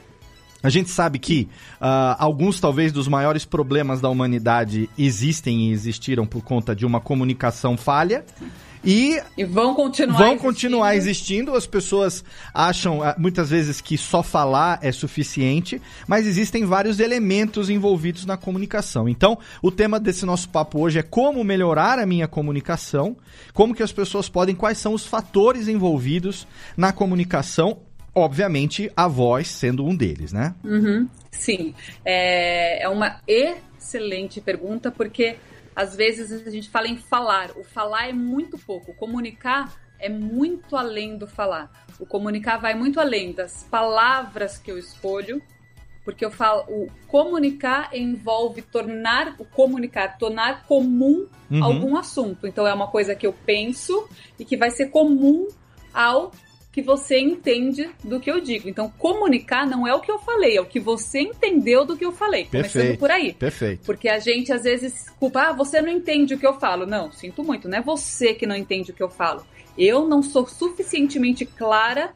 a 0.64 0.70
gente 0.70 0.88
sabe 0.88 1.18
que 1.18 1.46
uh, 1.74 2.16
alguns, 2.18 2.58
talvez, 2.58 2.90
dos 2.90 3.06
maiores 3.06 3.44
problemas 3.44 4.00
da 4.00 4.08
humanidade 4.08 4.88
existem 4.96 5.68
e 5.68 5.72
existiram 5.72 6.24
por 6.26 6.42
conta 6.42 6.74
de 6.74 6.86
uma 6.86 7.02
comunicação 7.02 7.76
falha. 7.76 8.24
E, 8.82 9.20
e, 9.36 9.44
vão 9.44 9.74
continuar 9.74 10.16
vão 10.16 10.28
existindo. 10.28 10.42
continuar 10.42 10.96
existindo. 10.96 11.54
As 11.54 11.66
pessoas 11.66 12.24
acham 12.52 13.02
ah, 13.02 13.14
muitas 13.18 13.50
vezes 13.50 13.82
que 13.82 13.98
só 13.98 14.22
falar 14.22 14.78
é 14.80 14.90
suficiente, 14.90 15.82
mas 16.08 16.26
existem 16.26 16.64
vários 16.64 16.98
elementos 16.98 17.68
envolvidos 17.68 18.24
na 18.24 18.38
comunicação. 18.38 19.06
Então, 19.06 19.38
o 19.60 19.70
tema 19.70 20.00
desse 20.00 20.24
nosso 20.24 20.48
papo 20.48 20.80
hoje 20.80 20.98
é 20.98 21.02
como 21.02 21.44
melhorar 21.44 21.98
a 21.98 22.06
minha 22.06 22.26
comunicação, 22.26 23.18
como 23.52 23.74
que 23.74 23.82
as 23.82 23.92
pessoas 23.92 24.30
podem, 24.30 24.54
quais 24.54 24.78
são 24.78 24.94
os 24.94 25.04
fatores 25.04 25.68
envolvidos 25.68 26.46
na 26.74 26.90
comunicação 26.90 27.80
obviamente 28.14 28.90
a 28.96 29.08
voz 29.08 29.48
sendo 29.48 29.84
um 29.84 29.94
deles, 29.94 30.32
né? 30.32 30.54
Uhum, 30.64 31.08
sim, 31.30 31.74
é, 32.04 32.82
é 32.82 32.88
uma 32.88 33.20
excelente 33.26 34.40
pergunta 34.40 34.90
porque 34.90 35.36
às 35.74 35.96
vezes 35.96 36.46
a 36.46 36.50
gente 36.50 36.70
fala 36.70 36.86
em 36.86 36.96
falar, 36.96 37.50
o 37.56 37.64
falar 37.64 38.08
é 38.08 38.12
muito 38.12 38.56
pouco, 38.58 38.94
comunicar 38.94 39.74
é 39.98 40.08
muito 40.08 40.76
além 40.76 41.16
do 41.16 41.26
falar. 41.26 41.70
O 41.98 42.06
comunicar 42.06 42.58
vai 42.58 42.74
muito 42.74 43.00
além 43.00 43.32
das 43.32 43.64
palavras 43.70 44.58
que 44.58 44.70
eu 44.70 44.78
escolho, 44.78 45.42
porque 46.04 46.24
eu 46.24 46.30
falo, 46.30 46.64
o 46.68 46.88
comunicar 47.08 47.88
envolve 47.96 48.60
tornar 48.60 49.34
o 49.38 49.44
comunicar, 49.44 50.18
tornar 50.18 50.64
comum 50.66 51.26
uhum. 51.50 51.64
algum 51.64 51.96
assunto. 51.96 52.46
Então 52.46 52.66
é 52.66 52.74
uma 52.74 52.88
coisa 52.88 53.14
que 53.14 53.26
eu 53.26 53.32
penso 53.32 54.06
e 54.38 54.44
que 54.44 54.56
vai 54.56 54.70
ser 54.70 54.90
comum 54.90 55.48
ao 55.92 56.32
que 56.74 56.82
você 56.82 57.20
entende 57.20 57.88
do 58.02 58.18
que 58.18 58.28
eu 58.28 58.40
digo. 58.40 58.68
Então, 58.68 58.92
comunicar 58.98 59.64
não 59.64 59.86
é 59.86 59.94
o 59.94 60.00
que 60.00 60.10
eu 60.10 60.18
falei, 60.18 60.56
é 60.56 60.60
o 60.60 60.66
que 60.66 60.80
você 60.80 61.20
entendeu 61.20 61.84
do 61.84 61.96
que 61.96 62.04
eu 62.04 62.10
falei. 62.10 62.46
Perfeito, 62.46 62.72
começando 62.72 62.98
por 62.98 63.12
aí. 63.12 63.32
Perfeito. 63.32 63.86
Porque 63.86 64.08
a 64.08 64.18
gente 64.18 64.52
às 64.52 64.64
vezes 64.64 65.08
culpa, 65.20 65.50
ah, 65.50 65.52
você 65.52 65.80
não 65.80 65.88
entende 65.88 66.34
o 66.34 66.38
que 66.38 66.44
eu 66.44 66.58
falo. 66.58 66.84
Não, 66.84 67.12
sinto 67.12 67.44
muito, 67.44 67.68
não 67.68 67.78
é 67.78 67.80
você 67.80 68.34
que 68.34 68.44
não 68.44 68.56
entende 68.56 68.90
o 68.90 68.94
que 68.94 69.02
eu 69.04 69.08
falo. 69.08 69.46
Eu 69.78 70.08
não 70.08 70.20
sou 70.20 70.48
suficientemente 70.48 71.46
clara 71.46 72.12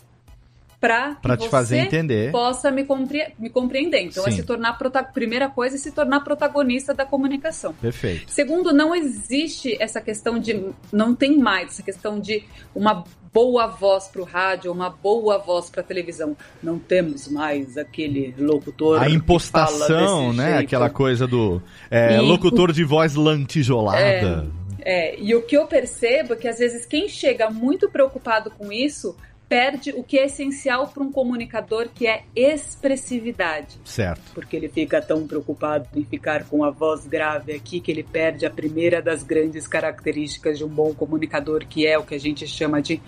para 0.80 1.16
que 1.36 1.36
te 1.44 1.48
fazer 1.48 1.78
entender. 1.78 2.30
possa 2.30 2.70
me, 2.70 2.84
compre 2.84 3.32
me 3.38 3.50
compreender. 3.50 4.02
Então, 4.02 4.24
Sim. 4.24 4.30
é 4.30 4.32
se 4.32 4.42
tornar 4.42 4.78
primeira 5.12 5.48
coisa 5.48 5.76
é 5.76 5.78
se 5.78 5.90
tornar 5.90 6.20
protagonista 6.20 6.94
da 6.94 7.04
comunicação. 7.04 7.74
Perfeito. 7.74 8.30
Segundo, 8.30 8.72
não 8.72 8.94
existe 8.94 9.76
essa 9.80 10.00
questão 10.00 10.38
de 10.38 10.70
não 10.92 11.14
tem 11.14 11.38
mais 11.38 11.70
essa 11.70 11.82
questão 11.82 12.20
de 12.20 12.44
uma 12.74 13.04
boa 13.32 13.66
voz 13.66 14.08
para 14.08 14.22
o 14.22 14.24
rádio, 14.24 14.72
uma 14.72 14.90
boa 14.90 15.38
voz 15.38 15.70
para 15.70 15.80
a 15.80 15.84
televisão. 15.84 16.36
Não 16.62 16.78
temos 16.78 17.28
mais 17.28 17.76
aquele 17.76 18.34
locutor. 18.38 19.00
A 19.00 19.08
impostação, 19.08 20.32
né? 20.32 20.54
Jeito. 20.54 20.64
Aquela 20.64 20.90
coisa 20.90 21.26
do 21.26 21.62
é, 21.90 22.16
e, 22.16 22.20
locutor 22.20 22.72
de 22.72 22.84
voz 22.84 23.14
lantijolada. 23.14 24.46
É, 24.80 25.14
é, 25.14 25.20
e 25.20 25.34
o 25.34 25.42
que 25.42 25.56
eu 25.56 25.66
percebo 25.66 26.34
é 26.34 26.36
que 26.36 26.48
às 26.48 26.58
vezes 26.58 26.86
quem 26.86 27.08
chega 27.08 27.50
muito 27.50 27.88
preocupado 27.88 28.50
com 28.50 28.72
isso 28.72 29.16
perde 29.48 29.90
o 29.92 30.02
que 30.02 30.18
é 30.18 30.26
essencial 30.26 30.88
para 30.88 31.02
um 31.02 31.11
comunicador, 31.11 31.88
que 31.94 32.06
é 32.06 32.24
expressividade. 32.37 33.80
Certo. 33.84 34.20
Porque 34.34 34.54
ele 34.54 34.68
fica 34.68 35.00
tão 35.00 35.26
preocupado 35.26 35.88
em 35.96 36.04
ficar 36.04 36.44
com 36.44 36.62
a 36.62 36.70
voz 36.70 37.06
grave 37.06 37.54
aqui 37.54 37.80
que 37.80 37.90
ele 37.90 38.02
perde 38.02 38.44
a 38.44 38.50
primeira 38.50 39.00
das 39.00 39.22
grandes 39.22 39.66
características 39.66 40.58
de 40.58 40.64
um 40.64 40.68
bom 40.68 40.92
comunicador, 40.94 41.66
que 41.66 41.87
é 41.87 41.98
o 41.98 42.04
que 42.04 42.14
a 42.14 42.20
gente 42.20 42.46
chama 42.46 42.82
de 42.82 43.00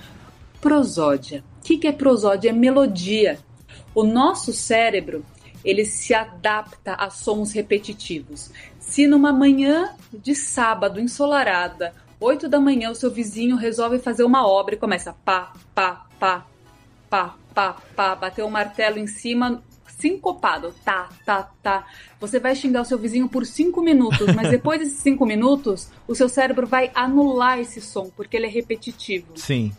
prosódia. 0.61 1.45
O 1.59 1.63
que 1.63 1.87
é 1.87 1.93
prosódia? 1.93 2.51
É 2.51 2.53
melodia. 2.53 3.39
O 3.95 4.03
nosso 4.03 4.53
cérebro 4.53 5.25
ele 5.63 5.85
se 5.85 6.15
adapta 6.15 6.95
a 6.95 7.11
sons 7.11 7.53
repetitivos. 7.53 8.51
Se 8.79 9.07
numa 9.07 9.33
manhã 9.33 9.91
de 10.13 10.35
sábado 10.35 10.99
ensolarada 10.99 11.93
8 12.19 12.49
da 12.49 12.61
manhã, 12.61 12.91
o 12.91 12.95
seu 12.95 13.11
vizinho 13.11 13.57
resolve 13.57 13.99
fazer 13.99 14.25
uma 14.25 14.47
obra 14.47 14.75
e 14.75 14.79
começa 14.79 15.15
pá, 15.25 15.55
pá, 15.75 16.07
pá, 16.21 16.47
pá, 17.09 17.35
pá, 17.55 17.77
pá, 17.97 18.15
bater 18.15 18.45
o 18.45 18.51
martelo 18.51 18.99
em 18.99 19.07
cima, 19.07 19.63
sincopado, 19.99 20.75
tá, 20.85 21.09
tá, 21.25 21.51
tá. 21.63 21.87
Você 22.21 22.39
vai 22.39 22.55
xingar 22.55 22.83
o 22.83 22.85
seu 22.85 22.99
vizinho 22.99 23.29
por 23.29 23.47
5 23.47 23.83
minutos, 23.83 24.33
mas 24.35 24.49
depois 24.53 24.79
desses 24.79 24.99
5 24.99 25.25
minutos, 25.25 25.89
o 26.07 26.15
seu 26.15 26.29
cérebro 26.29 26.67
vai 26.67 26.91
anular 26.95 27.59
esse 27.59 27.81
som, 27.81 28.11
porque 28.15 28.37
ele 28.37 28.47
é 28.47 28.51
repetitivo. 28.51 29.33
Sim. 29.35 29.73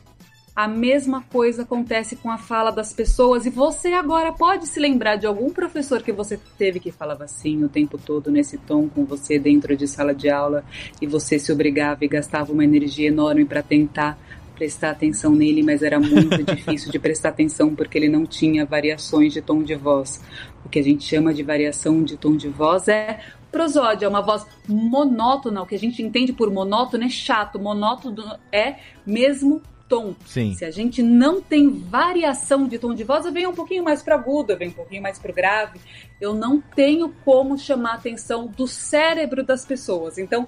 A 0.53 0.67
mesma 0.67 1.21
coisa 1.21 1.61
acontece 1.61 2.17
com 2.17 2.29
a 2.29 2.37
fala 2.37 2.71
das 2.71 2.91
pessoas 2.91 3.45
e 3.45 3.49
você 3.49 3.93
agora 3.93 4.33
pode 4.33 4.67
se 4.67 4.81
lembrar 4.81 5.15
de 5.15 5.25
algum 5.25 5.49
professor 5.49 6.03
que 6.03 6.11
você 6.11 6.37
teve 6.57 6.77
que 6.77 6.91
falava 6.91 7.23
assim 7.23 7.63
o 7.63 7.69
tempo 7.69 7.97
todo 7.97 8.29
nesse 8.29 8.57
tom 8.57 8.89
com 8.89 9.05
você 9.05 9.39
dentro 9.39 9.77
de 9.77 9.87
sala 9.87 10.13
de 10.13 10.29
aula 10.29 10.65
e 11.01 11.07
você 11.07 11.39
se 11.39 11.53
obrigava 11.53 12.03
e 12.03 12.07
gastava 12.09 12.51
uma 12.51 12.65
energia 12.65 13.07
enorme 13.07 13.45
para 13.45 13.63
tentar 13.63 14.19
prestar 14.61 14.91
atenção 14.91 15.33
nele, 15.33 15.63
mas 15.63 15.81
era 15.81 15.99
muito 15.99 16.37
difícil 16.45 16.91
de 16.91 16.99
prestar 16.99 17.29
atenção 17.29 17.73
porque 17.73 17.97
ele 17.97 18.07
não 18.07 18.27
tinha 18.27 18.63
variações 18.63 19.33
de 19.33 19.41
tom 19.41 19.63
de 19.63 19.73
voz. 19.73 20.21
O 20.63 20.69
que 20.69 20.77
a 20.77 20.83
gente 20.83 21.03
chama 21.03 21.33
de 21.33 21.41
variação 21.41 22.03
de 22.03 22.15
tom 22.15 22.35
de 22.35 22.47
voz 22.47 22.87
é 22.87 23.21
prosódia, 23.51 24.05
é 24.05 24.07
uma 24.07 24.21
voz 24.21 24.45
monótona. 24.67 25.63
O 25.63 25.65
que 25.65 25.73
a 25.73 25.79
gente 25.79 26.03
entende 26.03 26.31
por 26.31 26.51
monótono 26.51 27.03
é 27.03 27.09
chato. 27.09 27.57
Monótono 27.57 28.37
é 28.51 28.75
mesmo 29.03 29.63
tom. 29.89 30.13
Sim. 30.27 30.53
Se 30.53 30.63
a 30.63 30.69
gente 30.69 31.01
não 31.01 31.41
tem 31.41 31.67
variação 31.67 32.67
de 32.67 32.77
tom 32.77 32.93
de 32.93 33.03
voz, 33.03 33.25
eu 33.25 33.31
venho 33.33 33.49
um 33.49 33.55
pouquinho 33.55 33.83
mais 33.83 34.03
para 34.03 34.13
agudo, 34.13 34.53
eu 34.53 34.57
venho 34.59 34.69
um 34.69 34.75
pouquinho 34.75 35.01
mais 35.01 35.17
para 35.17 35.33
grave. 35.33 35.81
Eu 36.19 36.35
não 36.35 36.61
tenho 36.61 37.11
como 37.25 37.57
chamar 37.57 37.93
a 37.93 37.95
atenção 37.95 38.45
do 38.45 38.67
cérebro 38.67 39.43
das 39.43 39.65
pessoas. 39.65 40.19
Então, 40.19 40.47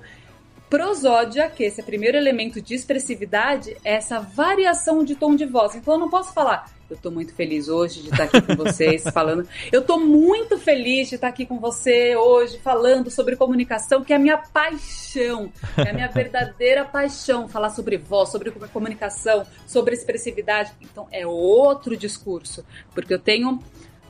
prosódia, 0.74 1.48
que 1.52 1.64
esse 1.66 1.82
é 1.82 1.84
o 1.84 1.86
primeiro 1.86 2.18
elemento 2.18 2.60
de 2.60 2.74
expressividade, 2.74 3.78
é 3.86 3.94
essa 3.94 4.20
variação 4.20 5.04
de 5.04 5.14
tom 5.14 5.36
de 5.36 5.46
voz. 5.46 5.76
Então 5.76 5.94
eu 5.94 6.00
não 6.00 6.10
posso 6.10 6.34
falar, 6.34 6.68
eu 6.90 6.98
tô 6.98 7.12
muito 7.12 7.32
feliz 7.36 7.68
hoje 7.70 8.02
de 8.02 8.10
estar 8.10 8.24
aqui 8.24 8.42
com 8.42 8.56
vocês 8.56 9.04
falando. 9.14 9.48
Eu 9.72 9.84
tô 9.84 10.00
muito 10.00 10.58
feliz 10.58 11.10
de 11.10 11.16
estar 11.16 11.28
aqui 11.28 11.46
com 11.46 11.60
você 11.60 12.16
hoje 12.16 12.58
falando 12.58 13.12
sobre 13.12 13.36
comunicação, 13.36 14.04
que 14.04 14.14
é 14.14 14.16
a 14.16 14.20
minha 14.20 14.40
paixão, 14.40 15.54
é 15.78 15.92
a 15.92 15.94
minha 15.94 16.08
verdadeira 16.10 16.84
paixão, 16.84 17.48
falar 17.48 17.70
sobre 17.70 17.96
voz, 17.96 18.30
sobre 18.30 18.50
comunicação, 18.50 19.46
sobre 19.68 19.94
expressividade. 19.94 20.72
Então 20.82 21.08
é 21.12 21.24
outro 21.28 21.96
discurso, 21.96 22.66
porque 22.96 23.14
eu 23.14 23.20
tenho 23.20 23.60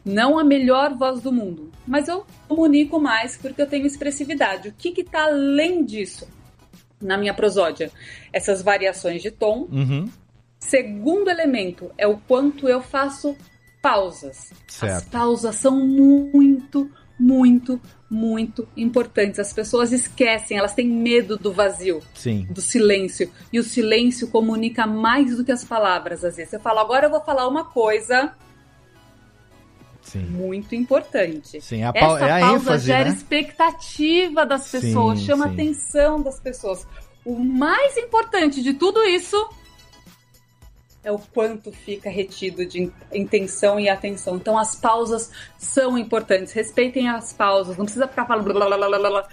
não 0.05 0.39
a 0.39 0.45
melhor 0.45 0.93
voz 0.93 1.19
do 1.19 1.29
mundo, 1.33 1.73
mas 1.85 2.07
eu 2.07 2.25
comunico 2.47 3.01
mais 3.01 3.35
porque 3.35 3.61
eu 3.61 3.67
tenho 3.67 3.85
expressividade. 3.85 4.69
O 4.69 4.71
que 4.71 5.01
está 5.01 5.25
além 5.25 5.83
disso? 5.83 6.25
Na 7.03 7.17
minha 7.17 7.33
prosódia 7.33 7.91
essas 8.31 8.61
variações 8.61 9.21
de 9.21 9.31
tom. 9.31 9.67
Uhum. 9.71 10.09
Segundo 10.59 11.29
elemento 11.29 11.91
é 11.97 12.07
o 12.07 12.17
quanto 12.17 12.67
eu 12.67 12.81
faço 12.81 13.35
pausas. 13.81 14.53
Certo. 14.67 14.93
As 14.93 15.05
pausas 15.05 15.55
são 15.57 15.77
muito, 15.77 16.89
muito, 17.19 17.81
muito 18.09 18.67
importantes. 18.77 19.39
As 19.39 19.51
pessoas 19.51 19.91
esquecem, 19.91 20.57
elas 20.57 20.73
têm 20.73 20.87
medo 20.87 21.37
do 21.37 21.51
vazio, 21.51 22.01
Sim. 22.13 22.47
do 22.49 22.61
silêncio. 22.61 23.29
E 23.51 23.59
o 23.59 23.63
silêncio 23.63 24.29
comunica 24.29 24.87
mais 24.87 25.35
do 25.35 25.43
que 25.43 25.51
as 25.51 25.65
palavras, 25.65 26.23
às 26.23 26.37
vezes. 26.37 26.53
Eu 26.53 26.61
falo, 26.61 26.79
agora 26.79 27.07
eu 27.07 27.11
vou 27.11 27.21
falar 27.21 27.47
uma 27.47 27.65
coisa 27.65 28.33
Sim. 30.03 30.23
muito 30.25 30.75
importante. 30.75 31.59
Sim, 31.61 31.83
a 31.83 31.91
Essa 31.95 32.25
é 32.25 32.31
a 32.31 32.39
pausa 32.39 32.55
ênfase, 32.55 32.85
gera 32.85 33.09
né? 33.09 33.15
expectativa 33.15 34.45
das 34.45 34.69
pessoas, 34.69 35.19
Sim, 35.19 35.25
chama 35.25 35.47
sim. 35.47 35.53
atenção 35.53 36.21
das 36.21 36.39
pessoas. 36.39 36.87
O 37.25 37.39
mais 37.39 37.97
importante 37.97 38.61
de 38.61 38.73
tudo 38.73 39.03
isso 39.05 39.37
é 41.03 41.11
o 41.11 41.19
quanto 41.19 41.71
fica 41.71 42.09
retido 42.09 42.65
de 42.65 42.89
intenção 43.13 43.79
e 43.79 43.89
atenção. 43.89 44.37
Então 44.37 44.57
as 44.57 44.75
pausas 44.75 45.31
são 45.57 45.97
importantes. 45.97 46.53
Respeitem 46.53 47.09
as 47.09 47.33
pausas. 47.33 47.75
Não 47.77 47.83
precisa 47.85 48.07
ficar 48.07 48.25
falando 48.25 48.53
blá, 48.53 48.65
blá, 48.65 48.77
blá, 48.77 49.09
blá, 49.09 49.27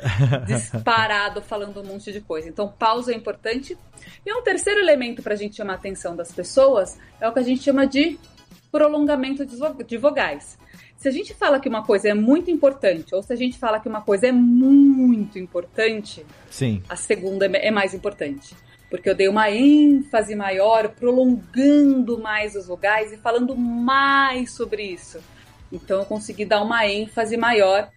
disparado 0.47 1.41
falando 1.41 1.81
um 1.81 1.85
monte 1.85 2.13
de 2.13 2.21
coisa. 2.21 2.49
Então 2.49 2.69
pausa 2.69 3.13
é 3.13 3.15
importante. 3.15 3.79
E 4.27 4.33
um 4.33 4.43
terceiro 4.43 4.81
elemento 4.81 5.23
para 5.23 5.35
a 5.35 5.37
gente 5.37 5.57
chamar 5.57 5.75
a 5.75 5.77
atenção 5.77 6.17
das 6.17 6.33
pessoas 6.33 6.99
é 7.21 7.29
o 7.29 7.33
que 7.33 7.39
a 7.39 7.45
gente 7.45 7.63
chama 7.63 7.87
de 7.87 8.19
prolongamento 8.71 9.45
de 9.45 9.57
vo- 9.57 9.83
de 9.85 9.97
vogais. 9.97 10.59
Se 10.97 11.09
a 11.09 11.11
gente 11.11 11.33
fala 11.35 11.59
que 11.59 11.69
uma 11.69 11.83
coisa 11.83 12.09
é 12.11 12.15
muito 12.15 12.51
importante, 12.51 13.15
ou 13.15 13.23
se 13.23 13.33
a 13.33 13.37
gente 13.37 13.59
fala 13.59 13.81
que 13.81 13.89
uma 13.89 14.03
coisa 14.03 14.27
é 14.27 14.33
muito 14.33 15.39
importante, 15.39 16.25
Sim. 16.51 16.83
a 16.89 16.95
segunda 16.97 17.47
é 17.47 17.69
é 17.69 17.71
mais 17.71 17.95
importante. 17.95 18.55
Porque 18.91 19.09
eu 19.09 19.15
dei 19.15 19.29
uma 19.29 19.49
ênfase 19.51 20.35
maior, 20.35 20.89
prolongando 20.89 22.19
mais 22.19 22.55
os 22.57 22.67
vogais 22.67 23.13
e 23.13 23.17
falando 23.17 23.57
mais 23.57 24.53
sobre 24.53 24.83
isso. 24.83 25.21
Então 25.73 26.01
eu 26.01 26.05
consegui 26.05 26.45
dar 26.45 26.61
uma 26.63 26.87
ênfase 26.87 27.37
maior 27.37 27.89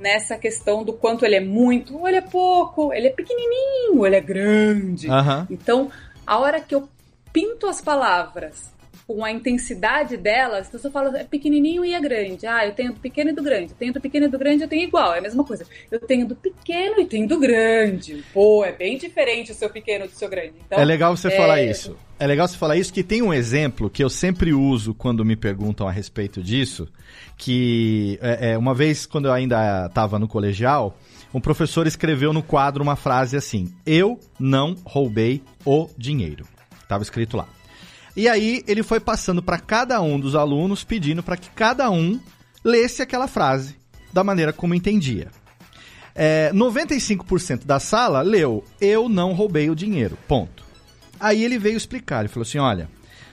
nessa 0.00 0.36
questão 0.36 0.82
do 0.84 0.92
quanto 0.92 1.24
ele 1.24 1.36
é 1.36 1.40
muito, 1.40 1.96
ou 1.96 2.08
ele 2.08 2.16
é 2.16 2.20
pouco, 2.22 2.92
ele 2.92 3.06
é 3.06 3.10
pequenininho, 3.10 3.98
ou 3.98 4.06
ele 4.06 4.16
é 4.16 4.20
grande. 4.20 5.08
Então, 5.48 5.90
a 6.26 6.38
hora 6.38 6.60
que 6.60 6.74
eu 6.74 6.88
pinto 7.32 7.68
as 7.68 7.80
palavras 7.80 8.72
com 9.06 9.24
a 9.24 9.30
intensidade 9.30 10.16
delas, 10.16 10.68
então 10.68 10.80
se 10.80 10.86
eu 10.86 10.90
falo 10.90 11.14
é 11.16 11.24
pequenininho 11.24 11.84
e 11.84 11.94
é 11.94 12.00
grande. 12.00 12.46
Ah, 12.46 12.66
eu 12.66 12.72
tenho 12.72 12.92
do 12.92 13.00
pequeno 13.00 13.30
e 13.30 13.32
do 13.32 13.42
grande. 13.42 13.72
Eu 13.72 13.76
tenho 13.76 13.92
do 13.92 14.00
pequeno 14.00 14.26
e 14.26 14.28
do 14.28 14.38
grande, 14.38 14.62
eu 14.62 14.68
tenho 14.68 14.82
igual. 14.82 15.14
É 15.14 15.18
a 15.18 15.22
mesma 15.22 15.44
coisa. 15.44 15.66
Eu 15.90 16.00
tenho 16.00 16.26
do 16.26 16.34
pequeno 16.34 17.00
e 17.00 17.06
tenho 17.06 17.26
do 17.26 17.38
grande. 17.38 18.24
Pô, 18.32 18.64
é 18.64 18.72
bem 18.72 18.96
diferente 18.96 19.52
o 19.52 19.54
seu 19.54 19.68
pequeno 19.68 20.06
do 20.06 20.12
seu 20.12 20.28
grande. 20.28 20.54
Então, 20.66 20.78
é 20.78 20.84
legal 20.84 21.16
você 21.16 21.28
é, 21.28 21.36
falar 21.36 21.62
isso. 21.62 21.96
É 22.18 22.26
legal 22.26 22.46
você 22.46 22.56
falar 22.56 22.76
isso, 22.76 22.92
que 22.92 23.02
tem 23.02 23.22
um 23.22 23.34
exemplo 23.34 23.90
que 23.90 24.02
eu 24.02 24.08
sempre 24.08 24.52
uso 24.52 24.94
quando 24.94 25.24
me 25.24 25.36
perguntam 25.36 25.88
a 25.88 25.90
respeito 25.90 26.42
disso, 26.42 26.88
que 27.36 28.18
é, 28.22 28.52
é, 28.52 28.58
uma 28.58 28.74
vez, 28.74 29.06
quando 29.06 29.26
eu 29.26 29.32
ainda 29.32 29.86
estava 29.86 30.18
no 30.18 30.28
colegial, 30.28 30.96
um 31.34 31.40
professor 31.40 31.86
escreveu 31.86 32.32
no 32.32 32.42
quadro 32.42 32.82
uma 32.82 32.94
frase 32.94 33.36
assim, 33.36 33.72
eu 33.84 34.20
não 34.38 34.76
roubei 34.84 35.42
o 35.64 35.88
dinheiro. 35.96 36.46
Estava 36.80 37.02
escrito 37.02 37.36
lá. 37.36 37.48
E 38.16 38.28
aí 38.28 38.62
ele 38.66 38.82
foi 38.82 39.00
passando 39.00 39.42
para 39.42 39.58
cada 39.58 40.00
um 40.00 40.20
dos 40.20 40.34
alunos, 40.34 40.84
pedindo 40.84 41.22
para 41.22 41.36
que 41.36 41.50
cada 41.50 41.90
um 41.90 42.20
lesse 42.64 43.02
aquela 43.02 43.26
frase 43.26 43.76
da 44.12 44.22
maneira 44.22 44.52
como 44.52 44.74
entendia. 44.74 45.28
É, 46.14 46.50
95% 46.52 47.64
da 47.64 47.80
sala 47.80 48.20
leu: 48.22 48.64
Eu 48.80 49.08
não 49.08 49.32
roubei 49.32 49.70
o 49.70 49.74
dinheiro. 49.74 50.18
Ponto. 50.28 50.62
Aí 51.18 51.42
ele 51.42 51.58
veio 51.58 51.76
explicar. 51.76 52.20
Ele 52.20 52.28
falou 52.28 52.42
assim: 52.42 52.58
Olha, 52.58 52.88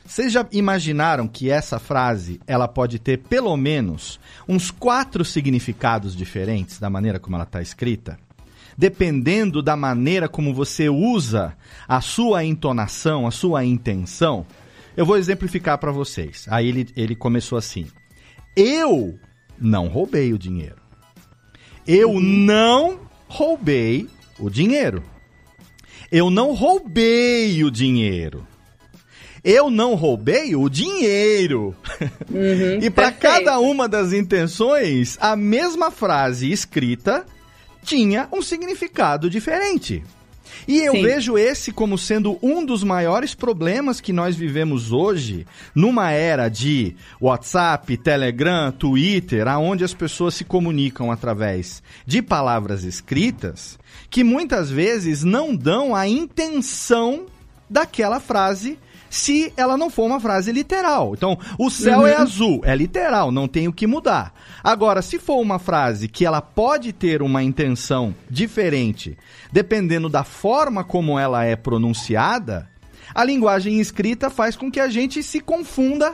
vocês 0.05 0.31
já 0.31 0.45
imaginaram 0.51 1.27
que 1.27 1.51
essa 1.51 1.77
frase 1.77 2.39
ela 2.47 2.67
pode 2.67 2.97
ter 2.97 3.17
pelo 3.17 3.55
menos 3.55 4.19
uns 4.47 4.71
quatro 4.71 5.25
significados 5.25 6.15
diferentes 6.15 6.79
da 6.79 6.89
maneira 6.89 7.19
como 7.19 7.35
ela 7.35 7.43
está 7.43 7.61
escrita? 7.61 8.17
Dependendo 8.77 9.61
da 9.61 9.75
maneira 9.75 10.29
como 10.29 10.53
você 10.53 10.87
usa 10.89 11.53
a 11.87 11.99
sua 11.99 12.45
entonação, 12.45 13.27
a 13.27 13.31
sua 13.31 13.65
intenção. 13.65 14.45
Eu 14.95 15.05
vou 15.05 15.17
exemplificar 15.17 15.77
para 15.77 15.91
vocês. 15.91 16.45
Aí 16.49 16.67
ele, 16.67 16.87
ele 16.95 17.15
começou 17.15 17.57
assim: 17.57 17.87
Eu 18.55 19.19
não 19.59 19.87
roubei 19.87 20.33
o 20.33 20.37
dinheiro. 20.37 20.77
Eu 21.87 22.19
não 22.19 22.99
roubei 23.27 24.07
o 24.39 24.49
dinheiro. 24.49 25.03
Eu 26.11 26.29
não 26.29 26.53
roubei 26.53 27.63
o 27.63 27.69
dinheiro. 27.69 28.47
Eu 29.43 29.69
não 29.69 29.95
roubei 29.95 30.55
o 30.55 30.67
dinheiro. 30.67 31.75
Uhum, 32.29 32.79
e 32.83 32.89
para 32.89 33.11
cada 33.11 33.59
uma 33.59 33.87
das 33.87 34.11
intenções, 34.11 35.17
a 35.21 35.35
mesma 35.35 35.89
frase 35.89 36.51
escrita 36.51 37.25
tinha 37.83 38.27
um 38.33 38.41
significado 38.41 39.29
diferente. 39.29 40.03
E 40.67 40.79
eu 40.79 40.93
Sim. 40.93 41.01
vejo 41.01 41.37
esse 41.37 41.71
como 41.71 41.97
sendo 41.97 42.37
um 42.41 42.65
dos 42.65 42.83
maiores 42.83 43.33
problemas 43.33 43.99
que 43.99 44.13
nós 44.13 44.35
vivemos 44.35 44.91
hoje, 44.91 45.45
numa 45.73 46.11
era 46.11 46.49
de 46.49 46.95
WhatsApp, 47.19 47.97
Telegram, 47.97 48.71
Twitter, 48.71 49.47
aonde 49.47 49.83
as 49.83 49.93
pessoas 49.93 50.33
se 50.33 50.43
comunicam 50.43 51.11
através 51.11 51.81
de 52.05 52.21
palavras 52.21 52.83
escritas, 52.83 53.79
que 54.09 54.23
muitas 54.23 54.69
vezes 54.69 55.23
não 55.23 55.55
dão 55.55 55.95
a 55.95 56.07
intenção 56.07 57.25
daquela 57.69 58.19
frase 58.19 58.77
se 59.09 59.51
ela 59.57 59.75
não 59.77 59.89
for 59.89 60.05
uma 60.05 60.19
frase 60.19 60.51
literal. 60.51 61.13
Então, 61.15 61.37
o 61.57 61.69
céu 61.69 62.05
é 62.05 62.15
azul, 62.15 62.61
é 62.63 62.75
literal, 62.75 63.31
não 63.31 63.47
tem 63.47 63.67
o 63.67 63.73
que 63.73 63.87
mudar. 63.87 64.33
Agora, 64.63 65.01
se 65.01 65.17
for 65.17 65.37
uma 65.39 65.57
frase 65.59 66.07
que 66.07 66.25
ela 66.25 66.41
pode 66.41 66.93
ter 66.93 67.21
uma 67.21 67.41
intenção 67.43 68.13
diferente, 68.29 69.17
dependendo 69.51 70.09
da 70.09 70.23
forma 70.23 70.83
como 70.83 71.17
ela 71.17 71.43
é 71.43 71.55
pronunciada, 71.55 72.69
a 73.15 73.23
linguagem 73.23 73.79
escrita 73.79 74.29
faz 74.29 74.55
com 74.55 74.69
que 74.71 74.79
a 74.79 74.87
gente 74.89 75.23
se 75.23 75.39
confunda 75.39 76.13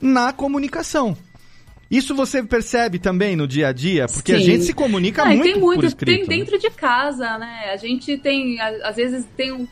na 0.00 0.32
comunicação. 0.32 1.16
Isso 1.90 2.14
você 2.14 2.42
percebe 2.42 2.98
também 2.98 3.34
no 3.34 3.48
dia 3.48 3.68
a 3.68 3.72
dia, 3.72 4.06
porque 4.06 4.32
a 4.34 4.38
Sim. 4.38 4.44
gente 4.44 4.64
se 4.64 4.74
comunica 4.74 5.22
Ah, 5.22 5.26
muito, 5.26 5.42
tem 5.42 5.58
muito, 5.58 5.80
por 5.80 5.84
escrito. 5.86 6.14
tem 6.16 6.20
né? 6.28 6.36
dentro 6.44 6.58
de 6.58 6.70
casa, 6.70 7.38
né? 7.38 7.70
A 7.72 7.76
gente 7.78 8.16
tem, 8.18 8.60
a- 8.60 8.88
às 8.90 8.96
vezes 8.96 9.24
tem 9.36 9.50
um 9.52 9.66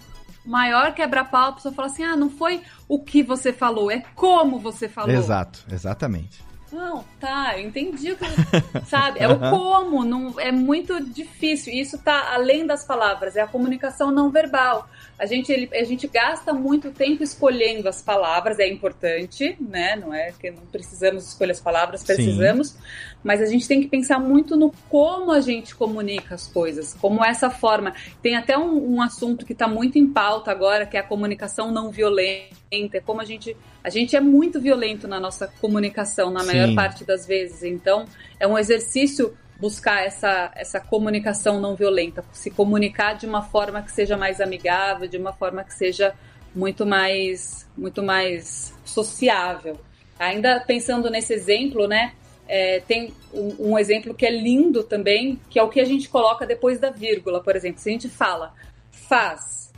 maior 0.46 0.94
quebra-pau, 0.94 1.50
a 1.50 1.52
pessoa 1.52 1.74
fala 1.74 1.88
assim: 1.88 2.04
"Ah, 2.04 2.16
não 2.16 2.30
foi 2.30 2.62
o 2.88 3.02
que 3.02 3.22
você 3.22 3.52
falou, 3.52 3.90
é 3.90 4.02
como 4.14 4.58
você 4.58 4.88
falou". 4.88 5.10
Exato, 5.10 5.64
exatamente. 5.70 6.46
Não, 6.72 7.04
tá, 7.20 7.56
eu 7.56 7.68
entendi 7.68 8.12
o 8.12 8.16
que. 8.16 8.24
sabe? 8.86 9.20
É 9.20 9.28
o 9.28 9.38
como, 9.38 10.04
não, 10.04 10.38
é 10.38 10.50
muito 10.50 11.00
difícil. 11.00 11.72
Isso 11.72 11.96
tá 11.96 12.34
além 12.34 12.66
das 12.66 12.84
palavras, 12.84 13.36
é 13.36 13.40
a 13.40 13.46
comunicação 13.46 14.10
não 14.10 14.30
verbal. 14.30 14.88
A 15.18 15.24
gente, 15.24 15.50
ele, 15.50 15.70
a 15.74 15.84
gente 15.84 16.06
gasta 16.08 16.52
muito 16.52 16.90
tempo 16.90 17.22
escolhendo 17.22 17.88
as 17.88 18.02
palavras, 18.02 18.58
é 18.58 18.68
importante, 18.68 19.56
né? 19.60 19.96
Não 19.96 20.12
é 20.12 20.32
que 20.32 20.50
não 20.50 20.66
precisamos 20.66 21.26
escolher 21.28 21.52
as 21.52 21.60
palavras, 21.60 22.02
precisamos, 22.02 22.70
Sim. 22.70 22.78
Mas 23.26 23.42
a 23.42 23.46
gente 23.46 23.66
tem 23.66 23.80
que 23.80 23.88
pensar 23.88 24.20
muito 24.20 24.56
no 24.56 24.72
como 24.88 25.32
a 25.32 25.40
gente 25.40 25.74
comunica 25.74 26.36
as 26.36 26.46
coisas, 26.46 26.94
como 26.94 27.24
essa 27.24 27.50
forma. 27.50 27.92
Tem 28.22 28.36
até 28.36 28.56
um, 28.56 28.94
um 28.94 29.02
assunto 29.02 29.44
que 29.44 29.52
está 29.52 29.66
muito 29.66 29.98
em 29.98 30.06
pauta 30.06 30.52
agora, 30.52 30.86
que 30.86 30.96
é 30.96 31.00
a 31.00 31.02
comunicação 31.02 31.72
não 31.72 31.90
violenta, 31.90 32.52
é 32.92 33.00
como 33.00 33.20
a 33.20 33.24
gente. 33.24 33.56
A 33.82 33.90
gente 33.90 34.14
é 34.14 34.20
muito 34.20 34.60
violento 34.60 35.08
na 35.08 35.18
nossa 35.18 35.48
comunicação, 35.60 36.30
na 36.30 36.44
maior 36.44 36.68
Sim. 36.68 36.76
parte 36.76 37.04
das 37.04 37.26
vezes. 37.26 37.64
Então, 37.64 38.04
é 38.38 38.46
um 38.46 38.56
exercício 38.56 39.36
buscar 39.58 40.06
essa, 40.06 40.52
essa 40.54 40.78
comunicação 40.78 41.60
não 41.60 41.74
violenta, 41.74 42.24
se 42.32 42.48
comunicar 42.48 43.14
de 43.14 43.26
uma 43.26 43.42
forma 43.42 43.82
que 43.82 43.90
seja 43.90 44.16
mais 44.16 44.40
amigável, 44.40 45.08
de 45.08 45.16
uma 45.16 45.32
forma 45.32 45.64
que 45.64 45.74
seja 45.74 46.14
muito 46.54 46.86
mais, 46.86 47.68
muito 47.76 48.04
mais 48.04 48.72
sociável. 48.84 49.76
Ainda 50.16 50.60
pensando 50.60 51.10
nesse 51.10 51.34
exemplo, 51.34 51.88
né? 51.88 52.12
É, 52.48 52.80
tem 52.80 53.12
um, 53.32 53.72
um, 53.72 53.78
exemplo 53.78 54.14
que 54.14 54.24
é 54.24 54.30
lindo 54.30 54.84
também, 54.84 55.40
que 55.50 55.58
é 55.58 55.62
o 55.62 55.68
que 55.68 55.80
a 55.80 55.84
gente 55.84 56.08
coloca 56.08 56.46
depois 56.46 56.78
da 56.78 56.90
vírgula, 56.90 57.42
por 57.42 57.56
exemplo. 57.56 57.80
Se 57.80 57.88
a 57.88 57.92
gente 57.92 58.08
fala 58.08 58.54
faz 58.90 59.72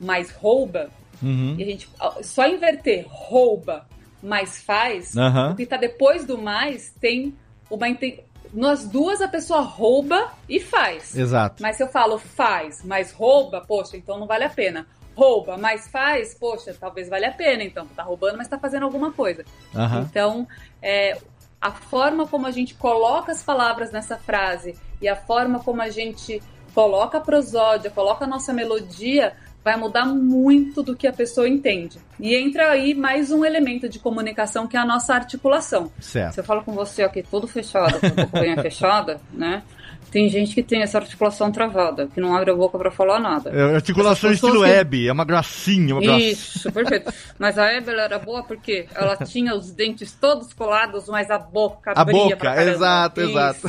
mais 0.00 0.30
rouba, 0.30 0.90
uhum. 1.22 1.56
e 1.58 1.62
a 1.62 1.66
gente 1.66 1.88
só 2.22 2.46
inverter 2.48 3.04
rouba 3.08 3.86
mais 4.22 4.62
faz, 4.62 5.14
uhum. 5.14 5.52
o 5.52 5.56
que 5.56 5.62
está 5.62 5.76
depois 5.76 6.24
do 6.24 6.38
mais 6.38 6.90
tem 7.00 7.34
uma, 7.70 7.86
nas 8.52 8.86
duas 8.88 9.20
a 9.20 9.28
pessoa 9.28 9.60
rouba 9.60 10.32
e 10.48 10.60
faz. 10.60 11.16
Exato. 11.16 11.62
Mas 11.62 11.76
se 11.76 11.82
eu 11.82 11.88
falo 11.88 12.18
faz, 12.18 12.82
mas 12.84 13.12
rouba, 13.12 13.60
poxa, 13.66 13.96
então 13.96 14.18
não 14.18 14.26
vale 14.26 14.44
a 14.44 14.50
pena. 14.50 14.86
Rouba, 15.14 15.56
mas 15.56 15.88
faz, 15.88 16.32
poxa, 16.34 16.74
talvez 16.78 17.08
valha 17.08 17.30
a 17.30 17.32
pena, 17.32 17.64
então. 17.64 17.86
Tá 17.88 18.04
roubando, 18.04 18.38
mas 18.38 18.46
tá 18.46 18.56
fazendo 18.56 18.84
alguma 18.84 19.10
coisa. 19.10 19.44
Uhum. 19.74 20.00
Então, 20.02 20.48
é, 20.80 21.18
a 21.60 21.70
forma 21.70 22.26
como 22.26 22.46
a 22.46 22.50
gente 22.50 22.74
coloca 22.74 23.32
as 23.32 23.42
palavras 23.42 23.90
nessa 23.90 24.16
frase 24.16 24.76
e 25.00 25.08
a 25.08 25.16
forma 25.16 25.60
como 25.60 25.82
a 25.82 25.90
gente 25.90 26.42
coloca 26.74 27.18
a 27.18 27.20
prosódia, 27.20 27.90
coloca 27.90 28.24
a 28.24 28.28
nossa 28.28 28.52
melodia, 28.52 29.32
vai 29.64 29.76
mudar 29.76 30.06
muito 30.06 30.82
do 30.82 30.96
que 30.96 31.06
a 31.06 31.12
pessoa 31.12 31.48
entende. 31.48 31.98
E 32.20 32.34
entra 32.34 32.70
aí 32.70 32.94
mais 32.94 33.30
um 33.30 33.44
elemento 33.44 33.88
de 33.88 33.98
comunicação 33.98 34.66
que 34.66 34.76
é 34.76 34.80
a 34.80 34.84
nossa 34.84 35.14
articulação. 35.14 35.90
Certo. 36.00 36.34
Se 36.34 36.40
eu 36.40 36.44
falo 36.44 36.62
com 36.62 36.72
você 36.72 37.02
aqui 37.02 37.22
todo 37.22 37.46
fechado, 37.46 37.98
com 38.00 38.38
a 38.38 38.56
fechada, 38.62 39.20
né? 39.32 39.62
Tem 40.10 40.28
gente 40.28 40.54
que 40.54 40.62
tem 40.62 40.82
essa 40.82 40.98
articulação 40.98 41.52
travada, 41.52 42.06
que 42.06 42.20
não 42.20 42.34
abre 42.34 42.50
a 42.50 42.54
boca 42.54 42.78
para 42.78 42.90
falar 42.90 43.20
nada. 43.20 43.50
É 43.50 43.74
articulação 43.74 44.32
estilo 44.32 44.62
que... 44.62 44.70
Hebe, 44.70 45.06
é 45.06 45.12
uma 45.12 45.24
gracinha, 45.24 45.94
uma 45.94 46.00
gracinha. 46.00 46.30
Isso, 46.32 46.72
perfeito. 46.72 47.12
Mas 47.38 47.58
a 47.58 47.66
Hebe 47.70 47.90
era 47.90 48.18
boa 48.18 48.42
porque 48.42 48.86
ela 48.94 49.16
tinha 49.16 49.54
os 49.54 49.70
dentes 49.70 50.12
todos 50.12 50.54
colados, 50.54 51.08
mas 51.08 51.30
a 51.30 51.38
boca 51.38 51.92
a 51.94 52.00
abria 52.00 52.36
boca, 52.36 52.62
exato, 52.62 53.20
Isso. 53.20 53.30
exato. 53.30 53.68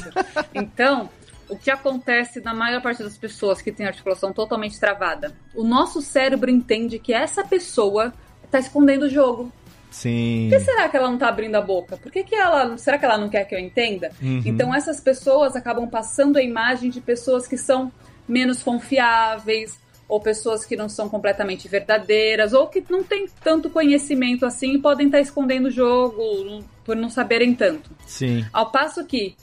Então, 0.53 1.09
o 1.49 1.57
que 1.57 1.69
acontece 1.69 2.39
na 2.39 2.53
maior 2.53 2.81
parte 2.81 3.03
das 3.03 3.17
pessoas 3.17 3.61
que 3.61 3.71
tem 3.71 3.85
articulação 3.85 4.31
totalmente 4.31 4.79
travada? 4.79 5.33
O 5.53 5.63
nosso 5.63 6.01
cérebro 6.01 6.49
entende 6.49 6.99
que 6.99 7.11
essa 7.11 7.43
pessoa 7.43 8.13
está 8.45 8.59
escondendo 8.59 9.07
o 9.07 9.09
jogo. 9.09 9.51
Sim. 9.89 10.47
Por 10.49 10.59
que 10.59 10.65
será 10.65 10.87
que 10.87 10.97
ela 10.97 11.07
não 11.07 11.15
está 11.15 11.27
abrindo 11.27 11.55
a 11.55 11.61
boca? 11.61 11.97
Por 11.97 12.11
que, 12.11 12.23
que 12.23 12.35
ela. 12.35 12.77
Será 12.77 12.97
que 12.97 13.05
ela 13.05 13.17
não 13.17 13.29
quer 13.29 13.45
que 13.45 13.55
eu 13.55 13.59
entenda? 13.59 14.11
Uhum. 14.21 14.41
Então 14.45 14.73
essas 14.73 14.99
pessoas 14.99 15.55
acabam 15.55 15.87
passando 15.87 16.37
a 16.37 16.43
imagem 16.43 16.89
de 16.89 17.01
pessoas 17.01 17.47
que 17.47 17.57
são 17.57 17.91
menos 18.27 18.61
confiáveis, 18.61 19.79
ou 20.07 20.19
pessoas 20.19 20.65
que 20.65 20.75
não 20.75 20.89
são 20.89 21.07
completamente 21.07 21.67
verdadeiras, 21.67 22.53
ou 22.53 22.67
que 22.67 22.83
não 22.89 23.03
têm 23.03 23.27
tanto 23.43 23.69
conhecimento 23.69 24.45
assim 24.45 24.73
e 24.73 24.79
podem 24.79 25.05
estar 25.05 25.19
tá 25.19 25.21
escondendo 25.21 25.67
o 25.67 25.71
jogo 25.71 26.63
por 26.83 26.95
não 26.95 27.09
saberem 27.09 27.53
tanto. 27.53 27.91
Sim. 28.05 28.45
Ao 28.51 28.71
passo 28.71 29.05
que 29.05 29.35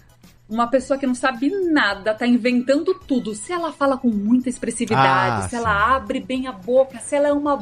uma 0.49 0.69
pessoa 0.69 0.99
que 0.99 1.07
não 1.07 1.15
sabe 1.15 1.51
nada, 1.71 2.15
tá 2.15 2.27
inventando 2.27 2.95
tudo. 2.95 3.35
Se 3.35 3.53
ela 3.53 3.73
fala 3.73 3.97
com 3.97 4.09
muita 4.09 4.49
expressividade, 4.49 5.41
ah, 5.41 5.43
se 5.43 5.51
sim. 5.51 5.57
ela 5.57 5.97
abre 5.97 6.21
bem 6.21 6.47
a 6.47 6.53
boca, 6.53 6.99
se 7.01 7.17
ela 7.17 7.29
é 7.29 7.33
uma 7.33 7.57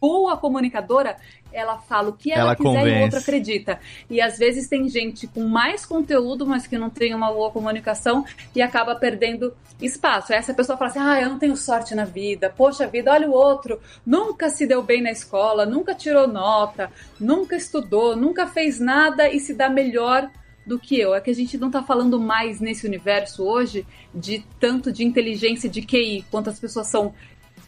boa 0.00 0.36
comunicadora, 0.36 1.16
ela 1.52 1.78
fala 1.78 2.08
o 2.08 2.12
que 2.12 2.32
ela, 2.32 2.42
ela 2.42 2.56
quiser 2.56 2.68
convence. 2.68 2.88
e 2.88 2.98
o 2.98 3.02
outro 3.02 3.18
acredita. 3.18 3.78
E 4.10 4.20
às 4.20 4.38
vezes 4.38 4.68
tem 4.68 4.88
gente 4.88 5.26
com 5.26 5.46
mais 5.46 5.86
conteúdo, 5.86 6.46
mas 6.46 6.66
que 6.66 6.76
não 6.76 6.90
tem 6.90 7.14
uma 7.14 7.30
boa 7.32 7.50
comunicação 7.50 8.24
e 8.54 8.60
acaba 8.60 8.96
perdendo 8.96 9.54
espaço. 9.80 10.32
Aí 10.32 10.38
essa 10.38 10.54
pessoa 10.54 10.76
fala 10.78 10.90
assim: 10.90 11.00
ah, 11.00 11.20
eu 11.20 11.30
não 11.30 11.38
tenho 11.38 11.56
sorte 11.56 11.94
na 11.94 12.04
vida, 12.04 12.50
poxa 12.50 12.86
vida, 12.86 13.12
olha 13.12 13.28
o 13.28 13.32
outro, 13.32 13.80
nunca 14.04 14.48
se 14.48 14.66
deu 14.66 14.82
bem 14.82 15.02
na 15.02 15.10
escola, 15.10 15.64
nunca 15.64 15.94
tirou 15.94 16.26
nota, 16.26 16.90
nunca 17.20 17.54
estudou, 17.54 18.16
nunca 18.16 18.46
fez 18.46 18.80
nada 18.80 19.28
e 19.28 19.38
se 19.38 19.54
dá 19.54 19.68
melhor 19.68 20.28
do 20.66 20.78
que 20.78 20.98
eu. 20.98 21.14
É 21.14 21.20
que 21.20 21.30
a 21.30 21.34
gente 21.34 21.58
não 21.58 21.68
está 21.68 21.82
falando 21.82 22.18
mais 22.18 22.60
nesse 22.60 22.86
universo 22.86 23.44
hoje 23.44 23.86
de 24.14 24.44
tanto 24.58 24.92
de 24.92 25.04
inteligência 25.04 25.68
de 25.68 25.82
QI, 25.82 26.24
quantas 26.30 26.58
pessoas 26.58 26.86
são 26.88 27.14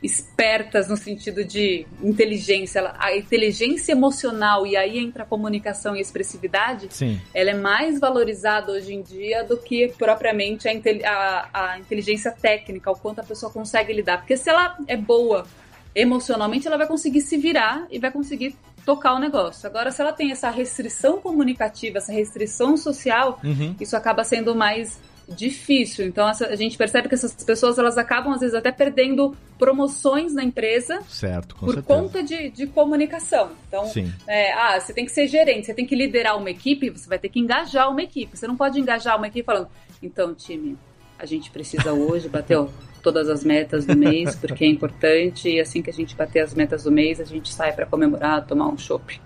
espertas 0.02 0.88
no 0.88 0.96
sentido 0.96 1.44
de 1.44 1.87
inteligência, 2.02 2.94
a 2.98 3.16
inteligência 3.16 3.92
emocional 3.92 4.66
e 4.66 4.76
aí 4.76 4.98
entra 4.98 5.22
a 5.22 5.26
comunicação 5.26 5.94
e 5.94 5.98
a 5.98 6.02
expressividade, 6.02 6.88
Sim. 6.90 7.20
ela 7.32 7.50
é 7.50 7.54
mais 7.54 7.98
valorizada 7.98 8.72
hoje 8.72 8.94
em 8.94 9.02
dia 9.02 9.42
do 9.44 9.56
que 9.56 9.88
propriamente 9.96 10.68
a, 10.68 10.72
a, 10.72 11.72
a 11.72 11.78
inteligência 11.78 12.30
técnica, 12.30 12.90
o 12.90 12.96
quanto 12.96 13.20
a 13.20 13.24
pessoa 13.24 13.50
consegue 13.50 13.92
lidar. 13.92 14.18
Porque 14.18 14.37
se 14.37 14.50
ela 14.50 14.76
é 14.87 14.96
boa 14.96 15.46
emocionalmente, 15.94 16.66
ela 16.66 16.76
vai 16.76 16.87
conseguir 16.87 17.22
se 17.22 17.38
virar 17.38 17.87
e 17.90 17.98
vai 17.98 18.11
conseguir 18.11 18.54
tocar 18.87 19.14
o 19.14 19.18
negócio. 19.18 19.68
Agora, 19.68 19.90
se 19.90 20.01
ela 20.01 20.12
tem 20.12 20.31
essa 20.31 20.49
restrição 20.49 21.20
comunicativa, 21.20 21.99
essa 21.99 22.12
restrição 22.12 22.77
social, 22.77 23.40
uhum. 23.42 23.75
isso 23.81 23.96
acaba 23.96 24.22
sendo 24.22 24.55
mais 24.55 24.99
difícil. 25.29 26.07
Então 26.07 26.29
a 26.29 26.55
gente 26.55 26.79
percebe 26.79 27.09
que 27.09 27.14
essas 27.16 27.33
pessoas 27.33 27.79
elas 27.79 27.99
acabam 27.99 28.33
às 28.33 28.40
vezes 28.40 28.55
até 28.55 28.70
perdendo 28.70 29.37
promoções 29.59 30.33
na 30.33 30.44
empresa 30.44 31.01
certo, 31.09 31.57
por 31.57 31.75
certeza. 31.75 31.83
conta 31.83 32.22
de, 32.22 32.49
de 32.51 32.68
comunicação. 32.68 33.51
Então, 33.66 33.90
é, 34.29 34.53
ah, 34.53 34.79
você 34.79 34.92
tem 34.92 35.05
que 35.05 35.11
ser 35.11 35.27
gerente, 35.27 35.66
você 35.66 35.75
tem 35.75 35.85
que 35.85 35.96
liderar 35.96 36.38
uma 36.38 36.49
equipe, 36.49 36.90
você 36.90 37.09
vai 37.09 37.18
ter 37.18 37.29
que 37.29 37.40
engajar 37.40 37.90
uma 37.90 38.03
equipe. 38.03 38.37
Você 38.37 38.46
não 38.46 38.57
pode 38.57 38.79
engajar 38.79 39.16
uma 39.16 39.27
equipe 39.27 39.44
falando, 39.44 39.68
então 40.01 40.33
time, 40.33 40.79
a 41.18 41.27
gente 41.27 41.51
precisa 41.51 41.92
hoje 41.92 42.29
bater 42.29 42.64
todas 43.07 43.29
as 43.29 43.45
metas 43.45 43.87
do 43.87 43.97
mês, 43.97 44.35
porque 44.42 44.64
é 44.64 44.69
importante, 44.69 45.49
e 45.49 45.61
assim 45.61 45.81
que 45.81 45.88
a 45.88 45.92
gente 45.92 46.16
bater 46.16 46.40
as 46.40 46.53
metas 46.53 46.83
do 46.83 46.90
mês, 46.90 47.21
a 47.21 47.25
gente 47.25 47.53
sai 47.53 47.73
para 47.73 47.87
comemorar, 47.87 48.45
tomar 48.45 48.66
um 48.66 48.77
chopp. 48.77 49.21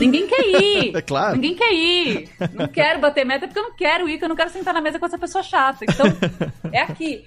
Ninguém 0.00 0.28
quer 0.28 0.46
ir. 0.46 0.94
É 0.94 1.02
claro. 1.02 1.34
Ninguém 1.34 1.56
quer 1.56 1.72
ir. 1.72 2.30
Não 2.52 2.68
quero 2.68 3.00
bater 3.00 3.24
meta 3.24 3.48
porque 3.48 3.58
eu 3.58 3.64
não 3.64 3.74
quero 3.74 4.08
ir, 4.08 4.12
porque 4.12 4.24
eu 4.24 4.28
não 4.28 4.36
quero 4.36 4.50
sentar 4.50 4.72
na 4.72 4.80
mesa 4.80 5.00
com 5.00 5.06
essa 5.06 5.18
pessoa 5.18 5.42
chata. 5.42 5.84
Então, 5.84 6.06
é 6.70 6.82
aqui. 6.82 7.24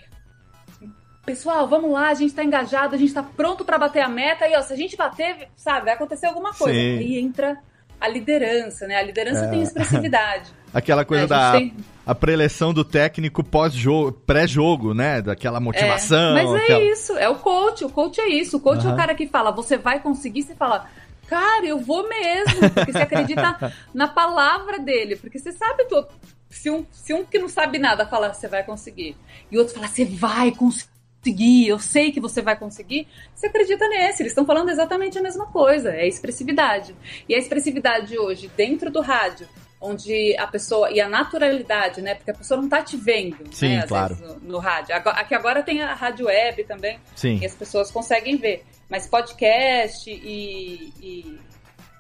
Pessoal, 1.26 1.68
vamos 1.68 1.92
lá, 1.92 2.08
a 2.08 2.14
gente 2.14 2.34
tá 2.34 2.42
engajado, 2.42 2.96
a 2.96 2.98
gente 2.98 3.14
tá 3.14 3.22
pronto 3.22 3.66
para 3.66 3.78
bater 3.78 4.00
a 4.00 4.08
meta, 4.08 4.48
e 4.48 4.56
ó, 4.56 4.62
se 4.62 4.72
a 4.72 4.78
gente 4.78 4.96
bater, 4.96 5.50
sabe, 5.58 5.86
vai 5.86 5.94
acontecer 5.96 6.28
alguma 6.28 6.54
coisa. 6.54 6.74
Sim. 6.74 7.00
Aí 7.00 7.20
entra 7.20 7.58
a 8.00 8.08
liderança, 8.08 8.88
né? 8.88 8.96
A 8.96 9.04
liderança 9.04 9.46
é. 9.46 9.50
tem 9.50 9.62
expressividade. 9.62 10.52
Aquela 10.74 11.04
coisa 11.04 11.26
é, 11.26 11.28
da 11.28 11.52
tem... 11.52 11.76
a 12.08 12.16
preleção 12.16 12.74
do 12.74 12.86
técnico 12.86 13.44
pós-jogo, 13.44 14.14
pré-jogo, 14.26 14.94
né? 14.94 15.22
Daquela 15.22 15.60
motivação. 15.60 16.38
É, 16.38 16.44
mas 16.44 16.54
é 16.54 16.64
aquela... 16.64 16.84
isso, 16.84 17.18
é 17.18 17.28
o 17.28 17.36
coach. 17.36 17.84
O 17.84 17.90
coach 17.90 18.22
é 18.22 18.30
isso. 18.30 18.56
O 18.56 18.60
coach 18.62 18.84
uhum. 18.86 18.92
é 18.92 18.94
o 18.94 18.98
cara 18.98 19.14
que 19.14 19.28
fala, 19.28 19.52
você 19.52 19.78
vai 19.78 20.00
conseguir, 20.00 20.44
você 20.44 20.56
fala, 20.56 20.88
cara, 21.28 21.66
eu 21.66 21.80
vou 21.80 22.08
mesmo. 22.08 22.70
Porque 22.74 22.94
você 22.94 23.00
acredita 23.00 23.74
na 23.94 24.08
palavra 24.08 24.80
dele. 24.80 25.18
Porque 25.18 25.38
você 25.38 25.52
sabe 25.52 25.84
tudo. 25.86 26.08
Se 26.50 26.70
um, 26.70 26.86
se 26.92 27.14
um 27.14 27.26
que 27.26 27.38
não 27.38 27.50
sabe 27.50 27.78
nada 27.78 28.08
fala, 28.08 28.34
você 28.34 28.48
vai 28.48 28.64
conseguir. 28.64 29.18
E 29.52 29.58
outro 29.58 29.76
fala, 29.76 29.88
você 29.88 30.06
vai 30.06 30.52
conseguir 30.52 30.98
conseguir, 31.28 31.68
eu 31.68 31.80
sei 31.80 32.12
que 32.12 32.22
você 32.22 32.42
vai 32.42 32.56
conseguir, 32.56 33.08
você 33.36 33.48
acredita 33.48 33.88
nesse. 33.90 34.22
Eles 34.22 34.32
estão 34.32 34.46
falando 34.46 34.70
exatamente 34.70 35.18
a 35.18 35.22
mesma 35.22 35.48
coisa, 35.48 35.92
é 35.92 36.08
expressividade. 36.08 36.96
E 37.28 37.36
a 37.36 37.38
expressividade 37.38 38.18
hoje, 38.18 38.50
dentro 38.56 38.90
do 38.90 39.02
rádio, 39.02 39.48
onde 39.80 40.36
a 40.38 40.48
pessoa 40.48 40.92
e 40.92 41.00
a 41.00 41.08
naturalidade, 41.08 42.02
né? 42.02 42.16
Porque 42.16 42.32
a 42.32 42.34
pessoa 42.34 42.60
não 42.60 42.68
tá 42.68 42.82
te 42.82 42.98
vendo, 42.98 43.38
Sim, 43.52 43.78
né? 43.78 43.86
claro. 43.88 44.18
no, 44.20 44.52
no, 44.52 44.58
rádio. 44.58 44.96
Aqui 44.96 45.36
agora 45.36 45.62
tem 45.62 45.82
a 45.82 45.94
rádio 45.94 46.26
web 46.26 46.64
também, 46.64 47.00
Sim. 47.16 47.40
e 47.42 47.46
as 47.46 47.54
pessoas 47.54 47.92
conseguem 47.92 48.38
ver. 48.38 48.66
Mas 48.90 49.08
podcast 49.08 50.10
e, 50.10 50.94
e, 51.00 51.40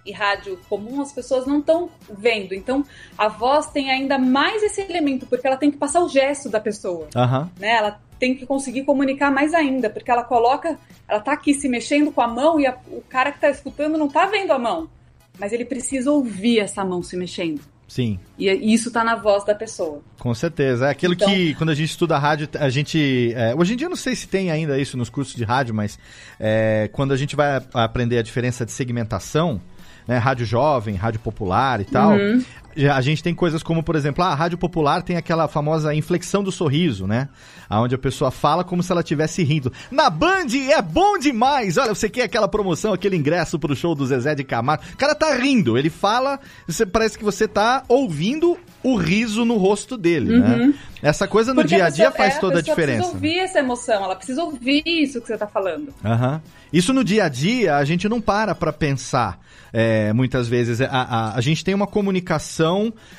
e 0.06 0.12
rádio 0.12 0.60
comum 0.70 1.02
as 1.02 1.12
pessoas 1.12 1.46
não 1.46 1.60
estão 1.60 1.90
vendo. 2.10 2.54
Então 2.54 2.84
a 3.18 3.28
voz 3.28 3.68
tem 3.68 3.92
ainda 3.92 4.18
mais 4.18 4.64
esse 4.64 4.82
elemento 4.82 5.26
porque 5.28 5.46
ela 5.46 5.58
tem 5.58 5.70
que 5.70 5.78
passar 5.78 6.02
o 6.02 6.10
gesto 6.10 6.50
da 6.50 6.60
pessoa, 6.60 7.08
uhum. 7.16 7.50
né? 7.60 7.70
Ela 7.76 8.00
tem 8.18 8.34
que 8.34 8.48
conseguir 8.48 8.84
comunicar 8.84 9.30
mais 9.30 9.54
ainda, 9.54 9.92
porque 9.92 10.10
ela 10.10 10.24
coloca, 10.24 10.80
ela 11.08 11.20
tá 11.20 11.34
aqui 11.34 11.54
se 11.54 11.70
mexendo 11.70 12.12
com 12.12 12.22
a 12.22 12.28
mão 12.28 12.60
e 12.60 12.66
a, 12.66 12.76
o 12.88 13.02
cara 13.02 13.32
que 13.32 13.40
tá 13.40 13.50
escutando 13.50 13.98
não 13.98 14.08
tá 14.08 14.26
vendo 14.26 14.52
a 14.52 14.58
mão 14.58 14.90
mas 15.40 15.54
ele 15.54 15.66
precisa 15.66 16.12
ouvir 16.12 16.60
essa 16.60 16.84
mão 16.84 17.02
se 17.02 17.16
mexendo. 17.16 17.62
Sim. 17.88 18.20
E 18.38 18.74
isso 18.74 18.92
tá 18.92 19.02
na 19.04 19.16
voz 19.16 19.46
da 19.46 19.56
pessoa. 19.56 20.02
Com 20.20 20.34
certeza. 20.34 20.88
É 20.88 20.90
aquilo 20.90 21.14
então... 21.14 21.30
que, 21.30 21.54
quando 21.56 21.70
a 21.70 21.76
gente 21.76 21.90
estuda 21.90 22.18
rádio, 22.18 22.50
a 22.60 22.70
gente. 22.70 23.34
É, 23.34 23.56
hoje 23.56 23.74
em 23.74 23.78
dia 23.78 23.86
eu 23.86 23.90
não 23.90 23.96
sei 23.96 24.14
se 24.14 24.28
tem 24.28 24.52
ainda 24.52 24.78
isso 24.78 24.98
nos 24.98 25.10
cursos 25.10 25.36
de 25.36 25.44
rádio, 25.46 25.74
mas 25.74 25.98
é, 26.38 26.90
quando 26.92 27.14
a 27.14 27.18
gente 27.18 27.36
vai 27.36 27.62
aprender 27.74 28.18
a 28.18 28.22
diferença 28.22 28.66
de 28.66 28.74
segmentação, 28.74 29.62
né, 30.06 30.18
rádio 30.18 30.46
jovem, 30.46 30.96
rádio 30.96 31.22
popular 31.22 31.80
e 31.80 31.86
tal, 31.86 32.12
uhum 32.12 32.44
a 32.86 33.02
gente 33.02 33.24
tem 33.24 33.34
coisas 33.34 33.64
como, 33.64 33.82
por 33.82 33.96
exemplo, 33.96 34.24
a 34.24 34.36
rádio 34.36 34.58
popular 34.58 35.02
tem 35.02 35.18
aquela 35.18 35.48
famosa 35.48 35.94
inflexão 35.96 36.44
do 36.44 36.52
sorriso, 36.52 37.08
né? 37.08 37.30
Onde 37.70 37.96
a 37.96 37.98
pessoa 37.98 38.32
fala 38.32 38.64
como 38.64 38.84
se 38.84 38.92
ela 38.92 39.02
estivesse 39.02 39.44
rindo. 39.44 39.72
Na 39.90 40.10
Band 40.10 40.48
é 40.72 40.82
bom 40.82 41.18
demais! 41.18 41.78
Olha, 41.78 41.94
você 41.94 42.10
quer 42.10 42.24
aquela 42.24 42.48
promoção, 42.48 42.94
aquele 42.94 43.16
ingresso 43.16 43.58
pro 43.58 43.76
show 43.76 43.96
do 43.96 44.06
Zezé 44.06 44.36
de 44.36 44.44
Camargo. 44.44 44.84
O 44.94 44.98
cara 44.98 45.16
tá 45.16 45.34
rindo, 45.36 45.78
ele 45.78 45.90
fala, 45.90 46.40
você, 46.68 46.86
parece 46.86 47.18
que 47.18 47.24
você 47.24 47.48
tá 47.48 47.84
ouvindo 47.88 48.58
o 48.84 48.96
riso 48.96 49.44
no 49.44 49.58
rosto 49.58 49.98
dele, 49.98 50.40
né? 50.40 50.48
uhum. 50.48 50.68
né? 50.68 50.74
Essa 51.02 51.28
coisa 51.28 51.54
no 51.54 51.62
Porque 51.62 51.76
dia 51.76 51.86
a 51.86 51.90
dia 51.90 52.12
faz 52.12 52.36
é, 52.36 52.40
toda 52.40 52.56
a, 52.56 52.60
a 52.60 52.62
diferença. 52.62 52.92
Ela 52.92 53.12
precisa 53.12 53.16
ouvir 53.16 53.40
essa 53.40 53.60
emoção, 53.60 54.04
ela 54.04 54.16
precisa 54.16 54.44
ouvir 54.44 54.84
isso 54.86 55.22
que 55.22 55.28
você 55.28 55.38
tá 55.38 55.48
falando. 55.48 55.94
Uhum. 56.04 56.42
Isso 56.72 56.94
no 56.94 57.04
dia 57.04 57.26
a 57.26 57.30
dia, 57.30 57.76
a 57.76 57.86
gente 57.86 58.08
não 58.10 58.22
para 58.22 58.56
pra 58.56 58.74
pensar. 58.74 59.40
É, 59.74 60.14
muitas 60.14 60.48
vezes. 60.48 60.80
A, 60.82 60.88
a, 60.88 61.36
a, 61.36 61.42
gente 61.42 61.64
tem 61.64 61.76
uma 61.76 61.86
comunicação 61.86 62.67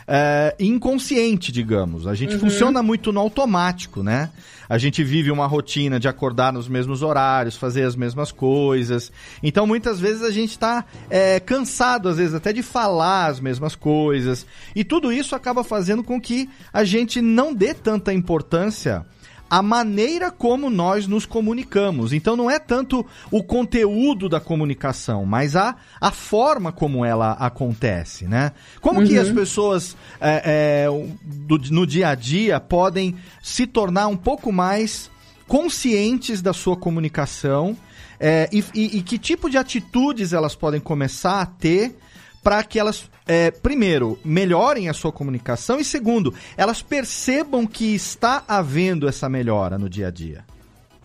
é, 0.06 0.54
inconsciente, 0.58 1.50
digamos. 1.52 2.06
A 2.06 2.14
gente 2.14 2.34
uhum. 2.34 2.40
funciona 2.40 2.82
muito 2.82 3.12
no 3.12 3.20
automático, 3.20 4.02
né? 4.02 4.30
A 4.68 4.76
gente 4.76 5.02
vive 5.02 5.30
uma 5.30 5.46
rotina 5.46 5.98
de 5.98 6.08
acordar 6.08 6.52
nos 6.52 6.68
mesmos 6.68 7.02
horários, 7.02 7.56
fazer 7.56 7.84
as 7.84 7.96
mesmas 7.96 8.30
coisas. 8.30 9.10
Então, 9.42 9.66
muitas 9.66 9.98
vezes 9.98 10.22
a 10.22 10.30
gente 10.30 10.50
está 10.50 10.84
é, 11.08 11.40
cansado, 11.40 12.08
às 12.08 12.18
vezes, 12.18 12.34
até 12.34 12.52
de 12.52 12.62
falar 12.62 13.28
as 13.28 13.40
mesmas 13.40 13.74
coisas. 13.74 14.46
E 14.76 14.84
tudo 14.84 15.10
isso 15.10 15.34
acaba 15.34 15.64
fazendo 15.64 16.04
com 16.04 16.20
que 16.20 16.48
a 16.72 16.84
gente 16.84 17.22
não 17.22 17.54
dê 17.54 17.72
tanta 17.72 18.12
importância 18.12 19.06
a 19.50 19.62
maneira 19.62 20.30
como 20.30 20.68
nós 20.68 21.06
nos 21.06 21.24
comunicamos. 21.24 22.12
Então 22.12 22.36
não 22.36 22.50
é 22.50 22.58
tanto 22.58 23.04
o 23.30 23.42
conteúdo 23.42 24.28
da 24.28 24.40
comunicação, 24.40 25.24
mas 25.24 25.56
a, 25.56 25.76
a 26.00 26.10
forma 26.10 26.70
como 26.72 27.04
ela 27.04 27.32
acontece, 27.32 28.26
né? 28.26 28.52
Como 28.80 29.00
uhum. 29.00 29.06
que 29.06 29.18
as 29.18 29.30
pessoas 29.30 29.96
é, 30.20 30.86
é, 30.86 31.08
do, 31.22 31.58
no 31.70 31.86
dia 31.86 32.08
a 32.08 32.14
dia 32.14 32.60
podem 32.60 33.16
se 33.42 33.66
tornar 33.66 34.08
um 34.08 34.16
pouco 34.16 34.52
mais 34.52 35.10
conscientes 35.46 36.42
da 36.42 36.52
sua 36.52 36.76
comunicação 36.76 37.76
é, 38.20 38.48
e, 38.52 38.64
e, 38.74 38.98
e 38.98 39.02
que 39.02 39.18
tipo 39.18 39.48
de 39.48 39.56
atitudes 39.56 40.32
elas 40.32 40.54
podem 40.54 40.80
começar 40.80 41.40
a 41.40 41.46
ter 41.46 41.96
para 42.42 42.62
que 42.62 42.78
elas, 42.78 43.10
é, 43.28 43.50
primeiro, 43.50 44.18
melhorem 44.24 44.88
a 44.88 44.94
sua 44.94 45.12
comunicação 45.12 45.78
e, 45.78 45.84
segundo, 45.84 46.34
elas 46.56 46.80
percebam 46.80 47.66
que 47.66 47.94
está 47.94 48.42
havendo 48.48 49.06
essa 49.06 49.28
melhora 49.28 49.78
no 49.78 49.88
dia 49.88 50.08
a 50.08 50.10
dia. 50.10 50.44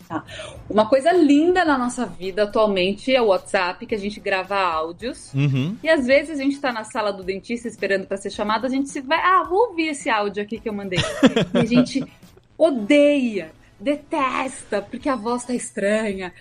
Tá. 0.08 0.24
Uma 0.68 0.88
coisa 0.88 1.12
linda 1.12 1.64
na 1.64 1.76
nossa 1.76 2.06
vida 2.06 2.44
atualmente 2.44 3.14
é 3.14 3.20
o 3.20 3.26
WhatsApp, 3.26 3.84
que 3.86 3.94
a 3.94 3.98
gente 3.98 4.20
grava 4.20 4.56
áudios. 4.56 5.32
Uhum. 5.34 5.76
E 5.82 5.88
às 5.88 6.06
vezes 6.06 6.38
a 6.38 6.42
gente 6.42 6.58
tá 6.58 6.72
na 6.72 6.84
sala 6.84 7.12
do 7.12 7.22
dentista 7.22 7.68
esperando 7.68 8.06
para 8.06 8.16
ser 8.16 8.30
chamado, 8.30 8.66
a 8.66 8.70
gente 8.70 8.88
se 8.88 9.00
vai, 9.00 9.18
ah, 9.18 9.44
vou 9.48 9.68
ouvir 9.68 9.88
esse 9.88 10.08
áudio 10.08 10.42
aqui 10.42 10.58
que 10.58 10.68
eu 10.68 10.72
mandei. 10.72 11.00
e 11.54 11.58
a 11.58 11.64
gente 11.64 12.04
odeia, 12.56 13.52
detesta, 13.78 14.80
porque 14.80 15.08
a 15.08 15.16
voz 15.16 15.44
tá 15.44 15.54
estranha, 15.54 16.32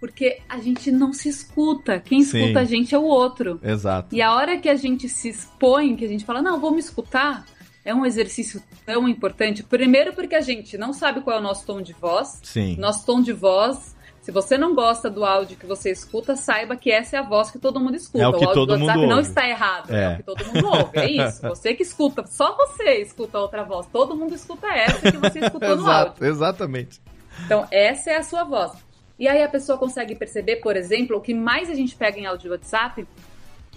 porque 0.00 0.40
a 0.48 0.58
gente 0.58 0.90
não 0.90 1.12
se 1.12 1.28
escuta. 1.28 2.00
Quem 2.00 2.22
Sim. 2.22 2.38
escuta 2.38 2.60
a 2.60 2.64
gente 2.64 2.94
é 2.94 2.98
o 2.98 3.04
outro. 3.04 3.60
Exato. 3.62 4.16
E 4.16 4.22
a 4.22 4.34
hora 4.34 4.58
que 4.58 4.68
a 4.68 4.74
gente 4.74 5.08
se 5.08 5.28
expõe, 5.28 5.94
que 5.94 6.06
a 6.06 6.08
gente 6.08 6.24
fala, 6.24 6.40
não, 6.40 6.58
vou 6.58 6.72
me 6.72 6.80
escutar, 6.80 7.44
é 7.84 7.94
um 7.94 8.06
exercício 8.06 8.62
tão 8.86 9.06
importante. 9.06 9.62
Primeiro, 9.62 10.14
porque 10.14 10.34
a 10.34 10.40
gente 10.40 10.78
não 10.78 10.94
sabe 10.94 11.20
qual 11.20 11.36
é 11.36 11.38
o 11.38 11.42
nosso 11.42 11.66
tom 11.66 11.82
de 11.82 11.92
voz. 11.92 12.40
Sim. 12.42 12.76
Nosso 12.78 13.04
tom 13.04 13.20
de 13.20 13.32
voz. 13.32 13.94
Se 14.22 14.30
você 14.30 14.56
não 14.56 14.74
gosta 14.74 15.10
do 15.10 15.24
áudio 15.24 15.56
que 15.56 15.66
você 15.66 15.90
escuta, 15.90 16.36
saiba 16.36 16.76
que 16.76 16.90
essa 16.90 17.16
é 17.16 17.18
a 17.18 17.22
voz 17.22 17.50
que 17.50 17.58
todo 17.58 17.80
mundo 17.80 17.96
escuta. 17.96 18.24
É 18.24 18.28
o, 18.28 18.32
que 18.32 18.44
o 18.44 18.48
áudio 18.48 18.54
todo 18.54 18.66
do 18.66 18.72
WhatsApp 18.74 18.98
mundo 18.98 19.08
não 19.08 19.16
ouve. 19.16 19.28
está 19.28 19.48
errado, 19.48 19.94
é. 19.94 20.04
é 20.04 20.08
o 20.12 20.16
que 20.16 20.22
todo 20.22 20.44
mundo 20.46 20.66
ouve. 20.66 20.90
É 20.98 21.10
isso. 21.10 21.42
Você 21.48 21.74
que 21.74 21.82
escuta, 21.82 22.24
só 22.26 22.54
você 22.56 23.00
escuta 23.00 23.38
outra 23.38 23.64
voz. 23.64 23.86
Todo 23.86 24.14
mundo 24.14 24.34
escuta 24.34 24.66
essa 24.68 25.10
que 25.10 25.18
você 25.18 25.40
escutou 25.40 25.76
no 25.76 25.90
áudio. 25.90 26.24
Exatamente. 26.24 27.00
Então, 27.44 27.66
essa 27.70 28.10
é 28.10 28.16
a 28.16 28.22
sua 28.22 28.44
voz. 28.44 28.72
E 29.20 29.28
aí 29.28 29.42
a 29.42 29.48
pessoa 29.48 29.76
consegue 29.76 30.14
perceber, 30.14 30.56
por 30.56 30.74
exemplo, 30.78 31.18
o 31.18 31.20
que 31.20 31.34
mais 31.34 31.68
a 31.68 31.74
gente 31.74 31.94
pega 31.94 32.18
em 32.18 32.24
áudio 32.24 32.50
WhatsApp 32.50 33.06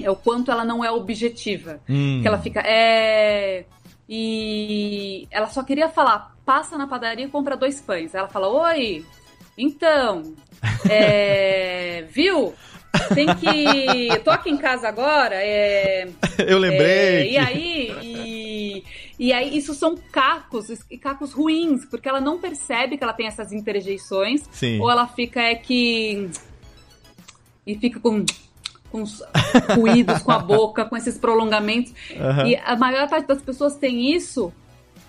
é 0.01 0.09
o 0.09 0.15
quanto 0.15 0.49
ela 0.49 0.63
não 0.63 0.83
é 0.83 0.89
objetiva. 0.89 1.81
Hum. 1.87 2.21
Que 2.21 2.27
ela 2.29 2.39
fica, 2.39 2.61
é. 2.61 3.65
E 4.07 5.27
ela 5.29 5.47
só 5.47 5.61
queria 5.61 5.89
falar, 5.89 6.33
passa 6.45 6.77
na 6.77 6.87
padaria 6.87 7.25
e 7.25 7.29
compra 7.29 7.57
dois 7.57 7.81
pães. 7.81 8.15
Aí 8.15 8.19
ela 8.19 8.29
fala, 8.29 8.47
oi, 8.47 9.05
então, 9.57 10.33
é, 10.89 12.05
viu? 12.09 12.53
Tem 13.13 13.27
que. 13.35 14.19
Tô 14.23 14.31
aqui 14.31 14.49
em 14.49 14.57
casa 14.57 14.87
agora. 14.87 15.35
É, 15.35 16.07
Eu 16.47 16.57
lembrei. 16.57 16.87
É, 16.87 17.31
e 17.31 17.37
aí. 17.37 17.93
E, 18.03 18.83
e 19.23 19.31
aí, 19.31 19.55
isso 19.57 19.73
são 19.73 19.95
cacos, 20.11 20.69
e 20.91 20.97
cacos 20.97 21.31
ruins, 21.31 21.85
porque 21.85 22.09
ela 22.09 22.19
não 22.19 22.37
percebe 22.37 22.97
que 22.97 23.03
ela 23.05 23.13
tem 23.13 23.25
essas 23.25 23.53
interjeições. 23.53 24.43
Sim. 24.51 24.81
Ou 24.81 24.91
ela 24.91 25.07
fica 25.07 25.39
é 25.39 25.55
que. 25.55 26.29
E 27.65 27.77
fica 27.77 28.01
com 28.01 28.25
com 28.91 29.01
os 29.01 29.23
ruídos 29.77 30.21
com 30.21 30.31
a 30.33 30.39
boca, 30.43 30.83
com 30.83 30.97
esses 30.97 31.17
prolongamentos. 31.17 31.93
Uhum. 32.11 32.47
E 32.47 32.57
a 32.57 32.75
maior 32.75 33.09
parte 33.09 33.25
das 33.25 33.41
pessoas 33.41 33.77
tem 33.77 34.13
isso 34.13 34.53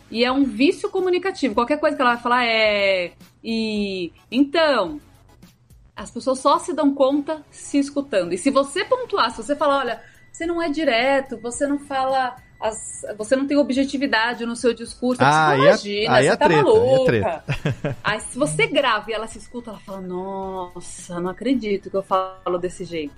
e 0.08 0.24
é 0.24 0.30
um 0.30 0.44
vício 0.44 0.88
comunicativo. 0.90 1.56
Qualquer 1.56 1.80
coisa 1.80 1.96
que 1.96 2.00
ela 2.00 2.14
vai 2.14 2.22
falar 2.22 2.44
é. 2.44 3.14
E. 3.42 4.12
Então, 4.30 5.00
as 5.96 6.08
pessoas 6.08 6.38
só 6.38 6.60
se 6.60 6.72
dão 6.72 6.94
conta 6.94 7.44
se 7.50 7.80
escutando. 7.80 8.32
E 8.32 8.38
se 8.38 8.48
você 8.48 8.84
pontuar, 8.84 9.32
se 9.32 9.38
você 9.38 9.56
falar, 9.56 9.78
olha, 9.78 10.00
você 10.30 10.46
não 10.46 10.62
é 10.62 10.68
direto, 10.68 11.36
você 11.38 11.66
não 11.66 11.80
fala. 11.80 12.36
As, 12.64 13.04
você 13.18 13.36
não 13.36 13.46
tem 13.46 13.58
objetividade 13.58 14.46
no 14.46 14.56
seu 14.56 14.72
discurso. 14.72 15.22
Ah, 15.22 15.54
você 15.54 15.60
imagina, 15.60 16.14
aí 16.14 16.24
você 16.24 16.30
é 16.30 16.36
tá 16.36 16.46
treta, 16.46 16.62
maluca. 16.62 17.44
Aí, 18.02 18.14
aí 18.14 18.20
se 18.20 18.38
você 18.38 18.66
grava 18.66 19.10
e 19.10 19.12
ela 19.12 19.26
se 19.26 19.36
escuta, 19.36 19.68
ela 19.68 19.78
fala, 19.80 20.00
nossa, 20.00 21.20
não 21.20 21.28
acredito 21.28 21.90
que 21.90 21.96
eu 21.96 22.02
falo 22.02 22.56
desse 22.58 22.86
jeito. 22.86 23.14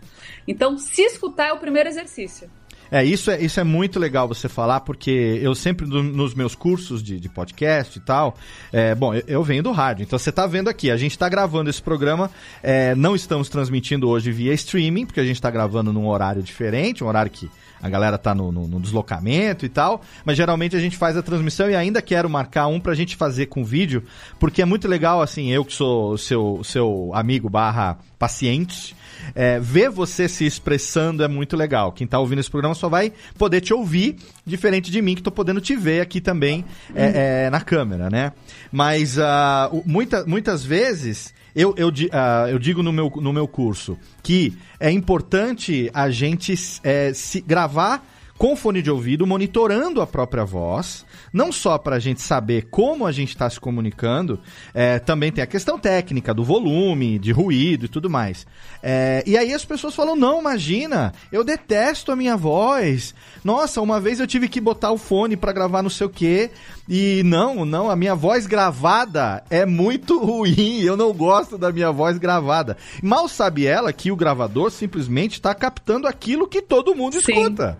Então, 0.48 0.76
se 0.76 1.00
escutar 1.02 1.46
é 1.46 1.52
o 1.52 1.58
primeiro 1.58 1.88
exercício. 1.88 2.50
É, 2.90 3.04
isso 3.04 3.30
é, 3.30 3.40
isso 3.40 3.60
é 3.60 3.64
muito 3.64 4.00
legal 4.00 4.26
você 4.26 4.48
falar, 4.48 4.80
porque 4.80 5.38
eu 5.40 5.54
sempre, 5.54 5.86
nos 5.86 6.34
meus 6.34 6.56
cursos 6.56 7.00
de, 7.00 7.20
de 7.20 7.28
podcast 7.28 7.98
e 7.98 8.00
tal, 8.00 8.36
é, 8.72 8.96
bom, 8.96 9.14
eu, 9.14 9.22
eu, 9.26 9.42
venho 9.44 9.62
do 9.62 9.72
rádio, 9.72 10.02
então 10.02 10.18
você 10.18 10.30
está 10.30 10.46
vendo 10.46 10.68
aqui, 10.68 10.90
a 10.90 10.96
gente 10.96 11.12
está 11.12 11.28
gravando 11.28 11.70
esse 11.70 11.82
programa, 11.82 12.30
é, 12.62 12.94
não 12.94 13.14
estamos 13.14 13.48
transmitindo 13.48 14.08
hoje 14.08 14.30
via 14.30 14.52
streaming, 14.54 15.06
porque 15.06 15.20
a 15.20 15.24
gente 15.24 15.36
está 15.36 15.50
gravando 15.50 15.92
num 15.92 16.06
horário 16.06 16.42
diferente, 16.42 17.02
um 17.02 17.08
horário 17.08 17.30
que 17.30 17.50
a 17.82 17.88
galera 17.88 18.16
tá 18.18 18.34
no, 18.34 18.50
no, 18.50 18.66
no, 18.66 18.80
deslocamento 18.80 19.64
e 19.66 19.68
tal, 19.68 20.02
mas 20.24 20.36
geralmente 20.36 20.76
a 20.76 20.80
gente 20.80 20.96
faz 20.96 21.16
a 21.16 21.22
transmissão 21.22 21.70
e 21.70 21.74
ainda 21.74 22.00
quero 22.00 22.28
marcar 22.28 22.66
um 22.66 22.80
pra 22.80 22.94
gente 22.94 23.16
fazer 23.16 23.46
com 23.46 23.64
vídeo, 23.64 24.02
porque 24.38 24.62
é 24.62 24.64
muito 24.64 24.88
legal, 24.88 25.20
assim, 25.20 25.50
eu 25.50 25.64
que 25.64 25.72
sou 25.72 26.16
seu, 26.16 26.60
seu 26.64 27.10
amigo 27.14 27.48
barra 27.48 27.98
paciente, 28.18 28.96
é, 29.34 29.58
ver 29.60 29.90
você 29.90 30.28
se 30.28 30.44
expressando 30.44 31.22
é 31.22 31.28
muito 31.28 31.56
legal. 31.56 31.92
Quem 31.92 32.04
está 32.04 32.18
ouvindo 32.18 32.38
esse 32.38 32.50
programa 32.50 32.74
só 32.74 32.88
vai 32.88 33.12
poder 33.38 33.60
te 33.60 33.74
ouvir, 33.74 34.16
diferente 34.44 34.90
de 34.90 35.02
mim, 35.02 35.14
que 35.14 35.20
estou 35.20 35.32
podendo 35.32 35.60
te 35.60 35.76
ver 35.76 36.00
aqui 36.00 36.20
também 36.20 36.64
é, 36.94 37.44
é, 37.46 37.50
na 37.50 37.60
câmera, 37.60 38.08
né? 38.08 38.32
Mas 38.70 39.16
uh, 39.18 39.82
muita, 39.84 40.24
muitas 40.24 40.64
vezes 40.64 41.34
eu, 41.56 41.74
eu, 41.78 41.88
uh, 41.88 42.48
eu 42.50 42.58
digo 42.58 42.82
no 42.82 42.92
meu, 42.92 43.10
no 43.16 43.32
meu 43.32 43.48
curso 43.48 43.98
que 44.22 44.52
é 44.78 44.90
importante 44.90 45.90
a 45.94 46.10
gente 46.10 46.54
é, 46.84 47.14
se 47.14 47.40
gravar 47.40 48.06
com 48.38 48.54
fone 48.54 48.82
de 48.82 48.90
ouvido, 48.90 49.26
monitorando 49.26 50.00
a 50.00 50.06
própria 50.06 50.44
voz, 50.44 51.04
não 51.32 51.50
só 51.50 51.78
para 51.78 51.96
a 51.96 51.98
gente 51.98 52.20
saber 52.20 52.68
como 52.70 53.06
a 53.06 53.12
gente 53.12 53.30
está 53.30 53.48
se 53.48 53.58
comunicando, 53.58 54.40
é, 54.74 54.98
também 54.98 55.32
tem 55.32 55.42
a 55.42 55.46
questão 55.46 55.78
técnica 55.78 56.34
do 56.34 56.44
volume, 56.44 57.18
de 57.18 57.32
ruído 57.32 57.86
e 57.86 57.88
tudo 57.88 58.10
mais. 58.10 58.46
É, 58.82 59.22
e 59.26 59.36
aí 59.36 59.52
as 59.52 59.64
pessoas 59.64 59.94
falam: 59.94 60.14
não, 60.14 60.40
imagina, 60.40 61.12
eu 61.32 61.42
detesto 61.42 62.12
a 62.12 62.16
minha 62.16 62.36
voz. 62.36 63.14
Nossa, 63.42 63.80
uma 63.80 64.00
vez 64.00 64.20
eu 64.20 64.26
tive 64.26 64.48
que 64.48 64.60
botar 64.60 64.92
o 64.92 64.98
fone 64.98 65.36
para 65.36 65.52
gravar 65.52 65.82
não 65.82 65.90
sei 65.90 66.06
o 66.06 66.10
quê. 66.10 66.50
E 66.88 67.22
não, 67.24 67.64
não, 67.64 67.90
a 67.90 67.96
minha 67.96 68.14
voz 68.14 68.46
gravada 68.46 69.42
é 69.50 69.66
muito 69.66 70.18
ruim. 70.22 70.82
Eu 70.82 70.96
não 70.96 71.12
gosto 71.12 71.58
da 71.58 71.72
minha 71.72 71.90
voz 71.90 72.18
gravada. 72.18 72.76
Mal 73.02 73.28
sabe 73.28 73.66
ela 73.66 73.92
que 73.92 74.12
o 74.12 74.16
gravador 74.16 74.70
simplesmente 74.70 75.32
está 75.32 75.54
captando 75.54 76.06
aquilo 76.06 76.46
que 76.46 76.62
todo 76.62 76.94
mundo 76.94 77.14
Sim. 77.14 77.32
escuta. 77.32 77.76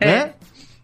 É. 0.00 0.06
Né? 0.06 0.34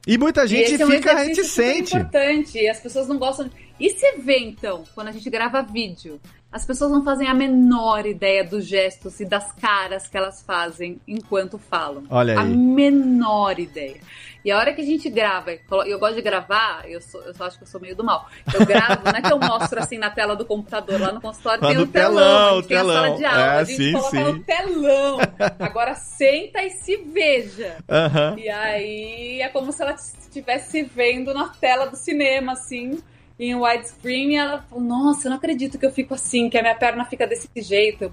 E 0.07 0.19
muita 0.19 0.47
gente 0.47 0.75
e 0.75 0.79
fica 0.79 1.11
é 1.11 1.15
um 1.15 1.19
reticente. 1.19 1.97
importante. 1.97 2.59
E 2.59 2.69
as 2.69 2.81
pessoas 2.81 3.07
não 3.07 3.19
gostam. 3.19 3.49
E 3.79 3.91
você 3.91 4.19
vê, 4.19 4.39
então, 4.39 4.85
quando 4.95 5.09
a 5.09 5.13
gente 5.13 5.29
grava 5.31 5.63
vídeo, 5.63 6.21
as 6.51 6.67
pessoas 6.67 6.91
não 6.91 7.03
fazem 7.03 7.29
a 7.29 7.35
menor 7.35 8.05
ideia 8.05 8.45
dos 8.45 8.67
gestos 8.67 9.21
e 9.21 9.25
das 9.25 9.53
caras 9.53 10.09
que 10.09 10.17
elas 10.17 10.43
fazem 10.43 11.01
enquanto 11.09 11.57
falam. 11.57 12.05
Olha 12.11 12.35
aí. 12.35 12.39
A 12.39 12.45
menor 12.45 13.59
ideia. 13.59 14.01
E 14.45 14.51
a 14.51 14.59
hora 14.59 14.73
que 14.73 14.81
a 14.81 14.85
gente 14.85 15.09
grava, 15.09 15.53
eu 15.87 15.99
gosto 15.99 16.17
de 16.17 16.23
gravar, 16.23 16.83
eu, 16.89 17.01
sou, 17.01 17.23
eu 17.23 17.33
só 17.35 17.45
acho 17.45 17.59
que 17.59 17.65
eu 17.65 17.69
sou 17.69 17.81
meio 17.81 17.95
do 17.95 18.03
mal. 18.03 18.29
Eu 18.53 18.67
gravo, 18.67 19.05
não 19.05 19.13
é 19.13 19.23
que 19.23 19.33
eu 19.33 19.39
mostro 19.39 19.79
assim 19.79 19.99
na 19.99 20.11
tela 20.11 20.35
do 20.35 20.45
computador, 20.45 21.01
lá 21.01 21.13
no 21.13 21.21
consultório 21.21 21.61
tem 21.61 21.77
no 21.77 21.85
um 21.85 21.87
telão, 21.87 22.59
a 22.59 22.63
telão, 22.63 22.63
tem 22.63 22.77
a 22.77 22.85
sala 22.85 23.17
de 23.17 23.25
aula, 23.25 23.41
É, 23.41 23.49
a 23.59 23.65
gente 23.65 23.77
sim, 23.77 23.93
coloca 23.93 24.11
sim. 24.11 24.25
no 24.25 24.39
telão. 24.41 25.19
Agora 25.61 25.95
senta 25.95 26.63
e 26.63 26.71
se 26.71 26.97
veja. 26.97 27.77
Aham. 27.89 28.37
E 28.39 28.49
aí 28.49 29.41
é 29.41 29.49
como 29.49 29.73
se 29.73 29.81
ela 29.83 29.93
estivesse 29.95 30.71
se 30.71 30.83
vendo 30.83 31.33
na 31.33 31.49
tela 31.49 31.87
do 31.87 31.97
cinema, 31.97 32.53
assim, 32.53 33.01
em 33.39 33.55
widescreen, 33.55 34.33
e 34.33 34.37
ela 34.37 34.63
falou, 34.63 34.85
nossa, 34.85 35.27
eu 35.27 35.31
não 35.31 35.37
acredito 35.37 35.79
que 35.79 35.87
eu 35.87 35.93
fico 35.93 36.15
assim, 36.15 36.51
que 36.51 36.59
a 36.59 36.63
minha 36.63 36.75
perna 36.75 37.05
fica 37.05 37.27
desse 37.27 37.49
jeito, 37.57 38.13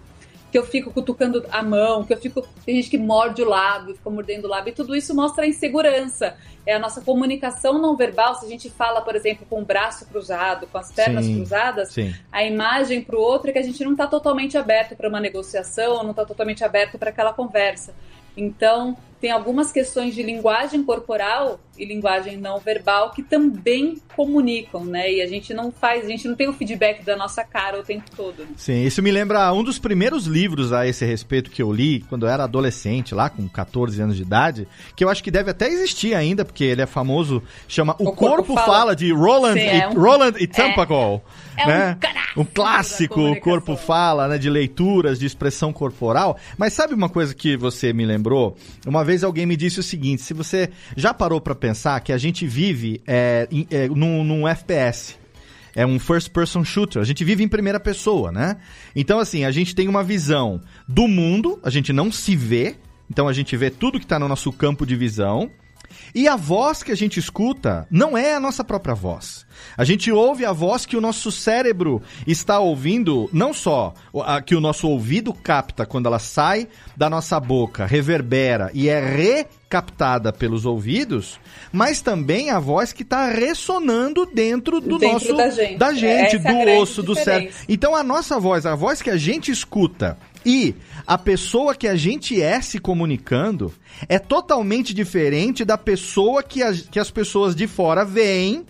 que 0.51 0.57
eu 0.57 0.65
fico 0.65 0.91
cutucando 0.91 1.45
a 1.51 1.61
mão, 1.61 2.03
que 2.03 2.13
eu 2.13 2.17
fico. 2.17 2.47
Tem 2.65 2.75
gente 2.75 2.89
que 2.89 2.97
morde 2.97 3.41
o 3.41 3.47
lábio, 3.47 3.95
fica 3.95 4.09
mordendo 4.09 4.45
o 4.45 4.47
lábio, 4.47 4.71
e 4.71 4.73
tudo 4.73 4.95
isso 4.95 5.15
mostra 5.15 5.43
a 5.43 5.47
insegurança. 5.47 6.35
É 6.65 6.73
a 6.73 6.79
nossa 6.79 7.01
comunicação 7.01 7.79
não 7.79 7.95
verbal, 7.95 8.35
se 8.35 8.45
a 8.45 8.49
gente 8.49 8.69
fala, 8.69 9.01
por 9.01 9.15
exemplo, 9.15 9.45
com 9.49 9.61
o 9.61 9.65
braço 9.65 10.05
cruzado, 10.07 10.67
com 10.67 10.77
as 10.77 10.91
pernas 10.91 11.25
Sim, 11.25 11.35
cruzadas, 11.35 11.89
Sim. 11.89 12.13
a 12.31 12.43
imagem 12.43 13.01
para 13.01 13.15
o 13.15 13.21
outro 13.21 13.49
é 13.49 13.53
que 13.53 13.59
a 13.59 13.63
gente 13.63 13.83
não 13.83 13.93
está 13.93 14.07
totalmente 14.07 14.57
aberto 14.57 14.95
para 14.95 15.07
uma 15.07 15.19
negociação, 15.19 16.03
não 16.03 16.11
está 16.11 16.25
totalmente 16.25 16.63
aberto 16.63 16.97
para 16.97 17.09
aquela 17.09 17.33
conversa. 17.33 17.93
Então, 18.35 18.97
tem 19.19 19.31
algumas 19.31 19.71
questões 19.71 20.15
de 20.15 20.23
linguagem 20.23 20.83
corporal 20.83 21.59
e 21.77 21.85
linguagem 21.85 22.35
não 22.37 22.59
verbal 22.59 23.11
que 23.11 23.23
também 23.23 23.97
comunicam, 24.15 24.83
né? 24.83 25.11
E 25.13 25.21
a 25.21 25.27
gente 25.27 25.53
não 25.53 25.71
faz, 25.71 26.03
a 26.05 26.09
gente 26.09 26.27
não 26.27 26.35
tem 26.35 26.47
o 26.49 26.53
feedback 26.53 27.03
da 27.05 27.15
nossa 27.15 27.41
cara 27.43 27.79
o 27.79 27.83
tempo 27.83 28.03
todo. 28.15 28.39
né? 28.43 28.47
Sim, 28.57 28.83
isso 28.83 29.01
me 29.01 29.11
lembra 29.11 29.51
um 29.53 29.63
dos 29.63 29.79
primeiros 29.79 30.25
livros 30.25 30.73
a 30.73 30.85
esse 30.85 31.05
respeito 31.05 31.49
que 31.49 31.61
eu 31.61 31.71
li 31.71 32.01
quando 32.09 32.25
eu 32.25 32.29
era 32.29 32.43
adolescente, 32.43 33.15
lá 33.15 33.29
com 33.29 33.47
14 33.47 34.01
anos 34.01 34.15
de 34.17 34.23
idade, 34.23 34.67
que 34.95 35.03
eu 35.03 35.09
acho 35.09 35.23
que 35.23 35.31
deve 35.31 35.51
até 35.51 35.69
existir 35.69 36.13
ainda, 36.13 36.43
porque 36.43 36.65
ele 36.65 36.81
é 36.81 36.85
famoso, 36.85 37.41
chama 37.67 37.95
O, 37.97 38.09
O 38.09 38.11
Corpo 38.13 38.35
Corpo, 38.37 38.53
Fala. 38.55 38.65
Fala, 38.67 38.95
de 38.95 39.11
Roland, 39.13 39.53
Sim, 39.53 39.59
e, 39.65 39.81
é 39.81 39.87
um- 39.87 39.93
Roland 39.93 40.33
e 40.37 40.47
Tampacol. 40.47 41.23
é 41.57 41.63
um 41.63 41.67
né? 41.67 41.97
clássico 42.01 42.39
um 42.41 42.45
clássico, 42.45 43.21
O. 43.21 43.39
Corpo 43.39 43.75
Fala, 43.77 44.27
né, 44.27 44.37
de 44.37 44.49
leituras, 44.49 45.17
de 45.17 45.25
expressão 45.25 45.71
corporal. 45.71 46.37
Mas 46.57 46.73
sabe 46.73 46.93
uma 46.93 47.07
coisa 47.09 47.33
que 47.33 47.55
você 47.55 47.93
me 47.93 48.05
lembrou? 48.05 48.57
Uma 48.85 49.03
vez 49.09 49.23
alguém 49.23 49.45
me 49.45 49.55
disse 49.57 49.79
o 49.79 49.83
seguinte, 49.83 50.21
se 50.21 50.33
você 50.33 50.69
já 50.95 51.13
parou 51.13 51.41
pra 51.41 51.53
pensar 51.55 51.99
que 51.99 52.11
a 52.13 52.17
gente 52.17 52.45
vive 52.47 53.01
é, 53.07 53.47
em- 53.51 53.67
é, 53.69 53.87
num, 53.87 54.23
num 54.23 54.47
FPS, 54.47 55.15
é 55.75 55.85
um 55.85 55.99
first 55.99 56.29
person 56.31 56.63
shooter. 56.63 57.01
A 57.01 57.05
gente 57.05 57.23
vive 57.23 57.43
em 57.43 57.47
primeira 57.47 57.79
pessoa, 57.79 58.31
né? 58.31 58.57
Então, 58.95 59.19
assim, 59.19 59.45
a 59.45 59.51
gente 59.51 59.75
tem 59.75 59.87
uma 59.87 60.03
visão 60.03 60.61
do 60.87 61.07
mundo, 61.07 61.59
a 61.63 61.69
gente 61.69 61.93
não 61.93 62.11
se 62.11 62.35
vê, 62.35 62.75
então 63.09 63.27
a 63.27 63.33
gente 63.33 63.55
vê 63.55 63.69
tudo 63.69 63.99
que 63.99 64.05
tá 64.07 64.17
no 64.19 64.27
nosso 64.27 64.51
campo 64.51 64.85
de 64.85 64.95
visão. 64.95 65.49
E 66.13 66.27
a 66.27 66.35
voz 66.35 66.83
que 66.83 66.91
a 66.91 66.95
gente 66.95 67.19
escuta 67.19 67.87
não 67.89 68.17
é 68.17 68.33
a 68.33 68.39
nossa 68.39 68.63
própria 68.63 68.95
voz. 68.95 69.45
A 69.77 69.83
gente 69.83 70.11
ouve 70.11 70.45
a 70.45 70.51
voz 70.51 70.85
que 70.85 70.97
o 70.97 71.01
nosso 71.01 71.31
cérebro 71.31 72.01
está 72.25 72.59
ouvindo, 72.59 73.29
não 73.33 73.53
só 73.53 73.93
a 74.25 74.41
que 74.41 74.55
o 74.55 74.61
nosso 74.61 74.87
ouvido 74.87 75.33
capta 75.33 75.85
quando 75.85 76.05
ela 76.07 76.19
sai 76.19 76.67
da 76.95 77.09
nossa 77.09 77.39
boca, 77.39 77.85
reverbera 77.85 78.71
e 78.73 78.89
é 78.89 78.99
recaptada 78.99 80.31
pelos 80.33 80.65
ouvidos, 80.65 81.39
mas 81.71 82.01
também 82.01 82.49
a 82.49 82.59
voz 82.59 82.91
que 82.91 83.03
está 83.03 83.29
ressonando 83.29 84.25
dentro 84.25 84.79
do 84.79 84.97
Dentro 84.97 85.13
nosso 85.13 85.35
da 85.35 85.49
gente. 85.49 85.77
da 85.77 85.93
gente, 85.93 86.35
é 86.35 86.49
a 86.49 86.51
do 86.75 86.81
osso, 86.81 87.03
do 87.03 87.13
diferença. 87.13 87.39
cérebro. 87.39 87.65
Então 87.69 87.95
a 87.95 88.03
nossa 88.03 88.39
voz, 88.39 88.65
a 88.65 88.75
voz 88.75 89.01
que 89.01 89.09
a 89.09 89.17
gente 89.17 89.51
escuta 89.51 90.17
e 90.45 90.75
a 91.05 91.17
pessoa 91.17 91.75
que 91.75 91.87
a 91.87 91.95
gente 91.95 92.41
é 92.41 92.61
se 92.61 92.79
comunicando 92.79 93.73
é 94.07 94.17
totalmente 94.19 94.93
diferente 94.93 95.65
da 95.65 95.77
pessoa 95.77 96.41
que, 96.43 96.63
as- 96.63 96.81
que 96.81 96.99
as 96.99 97.11
pessoas 97.11 97.55
de 97.55 97.67
fora 97.67 98.05
veem 98.05 98.65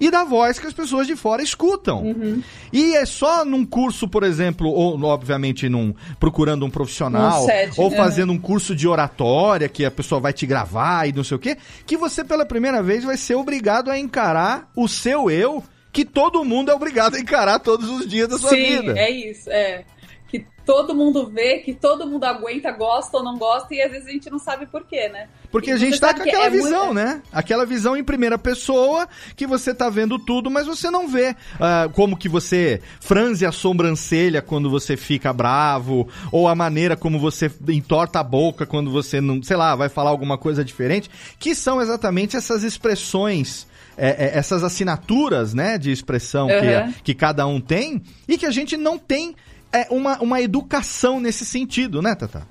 e 0.00 0.12
da 0.12 0.22
voz 0.22 0.60
que 0.60 0.66
as 0.68 0.72
pessoas 0.72 1.08
de 1.08 1.16
fora 1.16 1.42
escutam. 1.42 2.04
Uhum. 2.04 2.40
E 2.72 2.94
é 2.94 3.04
só 3.04 3.44
num 3.44 3.66
curso, 3.66 4.06
por 4.06 4.22
exemplo, 4.22 4.68
ou 4.70 4.96
obviamente 5.02 5.68
num 5.68 5.92
procurando 6.20 6.64
um 6.64 6.70
profissional, 6.70 7.40
Num 7.40 7.46
set, 7.46 7.80
ou 7.80 7.90
né? 7.90 7.96
fazendo 7.96 8.32
um 8.32 8.38
curso 8.38 8.76
de 8.76 8.86
oratória 8.86 9.68
que 9.68 9.84
a 9.84 9.90
pessoa 9.90 10.20
vai 10.20 10.32
te 10.32 10.46
gravar 10.46 11.08
e 11.08 11.12
não 11.12 11.24
sei 11.24 11.36
o 11.36 11.40
quê, 11.40 11.56
que 11.84 11.96
você 11.96 12.22
pela 12.22 12.46
primeira 12.46 12.80
vez 12.80 13.02
vai 13.02 13.16
ser 13.16 13.34
obrigado 13.34 13.90
a 13.90 13.98
encarar 13.98 14.70
o 14.76 14.86
seu 14.86 15.28
eu, 15.28 15.64
que 15.92 16.04
todo 16.04 16.44
mundo 16.44 16.70
é 16.70 16.74
obrigado 16.74 17.16
a 17.16 17.18
encarar 17.20 17.58
todos 17.58 17.88
os 17.90 18.06
dias 18.06 18.28
da 18.28 18.38
sua 18.38 18.50
Sim, 18.50 18.82
vida. 18.82 18.96
é 18.96 19.10
isso, 19.10 19.50
é. 19.50 19.84
Que 20.68 20.74
todo 20.74 20.94
mundo 20.94 21.26
vê, 21.32 21.60
que 21.60 21.72
todo 21.72 22.06
mundo 22.06 22.24
aguenta, 22.24 22.70
gosta 22.70 23.16
ou 23.16 23.24
não 23.24 23.38
gosta, 23.38 23.74
e 23.74 23.80
às 23.80 23.90
vezes 23.90 24.06
a 24.06 24.10
gente 24.10 24.28
não 24.28 24.38
sabe 24.38 24.66
por 24.66 24.84
quê, 24.84 25.08
né? 25.08 25.26
Porque 25.50 25.70
E 25.70 25.72
a 25.72 25.78
gente 25.78 25.98
tá 25.98 26.12
com 26.12 26.22
que 26.22 26.28
aquela 26.28 26.44
é 26.44 26.50
muito- 26.50 26.64
visão, 26.64 26.92
né? 26.92 27.22
Aquela 27.32 27.64
visão 27.64 27.96
em 27.96 28.04
primeira 28.04 28.36
pessoa, 28.36 29.08
que 29.34 29.46
você 29.46 29.72
tá 29.72 29.88
vendo 29.88 30.18
tudo, 30.18 30.50
mas 30.50 30.66
você 30.66 30.90
não 30.90 31.08
vê 31.08 31.34
ah, 31.58 31.88
como 31.94 32.18
que 32.18 32.28
você 32.28 32.82
franze 33.00 33.46
a 33.46 33.50
sobrancelha 33.50 34.42
quando 34.42 34.68
você 34.68 34.94
fica 34.94 35.32
bravo, 35.32 36.06
ou 36.30 36.46
a 36.46 36.54
maneira 36.54 36.94
como 36.98 37.18
você 37.18 37.50
entorta 37.66 38.20
a 38.20 38.22
boca 38.22 38.66
quando 38.66 38.90
você 38.90 39.22
não, 39.22 39.42
sei 39.42 39.56
lá, 39.56 39.74
vai 39.74 39.88
falar 39.88 40.10
alguma 40.10 40.36
coisa 40.36 40.62
diferente, 40.62 41.08
que 41.38 41.54
são 41.54 41.80
exatamente 41.80 42.36
essas 42.36 42.62
expressões. 42.62 43.66
é, 44.00 44.26
é, 44.26 44.38
essas 44.38 44.62
assinaturas, 44.62 45.52
né, 45.52 45.76
de 45.76 45.90
expressão 45.90 46.46
que, 46.46 46.54
Uhum. 46.54 46.94
que 47.02 47.12
cada 47.14 47.44
um 47.48 47.60
tem 47.60 48.00
e 48.28 48.38
que 48.38 48.46
a 48.46 48.50
gente 48.52 48.76
não 48.76 48.96
tem 48.96 49.34
é, 49.72 49.86
uma, 49.90 50.20
uma 50.20 50.40
educação 50.40 51.20
nesse 51.20 51.44
sentido, 51.44 52.00
né, 52.00 52.14
Tata? 52.14 52.46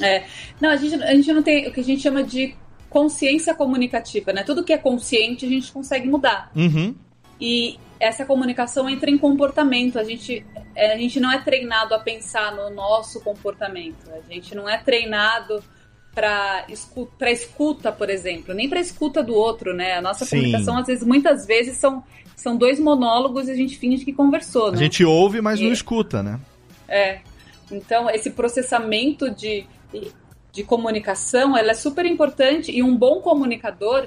É. 0.00 0.24
Não, 0.60 0.70
a 0.70 0.76
gente, 0.76 1.02
a 1.02 1.14
gente 1.14 1.32
não 1.32 1.42
tem 1.42 1.68
o 1.68 1.72
que 1.72 1.80
a 1.80 1.84
gente 1.84 2.02
chama 2.02 2.22
de 2.22 2.54
consciência 2.90 3.54
comunicativa, 3.54 4.32
né? 4.32 4.42
Tudo 4.42 4.64
que 4.64 4.72
é 4.72 4.78
consciente 4.78 5.46
a 5.46 5.48
gente 5.48 5.72
consegue 5.72 6.08
mudar. 6.08 6.50
Uhum. 6.54 6.94
E 7.40 7.78
essa 7.98 8.24
comunicação 8.24 8.88
entra 8.88 9.10
em 9.10 9.18
comportamento. 9.18 9.98
A 9.98 10.04
gente, 10.04 10.44
é, 10.74 10.94
a 10.94 10.98
gente 10.98 11.18
não 11.20 11.30
é 11.30 11.40
treinado 11.40 11.94
a 11.94 11.98
pensar 11.98 12.54
no 12.54 12.70
nosso 12.70 13.20
comportamento. 13.20 14.10
A 14.10 14.32
gente 14.32 14.54
não 14.54 14.68
é 14.68 14.78
treinado 14.78 15.62
para 16.14 16.64
escuta, 16.68 17.28
escuta, 17.28 17.90
por 17.90 18.08
exemplo, 18.08 18.54
nem 18.54 18.68
para 18.68 18.78
escuta 18.78 19.22
do 19.22 19.34
outro, 19.34 19.74
né? 19.74 19.94
A 19.94 20.02
nossa 20.02 20.24
Sim. 20.24 20.36
comunicação, 20.36 20.78
às 20.78 20.86
vezes, 20.86 21.04
muitas 21.04 21.44
vezes, 21.44 21.76
são, 21.76 22.04
são 22.36 22.56
dois 22.56 22.78
monólogos 22.80 23.48
e 23.48 23.52
a 23.52 23.54
gente 23.54 23.76
finge 23.78 24.04
que 24.04 24.12
conversou, 24.12 24.68
A 24.68 24.72
né? 24.72 24.78
gente 24.78 25.04
ouve, 25.04 25.40
mas 25.40 25.60
não 25.60 25.68
É. 25.68 25.72
escuta, 25.72 26.22
né? 26.22 26.40
É. 26.88 27.20
Então, 27.70 28.10
esse 28.10 28.30
processamento 28.30 29.30
de, 29.30 29.66
de 30.52 30.62
comunicação, 30.62 31.56
ela 31.56 31.70
é 31.70 31.74
super 31.74 32.04
importante 32.06 32.70
e 32.70 32.82
um 32.82 32.96
bom 32.96 33.20
comunicador, 33.20 34.06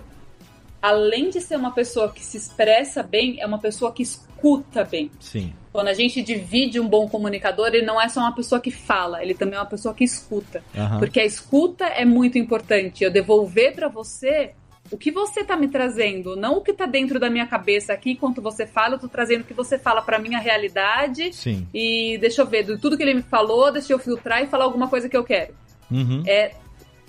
além 0.81 1.29
de 1.29 1.41
ser 1.41 1.55
uma 1.57 1.71
pessoa 1.71 2.11
que 2.11 2.23
se 2.23 2.37
expressa 2.37 3.01
bem, 3.01 3.39
é 3.41 3.45
uma 3.45 3.57
pessoa 3.59 3.91
que 3.91 4.03
escuta 4.03 4.83
bem. 4.83 5.09
Sim. 5.19 5.53
Quando 5.73 5.87
a 5.87 5.93
gente 5.93 6.21
divide 6.21 6.79
um 6.79 6.87
bom 6.87 7.07
comunicador, 7.07 7.67
ele 7.67 7.81
não 7.85 7.99
é 8.01 8.07
só 8.09 8.19
uma 8.21 8.33
pessoa 8.33 8.59
que 8.61 8.71
fala, 8.71 9.21
ele 9.23 9.33
também 9.33 9.55
é 9.55 9.59
uma 9.59 9.65
pessoa 9.65 9.93
que 9.93 10.03
escuta. 10.03 10.63
Aham. 10.75 10.99
Porque 10.99 11.19
a 11.19 11.25
escuta 11.25 11.85
é 11.85 12.05
muito 12.05 12.37
importante. 12.37 13.03
Eu 13.03 13.11
devolver 13.11 13.73
para 13.75 13.87
você 13.87 14.53
o 14.91 14.97
que 14.97 15.11
você 15.11 15.43
tá 15.43 15.55
me 15.55 15.67
trazendo, 15.67 16.35
não 16.35 16.57
o 16.57 16.61
que 16.61 16.73
tá 16.73 16.85
dentro 16.85 17.19
da 17.19 17.29
minha 17.29 17.45
cabeça 17.45 17.93
aqui, 17.93 18.11
enquanto 18.11 18.41
você 18.41 18.65
fala, 18.65 18.95
eu 18.95 18.99
tô 18.99 19.07
trazendo 19.07 19.41
o 19.41 19.43
que 19.43 19.53
você 19.53 19.77
fala 19.77 20.01
para 20.01 20.19
minha 20.19 20.39
realidade 20.39 21.33
Sim. 21.33 21.67
e 21.73 22.17
deixa 22.19 22.41
eu 22.41 22.47
ver, 22.47 22.63
de 22.63 22.77
tudo 22.77 22.97
que 22.97 23.03
ele 23.03 23.13
me 23.13 23.21
falou, 23.21 23.71
deixa 23.71 23.93
eu 23.93 23.99
filtrar 23.99 24.43
e 24.43 24.47
falar 24.47 24.65
alguma 24.65 24.87
coisa 24.87 25.09
que 25.09 25.17
eu 25.17 25.23
quero. 25.23 25.53
Uhum. 25.91 26.23
É, 26.25 26.53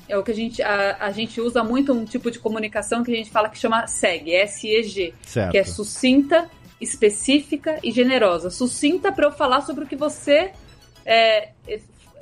é 0.09 0.17
o 0.17 0.23
que 0.23 0.31
a 0.31 0.35
gente, 0.35 0.63
a, 0.63 0.97
a 1.01 1.11
gente 1.11 1.41
usa 1.41 1.63
muito 1.63 1.93
um 1.93 2.05
tipo 2.05 2.31
de 2.31 2.39
comunicação 2.39 3.03
que 3.05 3.13
a 3.13 3.17
gente 3.17 3.31
fala 3.31 3.49
que 3.49 3.59
chama 3.59 3.87
SEG, 3.87 4.33
S-E-G, 4.33 5.15
que 5.51 5.59
é 5.59 5.65
sucinta, 5.65 6.49
específica 6.81 7.79
e 7.83 7.91
generosa. 7.91 8.51
Sucinta 8.51 9.13
para 9.13 9.27
eu 9.27 9.33
falar 9.33 9.61
sobre 9.61 9.85
o 9.85 9.87
que 9.87 9.97
você 9.97 10.53
é, 11.05 11.51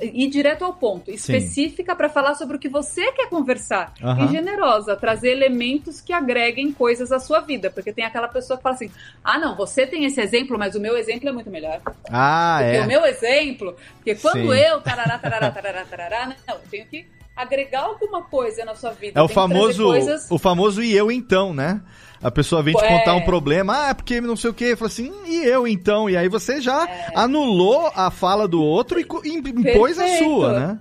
ir 0.01 0.29
direto 0.29 0.65
ao 0.65 0.73
ponto. 0.73 1.11
Específica 1.11 1.95
para 1.95 2.09
falar 2.09 2.35
sobre 2.35 2.57
o 2.57 2.61
que 2.61 2.69
você 2.69 3.13
quer 3.13 3.29
conversar. 3.29 3.93
Aham. 4.03 4.27
E 4.27 4.29
generosa, 4.29 4.97
trazer 4.97 5.31
elementos 5.31 6.01
que 6.01 6.13
agreguem 6.13 6.73
coisas 6.73 7.13
à 7.13 7.19
sua 7.19 7.41
vida. 7.41 7.71
Porque 7.71 7.93
tem 7.93 8.05
aquela 8.05 8.29
pessoa 8.29 8.57
que 8.57 8.63
fala 8.63 8.75
assim: 8.75 8.91
ah, 9.25 9.39
não, 9.39 9.57
você 9.57 9.87
tem 9.87 10.05
esse 10.05 10.21
exemplo, 10.21 10.59
mas 10.59 10.75
o 10.75 10.81
meu 10.81 10.97
exemplo 10.97 11.29
é 11.29 11.33
muito 11.33 11.51
melhor. 11.51 11.81
Ah, 12.11 12.59
Porque 12.61 12.77
é. 12.77 12.83
o 12.83 12.87
meu 12.87 13.05
exemplo, 13.05 13.77
porque 13.97 14.15
quando 14.17 14.53
Sim. 14.53 14.59
eu, 14.59 14.81
tarará, 14.81 15.19
tarará, 15.19 15.51
tarará, 15.51 15.85
tarará, 15.85 16.27
não, 16.27 16.55
eu 16.55 16.61
tenho 16.71 16.87
que 16.87 17.07
agregar 17.35 17.83
alguma 17.83 18.23
coisa 18.23 18.65
na 18.65 18.75
sua 18.75 18.93
vida. 18.93 19.21
É 19.21 19.23
o 19.23 19.29
famoso, 19.29 19.85
Coisas... 19.85 20.31
o 20.31 20.39
famoso 20.39 20.83
e 20.83 20.97
eu 20.97 21.13
então, 21.13 21.53
né? 21.53 21.83
A 22.23 22.31
pessoa 22.31 22.63
vem 22.63 22.75
te 22.75 22.85
É. 22.85 22.89
contar 22.99 23.15
um 23.15 23.23
problema, 23.23 23.87
ah, 23.87 23.89
é 23.91 23.95
porque 23.95 24.21
não 24.21 24.37
sei 24.37 24.51
o 24.51 24.55
quê, 24.55 24.75
fala 24.75 24.89
assim, 24.89 25.11
"Hum, 25.11 25.23
e 25.27 25.45
eu 25.45 25.67
então? 25.69 26.09
E 26.09 26.17
aí 26.17 26.29
você 26.29 26.61
já 26.61 26.89
anulou 27.15 27.91
a 27.95 28.11
fala 28.11 28.49
do 28.49 28.63
outro 28.63 28.99
e 29.01 29.03
impôs 29.39 29.99
a 29.99 30.05
É. 30.05 30.09
Perfeito. 30.09 30.25
sua, 30.25 30.53
né? 30.59 30.79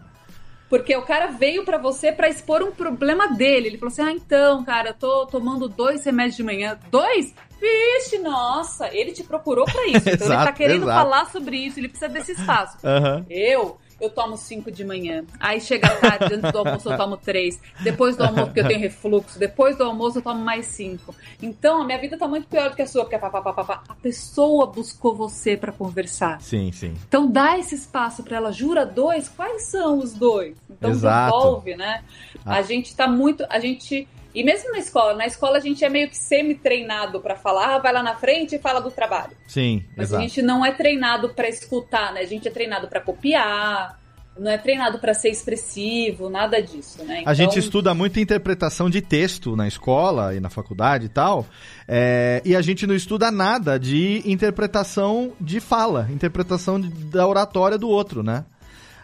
Porque 0.69 0.95
o 0.95 1.03
cara 1.03 1.27
veio 1.27 1.63
para 1.63 1.77
você 1.77 2.11
para 2.11 2.27
expor 2.27 2.63
um 2.63 2.71
problema 2.71 3.27
dele. 3.29 3.67
Ele 3.67 3.77
falou 3.77 3.91
assim: 3.91 4.01
ah, 4.01 4.11
então, 4.11 4.63
cara, 4.63 4.89
eu 4.89 4.93
tô 4.95 5.25
tomando 5.27 5.69
dois 5.69 6.03
remédios 6.03 6.35
de 6.37 6.43
manhã. 6.43 6.77
Dois? 6.89 7.33
Vixe, 7.61 8.17
nossa, 8.19 8.89
ele 8.93 9.11
te 9.11 9.23
procurou 9.23 9.65
para 9.65 9.85
isso. 9.87 10.09
Então 10.09 10.27
exato, 10.27 10.33
ele 10.33 10.45
tá 10.45 10.51
querendo 10.51 10.83
exato. 10.83 10.99
falar 10.99 11.25
sobre 11.31 11.57
isso, 11.57 11.79
ele 11.79 11.87
precisa 11.87 12.09
desse 12.09 12.31
espaço. 12.33 12.77
Uhum. 12.83 13.25
Eu 13.29 13.77
eu 13.99 14.09
tomo 14.09 14.37
cinco 14.37 14.71
de 14.71 14.83
manhã. 14.83 15.23
Aí 15.39 15.59
chega 15.61 15.89
tarde, 15.89 16.35
antes 16.35 16.51
do 16.51 16.57
almoço 16.57 16.91
eu 16.91 16.97
tomo 16.97 17.17
três. 17.17 17.59
Depois 17.81 18.17
do 18.17 18.23
almoço, 18.23 18.45
porque 18.47 18.59
eu 18.59 18.67
tenho 18.67 18.79
refluxo. 18.79 19.39
Depois 19.39 19.77
do 19.77 19.83
almoço 19.83 20.17
eu 20.19 20.21
tomo 20.21 20.43
mais 20.43 20.65
cinco. 20.67 21.15
Então, 21.41 21.81
a 21.81 21.85
minha 21.85 21.97
vida 21.97 22.17
tá 22.17 22.27
muito 22.27 22.47
pior 22.47 22.69
do 22.69 22.75
que 22.75 22.81
a 22.81 22.87
sua, 22.87 23.03
porque 23.03 23.17
pá, 23.17 23.29
pá, 23.29 23.41
pá, 23.41 23.63
pá, 23.63 23.83
a 23.87 23.95
pessoa 23.95 24.65
buscou 24.67 25.15
você 25.15 25.55
para 25.55 25.71
conversar. 25.71 26.41
Sim, 26.41 26.71
sim. 26.71 26.93
Então, 27.07 27.29
dá 27.29 27.57
esse 27.57 27.75
espaço 27.75 28.23
para 28.23 28.37
ela. 28.37 28.51
Jura 28.51 28.85
dois? 28.85 29.29
Quais 29.29 29.63
são 29.67 29.99
os 29.99 30.13
dois? 30.13 30.55
Então, 30.69 30.91
Exato. 30.91 31.37
devolve, 31.37 31.75
né? 31.75 32.03
Ah. 32.45 32.55
A 32.55 32.61
gente 32.61 32.95
tá 32.95 33.07
muito... 33.07 33.45
A 33.49 33.59
gente 33.59 34.07
e 34.35 34.43
mesmo 34.43 34.69
na 34.71 34.79
escola, 34.79 35.15
na 35.15 35.25
escola 35.25 35.57
a 35.57 35.61
gente 35.61 35.83
é 35.85 35.89
meio 35.89 36.09
que 36.09 36.17
semi-treinado 36.17 37.21
para 37.21 37.37
falar, 37.37 37.75
ah, 37.75 37.79
vai 37.79 37.93
lá 37.93 38.03
na 38.03 38.15
frente 38.15 38.55
e 38.55 38.59
fala 38.59 38.81
do 38.81 38.91
trabalho. 38.91 39.31
Sim, 39.47 39.85
Mas 39.95 40.09
exato. 40.09 40.21
a 40.21 40.27
gente 40.27 40.41
não 40.41 40.65
é 40.65 40.73
treinado 40.73 41.29
para 41.29 41.47
escutar, 41.47 42.13
né? 42.13 42.19
A 42.19 42.25
gente 42.25 42.45
é 42.45 42.51
treinado 42.51 42.89
para 42.89 42.99
copiar, 42.99 43.97
não 44.37 44.51
é 44.51 44.57
treinado 44.57 44.99
para 44.99 45.13
ser 45.13 45.29
expressivo, 45.29 46.29
nada 46.29 46.61
disso, 46.61 47.03
né? 47.05 47.21
Então... 47.21 47.31
A 47.31 47.33
gente 47.33 47.57
estuda 47.57 47.93
muito 47.93 48.19
interpretação 48.19 48.89
de 48.89 49.01
texto 49.01 49.55
na 49.55 49.67
escola 49.67 50.35
e 50.35 50.41
na 50.41 50.49
faculdade 50.49 51.05
e 51.05 51.09
tal, 51.09 51.45
é, 51.87 52.41
e 52.43 52.55
a 52.55 52.61
gente 52.61 52.85
não 52.85 52.93
estuda 52.93 53.31
nada 53.31 53.79
de 53.79 54.21
interpretação 54.25 55.31
de 55.39 55.61
fala, 55.61 56.09
interpretação 56.11 56.81
da 56.81 57.25
oratória 57.25 57.77
do 57.77 57.87
outro, 57.87 58.21
né? 58.21 58.43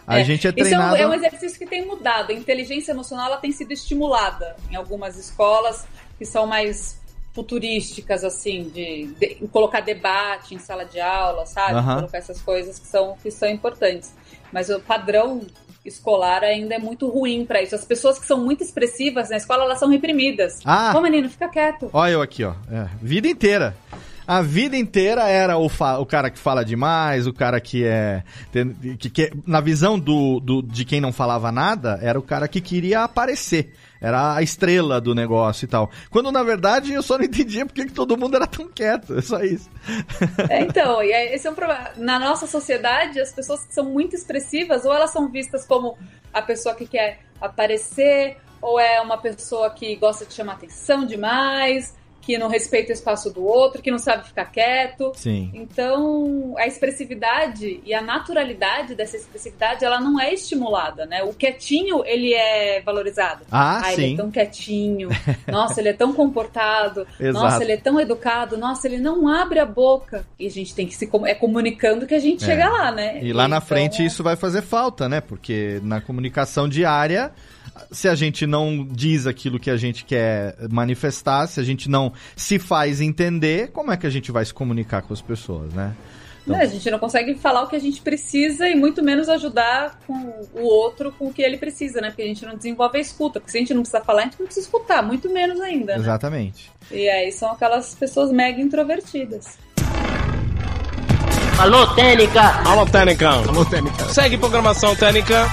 A 0.05 0.19
é, 0.19 0.23
gente 0.23 0.47
é 0.47 0.51
treinado... 0.51 0.95
Isso 0.95 1.03
é 1.03 1.07
um, 1.07 1.13
é 1.13 1.15
um, 1.15 1.17
exercício 1.17 1.57
que 1.57 1.65
tem 1.65 1.85
mudado. 1.85 2.31
A 2.31 2.33
inteligência 2.33 2.91
emocional 2.91 3.27
ela 3.27 3.37
tem 3.37 3.51
sido 3.51 3.71
estimulada 3.71 4.55
em 4.69 4.75
algumas 4.75 5.17
escolas 5.17 5.85
que 6.17 6.25
são 6.25 6.45
mais 6.45 6.99
futurísticas, 7.33 8.23
assim, 8.23 8.69
de, 8.69 9.05
de 9.17 9.47
colocar 9.47 9.79
debate 9.79 10.53
em 10.53 10.59
sala 10.59 10.83
de 10.83 10.99
aula, 10.99 11.45
sabe? 11.45 11.75
Uhum. 11.75 11.95
Colocar 11.95 12.17
essas 12.17 12.41
coisas 12.41 12.77
que 12.77 12.87
são, 12.87 13.15
que 13.21 13.31
são 13.31 13.49
importantes. 13.49 14.13
Mas 14.51 14.69
o 14.69 14.79
padrão 14.81 15.41
escolar 15.83 16.43
ainda 16.43 16.75
é 16.75 16.79
muito 16.79 17.07
ruim 17.09 17.45
para 17.45 17.61
isso. 17.61 17.73
As 17.73 17.85
pessoas 17.85 18.19
que 18.19 18.25
são 18.25 18.37
muito 18.37 18.63
expressivas 18.63 19.29
na 19.29 19.37
escola, 19.37 19.63
elas 19.63 19.79
são 19.79 19.89
reprimidas. 19.89 20.59
Ah! 20.65 20.93
Ô, 20.95 21.01
menino, 21.01 21.29
fica 21.29 21.47
quieto. 21.47 21.89
Olha 21.93 22.11
eu 22.11 22.21
aqui, 22.21 22.43
ó. 22.43 22.53
É, 22.71 22.87
vida 23.01 23.27
inteira 23.27 23.75
a 24.31 24.41
vida 24.41 24.77
inteira 24.77 25.27
era 25.27 25.57
o, 25.57 25.65
o 25.65 26.05
cara 26.05 26.29
que 26.29 26.39
fala 26.39 26.63
demais, 26.63 27.27
o 27.27 27.33
cara 27.33 27.59
que 27.59 27.83
é. 27.85 28.23
Que, 28.97 29.09
que, 29.09 29.33
na 29.45 29.59
visão 29.59 29.99
do, 29.99 30.39
do, 30.39 30.61
de 30.61 30.85
quem 30.85 31.01
não 31.01 31.11
falava 31.11 31.51
nada, 31.51 31.99
era 32.01 32.17
o 32.17 32.21
cara 32.21 32.47
que 32.47 32.61
queria 32.61 33.03
aparecer. 33.03 33.73
Era 33.99 34.33
a 34.33 34.41
estrela 34.41 35.01
do 35.01 35.13
negócio 35.13 35.65
e 35.65 35.67
tal. 35.67 35.91
Quando 36.09 36.31
na 36.31 36.43
verdade 36.43 36.93
eu 36.93 37.03
só 37.03 37.17
não 37.17 37.25
entendia 37.25 37.65
porque 37.65 37.83
que 37.83 37.91
todo 37.91 38.15
mundo 38.15 38.37
era 38.37 38.47
tão 38.47 38.69
quieto. 38.69 39.17
É 39.17 39.21
só 39.21 39.43
isso. 39.43 39.69
É, 40.49 40.61
então, 40.61 41.03
e 41.03 41.11
esse 41.11 41.45
é 41.45 41.51
um 41.51 41.55
problema. 41.55 41.89
Na 41.97 42.17
nossa 42.17 42.47
sociedade, 42.47 43.19
as 43.19 43.33
pessoas 43.33 43.65
que 43.65 43.73
são 43.73 43.83
muito 43.83 44.15
expressivas, 44.15 44.85
ou 44.85 44.93
elas 44.93 45.11
são 45.11 45.29
vistas 45.29 45.65
como 45.65 45.97
a 46.33 46.41
pessoa 46.41 46.73
que 46.73 46.87
quer 46.87 47.19
aparecer, 47.41 48.37
ou 48.61 48.79
é 48.79 49.01
uma 49.01 49.17
pessoa 49.17 49.69
que 49.71 49.93
gosta 49.97 50.25
de 50.25 50.33
chamar 50.33 50.53
atenção 50.53 51.05
demais 51.05 51.99
que 52.21 52.37
não 52.37 52.47
respeita 52.47 52.91
o 52.91 52.93
espaço 52.93 53.31
do 53.31 53.43
outro, 53.43 53.81
que 53.81 53.89
não 53.89 53.97
sabe 53.97 54.27
ficar 54.27 54.45
quieto. 54.45 55.11
Sim. 55.15 55.49
Então, 55.53 56.53
a 56.57 56.67
expressividade 56.67 57.81
e 57.83 57.93
a 57.93 58.01
naturalidade 58.01 58.93
dessa 58.95 59.17
expressividade, 59.17 59.83
ela 59.83 59.99
não 59.99 60.19
é 60.19 60.33
estimulada, 60.33 61.05
né? 61.05 61.23
O 61.23 61.33
quietinho, 61.33 62.03
ele 62.05 62.33
é 62.33 62.81
valorizado. 62.81 63.45
Ah, 63.51 63.79
ah 63.79 63.83
sim. 63.91 64.03
ele 64.03 64.13
é 64.13 64.17
tão 64.17 64.31
quietinho. 64.31 65.09
Nossa, 65.47 65.81
ele 65.81 65.89
é 65.89 65.93
tão 65.93 66.13
comportado. 66.13 67.07
Nossa, 67.19 67.63
ele 67.63 67.73
é 67.73 67.77
tão 67.77 67.99
educado. 67.99 68.57
Nossa, 68.57 68.87
ele 68.87 68.99
não 68.99 69.27
abre 69.27 69.59
a 69.59 69.65
boca. 69.65 70.25
E 70.39 70.45
a 70.45 70.51
gente 70.51 70.75
tem 70.75 70.85
que 70.85 70.95
se 70.95 71.09
é 71.25 71.33
comunicando 71.33 72.05
que 72.05 72.15
a 72.15 72.19
gente 72.19 72.43
é. 72.43 72.47
chega 72.47 72.69
lá, 72.69 72.91
né? 72.91 73.19
E 73.23 73.33
lá 73.33 73.45
e 73.45 73.47
na 73.47 73.57
então... 73.57 73.67
frente 73.67 74.05
isso 74.05 74.23
vai 74.23 74.35
fazer 74.35 74.61
falta, 74.61 75.09
né? 75.09 75.19
Porque 75.19 75.79
na 75.83 75.99
comunicação 75.99 76.69
diária 76.69 77.31
se 77.89 78.07
a 78.07 78.15
gente 78.15 78.45
não 78.45 78.85
diz 78.85 79.25
aquilo 79.25 79.59
que 79.59 79.69
a 79.69 79.77
gente 79.77 80.05
quer 80.05 80.55
manifestar, 80.69 81.47
se 81.47 81.59
a 81.59 81.63
gente 81.63 81.89
não 81.89 82.10
se 82.35 82.59
faz 82.59 83.01
entender, 83.01 83.71
como 83.71 83.91
é 83.91 83.97
que 83.97 84.07
a 84.07 84.09
gente 84.09 84.31
vai 84.31 84.45
se 84.45 84.53
comunicar 84.53 85.01
com 85.01 85.13
as 85.13 85.21
pessoas, 85.21 85.73
né? 85.73 85.95
Então... 86.43 86.59
a 86.59 86.65
gente 86.65 86.89
não 86.89 86.97
consegue 86.97 87.35
falar 87.35 87.63
o 87.63 87.67
que 87.67 87.75
a 87.75 87.79
gente 87.79 88.01
precisa 88.01 88.67
e 88.67 88.75
muito 88.75 89.03
menos 89.03 89.29
ajudar 89.29 89.99
com 90.07 90.13
o 90.53 90.63
outro 90.63 91.11
com 91.11 91.27
o 91.27 91.33
que 91.33 91.41
ele 91.41 91.57
precisa, 91.57 92.01
né? 92.01 92.09
Porque 92.09 92.23
a 92.23 92.25
gente 92.25 92.45
não 92.45 92.55
desenvolve 92.55 92.97
a 92.97 93.01
escuta. 93.01 93.39
Porque 93.39 93.51
se 93.51 93.57
a 93.57 93.61
gente 93.61 93.73
não 93.73 93.81
precisa 93.81 94.03
falar, 94.03 94.21
a 94.21 94.25
gente 94.25 94.39
não 94.39 94.45
precisa 94.45 94.65
escutar, 94.65 95.03
muito 95.03 95.29
menos 95.29 95.61
ainda. 95.61 95.93
Né? 95.93 95.99
Exatamente. 95.99 96.71
E 96.89 97.07
aí 97.07 97.31
são 97.31 97.51
aquelas 97.51 97.93
pessoas 97.93 98.31
mega 98.31 98.59
introvertidas. 98.59 99.57
Alô, 101.59 101.85
Técnica! 101.93 102.41
Alô, 102.67 102.85
Técnica! 102.87 103.29
Alô, 103.29 103.63
Técnica! 103.63 104.05
Segue 104.05 104.37
programação 104.37 104.95
Técnica! 104.95 105.45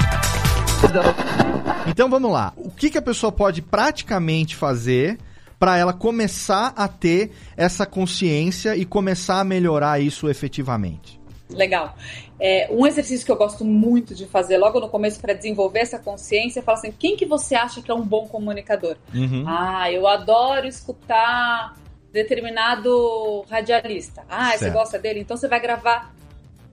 Então 1.87 2.09
vamos 2.09 2.33
lá. 2.33 2.53
O 2.57 2.71
que, 2.71 2.89
que 2.89 2.97
a 2.97 3.03
pessoa 3.03 3.31
pode 3.31 3.61
praticamente 3.61 4.57
fazer 4.57 5.19
para 5.59 5.77
ela 5.77 5.93
começar 5.93 6.73
a 6.77 6.87
ter 6.87 7.33
essa 7.57 7.85
consciência 7.85 8.77
e 8.77 8.85
começar 8.85 9.41
a 9.41 9.45
melhorar 9.45 10.01
isso 10.01 10.29
efetivamente? 10.29 11.19
Legal. 11.51 11.97
É, 12.39 12.69
um 12.71 12.87
exercício 12.87 13.25
que 13.25 13.33
eu 13.33 13.37
gosto 13.37 13.65
muito 13.65 14.15
de 14.15 14.27
fazer 14.27 14.59
logo 14.59 14.79
no 14.79 14.89
começo 14.89 15.21
para 15.21 15.33
desenvolver 15.33 15.81
essa 15.81 15.99
consciência 15.99 16.61
é 16.61 16.63
falar 16.63 16.79
assim: 16.79 16.93
quem 16.93 17.17
que 17.17 17.27
você 17.27 17.55
acha 17.55 17.83
que 17.83 17.91
é 17.91 17.95
um 17.95 18.05
bom 18.05 18.29
comunicador? 18.29 18.97
Uhum. 19.15 19.45
Ah, 19.47 19.91
eu 19.91 20.07
adoro 20.07 20.67
escutar 20.67 21.75
determinado 22.13 23.45
radialista. 23.51 24.25
Ah, 24.29 24.51
certo. 24.51 24.61
você 24.61 24.71
gosta 24.71 24.99
dele? 24.99 25.21
Então 25.21 25.37
você 25.37 25.49
vai 25.49 25.61
gravar 25.61 26.15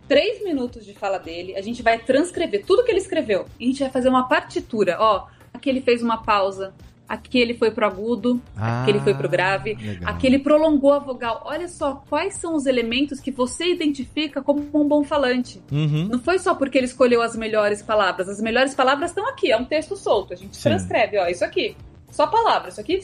três 0.07 0.43
minutos 0.43 0.85
de 0.85 0.93
fala 0.93 1.17
dele, 1.17 1.55
a 1.55 1.61
gente 1.61 1.81
vai 1.81 1.97
transcrever 1.97 2.65
tudo 2.65 2.83
que 2.83 2.91
ele 2.91 2.99
escreveu. 2.99 3.45
E 3.59 3.65
a 3.65 3.67
gente 3.67 3.79
vai 3.79 3.89
fazer 3.89 4.09
uma 4.09 4.27
partitura. 4.27 4.97
Ó, 4.99 5.27
aqui 5.53 5.69
ele 5.69 5.81
fez 5.81 6.03
uma 6.03 6.21
pausa, 6.21 6.73
aqui 7.07 7.39
ele 7.39 7.53
foi 7.53 7.71
pro 7.71 7.85
agudo, 7.85 8.41
ah, 8.55 8.81
aqui 8.81 8.91
ele 8.91 8.99
foi 8.99 9.13
pro 9.13 9.29
grave, 9.29 9.75
legal. 9.75 10.13
aqui 10.13 10.27
ele 10.27 10.39
prolongou 10.39 10.93
a 10.93 10.99
vogal. 10.99 11.43
Olha 11.45 11.67
só 11.67 12.03
quais 12.09 12.35
são 12.35 12.55
os 12.55 12.65
elementos 12.65 13.19
que 13.19 13.31
você 13.31 13.71
identifica 13.71 14.41
como 14.41 14.67
um 14.73 14.87
bom 14.87 15.03
falante. 15.03 15.61
Uhum. 15.71 16.07
Não 16.11 16.19
foi 16.19 16.39
só 16.39 16.55
porque 16.55 16.77
ele 16.77 16.85
escolheu 16.85 17.21
as 17.21 17.35
melhores 17.35 17.81
palavras. 17.81 18.27
As 18.27 18.41
melhores 18.41 18.73
palavras 18.73 19.11
estão 19.11 19.27
aqui, 19.27 19.51
é 19.51 19.57
um 19.57 19.65
texto 19.65 19.95
solto. 19.95 20.33
A 20.33 20.35
gente 20.35 20.57
Sim. 20.57 20.63
transcreve, 20.63 21.17
ó, 21.17 21.27
isso 21.27 21.45
aqui. 21.45 21.75
Só 22.11 22.27
palavras, 22.27 22.73
isso 22.73 22.81
aqui 22.81 22.99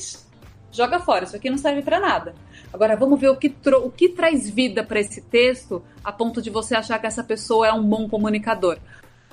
joga 0.71 0.99
fora, 0.99 1.25
isso 1.25 1.35
aqui 1.35 1.49
não 1.49 1.57
serve 1.57 1.81
para 1.81 1.99
nada. 1.99 2.33
Agora 2.73 2.95
vamos 2.95 3.19
ver 3.19 3.29
o 3.29 3.35
que, 3.35 3.53
o 3.83 3.91
que 3.91 4.09
traz 4.09 4.49
vida 4.49 4.83
para 4.83 4.99
esse 4.99 5.21
texto 5.21 5.83
a 6.03 6.11
ponto 6.11 6.41
de 6.41 6.49
você 6.49 6.75
achar 6.75 6.97
que 6.99 7.05
essa 7.05 7.23
pessoa 7.23 7.67
é 7.67 7.73
um 7.73 7.83
bom 7.83 8.07
comunicador. 8.07 8.77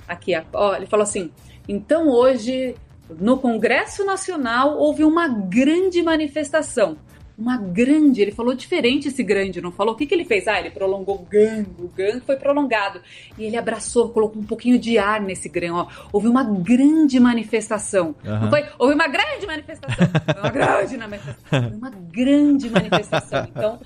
Aqui, 0.06 0.32
ó, 0.52 0.74
ele 0.74 0.86
falou 0.86 1.04
assim: 1.04 1.30
então 1.68 2.08
hoje 2.08 2.74
no 3.18 3.38
Congresso 3.38 4.04
Nacional 4.04 4.76
houve 4.76 5.04
uma 5.04 5.28
grande 5.28 6.02
manifestação 6.02 6.96
uma 7.38 7.56
grande, 7.56 8.20
ele 8.20 8.32
falou 8.32 8.52
diferente 8.52 9.06
esse 9.06 9.22
grande, 9.22 9.60
não 9.60 9.70
falou? 9.70 9.94
O 9.94 9.96
que, 9.96 10.06
que 10.06 10.12
ele 10.12 10.24
fez? 10.24 10.48
Ah, 10.48 10.58
ele 10.58 10.70
prolongou 10.70 11.14
o 11.14 11.24
gang, 11.24 11.68
o 11.78 11.86
gang 11.86 12.20
foi 12.20 12.34
prolongado. 12.34 13.00
E 13.38 13.44
ele 13.44 13.56
abraçou, 13.56 14.08
colocou 14.08 14.42
um 14.42 14.44
pouquinho 14.44 14.76
de 14.76 14.98
ar 14.98 15.20
nesse 15.20 15.48
gang, 15.48 15.70
ó. 15.70 15.86
Houve 16.12 16.26
uma 16.26 16.42
grande 16.42 17.20
manifestação. 17.20 18.16
Uhum. 18.24 18.40
Não 18.40 18.50
foi? 18.50 18.66
Houve 18.76 18.94
uma 18.94 19.06
grande 19.06 19.46
manifestação. 19.46 20.06
Foi 20.06 20.40
uma 20.40 20.50
grande 20.50 20.98
manifestação. 20.98 21.68
Foi 21.68 21.78
uma 21.78 21.90
grande 21.90 22.70
manifestação. 22.70 23.48
Então, 23.48 23.80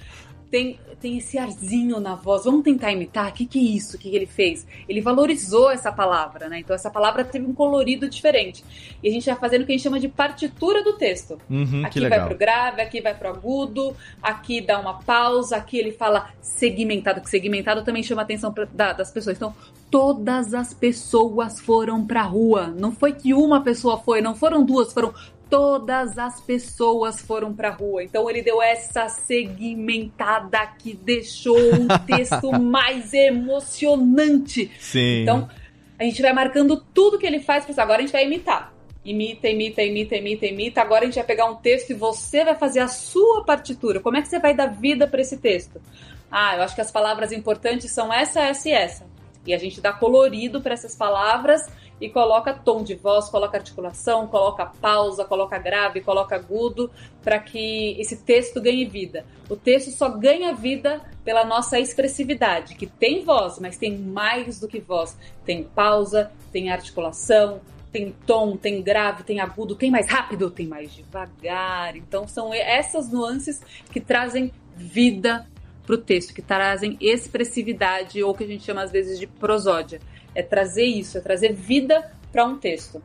tem, 0.53 0.79
tem 1.01 1.17
esse 1.17 1.39
arzinho 1.39 1.99
na 1.99 2.15
voz. 2.15 2.45
Vamos 2.45 2.63
tentar 2.63 2.93
imitar? 2.93 3.31
O 3.31 3.33
que, 3.33 3.47
que 3.47 3.59
é 3.59 3.63
isso? 3.63 3.97
O 3.97 3.99
que, 3.99 4.11
que 4.11 4.15
ele 4.15 4.27
fez? 4.27 4.67
Ele 4.87 5.01
valorizou 5.01 5.71
essa 5.71 5.91
palavra, 5.91 6.47
né? 6.47 6.59
Então 6.59 6.77
essa 6.77 6.91
palavra 6.91 7.25
teve 7.25 7.47
um 7.47 7.55
colorido 7.55 8.07
diferente. 8.07 8.63
E 9.03 9.09
a 9.09 9.11
gente 9.11 9.25
vai 9.25 9.35
fazendo 9.35 9.63
o 9.63 9.65
que 9.65 9.73
a 9.73 9.75
gente 9.75 9.83
chama 9.83 9.99
de 9.99 10.11
partitura 10.11 10.85
do 10.85 10.93
texto. 10.93 11.39
Uhum, 11.49 11.87
aqui 11.87 12.07
vai 12.07 12.27
pro 12.27 12.37
grave, 12.37 12.83
aqui 12.83 13.01
vai 13.01 13.15
pro 13.15 13.31
agudo, 13.31 13.97
aqui 14.23 14.61
dá 14.61 14.79
uma 14.79 15.03
pausa, 15.03 15.57
aqui 15.57 15.79
ele 15.79 15.93
fala 15.93 16.29
segmentado, 16.43 17.23
que 17.23 17.31
segmentado 17.31 17.83
também 17.83 18.03
chama 18.03 18.21
a 18.21 18.25
atenção 18.25 18.53
pra, 18.53 18.67
da, 18.67 18.93
das 18.93 19.11
pessoas. 19.11 19.39
Então, 19.39 19.55
todas 19.91 20.53
as 20.53 20.75
pessoas 20.75 21.61
foram 21.61 22.07
pra 22.07 22.21
rua. 22.25 22.67
Não 22.67 22.93
foi 22.93 23.15
que 23.15 23.33
uma 23.33 23.63
pessoa 23.63 23.99
foi, 23.99 24.21
não 24.21 24.35
foram 24.35 24.63
duas, 24.63 24.93
foram 24.93 25.15
todas 25.53 26.17
as 26.17 26.41
pessoas 26.41 27.21
foram 27.21 27.53
para 27.53 27.69
a 27.69 27.73
rua. 27.73 28.03
Então 28.03 28.31
ele 28.31 28.41
deu 28.41 28.63
essa 28.63 29.07
segmentada 29.11 30.67
que 30.79 30.95
deixou 30.95 31.59
o 31.59 31.87
texto 32.07 32.51
mais 32.59 33.13
emocionante. 33.13 34.71
Sim. 34.81 35.21
Então 35.21 35.51
a 35.99 36.05
gente 36.05 36.23
vai 36.23 36.33
marcando 36.33 36.83
tudo 36.95 37.19
que 37.19 37.27
ele 37.27 37.39
faz. 37.39 37.67
Agora 37.79 37.99
a 37.99 38.01
gente 38.01 38.13
vai 38.13 38.25
imitar. 38.25 38.73
Imita, 39.05 39.47
imita, 39.47 39.83
imita, 39.83 40.17
imita, 40.17 40.47
imita. 40.47 40.81
Agora 40.81 41.03
a 41.03 41.05
gente 41.05 41.17
vai 41.17 41.25
pegar 41.25 41.45
um 41.45 41.57
texto 41.57 41.91
e 41.91 41.95
você 41.95 42.43
vai 42.45 42.55
fazer 42.55 42.81
a 42.81 42.89
sua 42.89 43.45
partitura. 43.45 44.01
Como 44.01 44.17
é 44.17 44.23
que 44.23 44.29
você 44.29 44.39
vai 44.39 44.55
dar 44.55 44.69
vida 44.69 45.07
para 45.07 45.21
esse 45.21 45.37
texto? 45.37 45.83
Ah, 46.31 46.57
eu 46.57 46.63
acho 46.63 46.75
que 46.75 46.81
as 46.81 46.91
palavras 46.91 47.31
importantes 47.31 47.91
são 47.91 48.11
essa, 48.11 48.41
essa 48.41 48.71
e 48.71 48.73
essa. 48.73 49.07
E 49.45 49.53
a 49.53 49.59
gente 49.59 49.83
dá 49.83 49.93
colorido 49.93 50.63
para 50.63 50.73
essas 50.73 50.97
palavras 50.97 51.69
e 52.03 52.11
coloca 52.11 52.53
tom 52.53 52.83
de 52.83 52.97
voz, 52.97 53.29
coloca 53.29 53.57
articulação, 53.57 54.27
coloca 54.27 54.67
pausa, 54.67 55.25
coloca 55.25 55.57
grave, 55.57 56.01
coloca 56.01 56.35
agudo, 56.35 56.91
para 57.23 57.39
que 57.39 57.95
esse 57.97 58.17
texto 58.17 58.61
ganhe 58.61 58.85
vida. 58.85 59.25
O 59.49 59.55
texto 59.55 59.93
só 59.93 60.09
ganha 60.09 60.53
vida 60.53 61.01
pela 61.25 61.45
nossa 61.45 61.79
expressividade, 61.79 62.75
que 62.75 62.89
tem 62.89 63.25
voz, 63.25 63.61
mas 63.61 63.77
tem 63.77 63.97
mais 63.97 64.59
do 64.59 64.67
que 64.67 64.81
voz. 64.81 65.17
Tem 65.45 65.63
pausa, 65.63 66.33
tem 66.51 66.73
articulação, 66.73 67.61
tem 67.93 68.13
tom, 68.27 68.57
tem 68.57 68.83
grave, 68.83 69.23
tem 69.23 69.39
agudo, 69.39 69.77
tem 69.77 69.89
mais 69.89 70.09
rápido, 70.09 70.51
tem 70.51 70.67
mais 70.67 70.93
devagar. 70.93 71.97
Então 71.97 72.27
são 72.27 72.53
essas 72.53 73.13
nuances 73.13 73.63
que 73.93 74.01
trazem 74.01 74.51
vida 74.75 75.47
para 75.87 75.95
o 75.95 75.99
texto, 75.99 76.35
que 76.35 76.43
trazem 76.43 76.97
expressividade 77.01 78.21
ou 78.25 78.35
que 78.35 78.43
a 78.43 78.47
gente 78.49 78.65
chama 78.65 78.83
às 78.83 78.91
vezes 78.91 79.21
de 79.21 79.29
prosódia 79.29 80.01
é 80.35 80.43
trazer 80.43 80.85
isso, 80.85 81.19
é 81.19 81.21
trazer 81.21 81.53
vida 81.53 82.11
para 82.31 82.45
um 82.45 82.57
texto. 82.57 83.03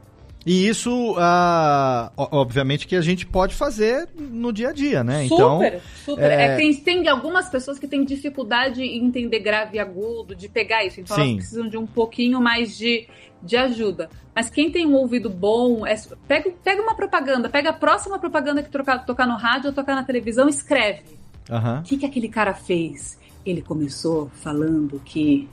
E 0.48 0.66
isso, 0.66 1.12
uh, 1.12 2.10
obviamente, 2.16 2.88
que 2.88 2.96
a 2.96 3.02
gente 3.02 3.26
pode 3.26 3.54
fazer 3.54 4.08
no 4.18 4.54
dia 4.54 4.70
a 4.70 4.72
dia, 4.72 5.04
né? 5.04 5.28
Super, 5.28 5.36
então, 5.36 5.82
super. 6.06 6.32
É... 6.32 6.46
é 6.46 6.56
tem, 6.56 6.74
tem 6.74 7.08
algumas 7.10 7.50
pessoas 7.50 7.78
que 7.78 7.86
têm 7.86 8.06
dificuldade 8.06 8.82
em 8.82 9.06
entender 9.06 9.40
grave 9.40 9.76
e 9.76 9.80
agudo, 9.80 10.34
de 10.34 10.48
pegar 10.48 10.86
isso. 10.86 11.02
Então, 11.02 11.18
Sim. 11.18 11.24
elas 11.24 11.36
precisam 11.36 11.68
de 11.68 11.78
um 11.78 11.86
pouquinho 11.86 12.40
mais 12.40 12.78
de, 12.78 13.10
de 13.44 13.58
ajuda. 13.58 14.10
Mas 14.34 14.50
quem 14.50 14.72
tem 14.72 14.88
um 14.88 14.94
ouvido 14.94 15.30
bom, 15.30 15.86
é, 15.86 15.96
pega, 16.26 16.50
pega 16.64 16.82
uma 16.82 16.96
propaganda, 16.96 17.50
pega 17.50 17.72
a 17.72 17.74
próxima 17.74 18.18
propaganda 18.18 18.64
que 18.64 18.70
tocar, 18.70 19.06
tocar 19.06 19.28
no 19.28 19.36
rádio 19.36 19.72
ou 19.72 19.74
tocar 19.74 19.96
na 19.96 20.04
televisão, 20.04 20.48
escreve. 20.48 21.18
O 21.50 21.56
uhum. 21.56 21.84
que, 21.84 21.98
que 21.98 22.06
aquele 22.06 22.30
cara 22.30 22.54
fez? 22.54 23.20
Ele 23.46 23.62
começou 23.62 24.32
falando 24.36 25.02
que 25.04 25.50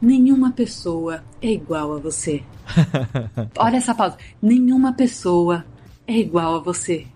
Nenhuma 0.00 0.52
pessoa 0.52 1.24
é 1.40 1.48
igual 1.48 1.94
a 1.94 1.98
você. 1.98 2.42
Olha 3.58 3.76
essa 3.76 3.94
pausa. 3.94 4.16
Nenhuma 4.40 4.92
pessoa 4.92 5.64
é 6.06 6.16
igual 6.16 6.56
a 6.56 6.58
você. 6.60 7.06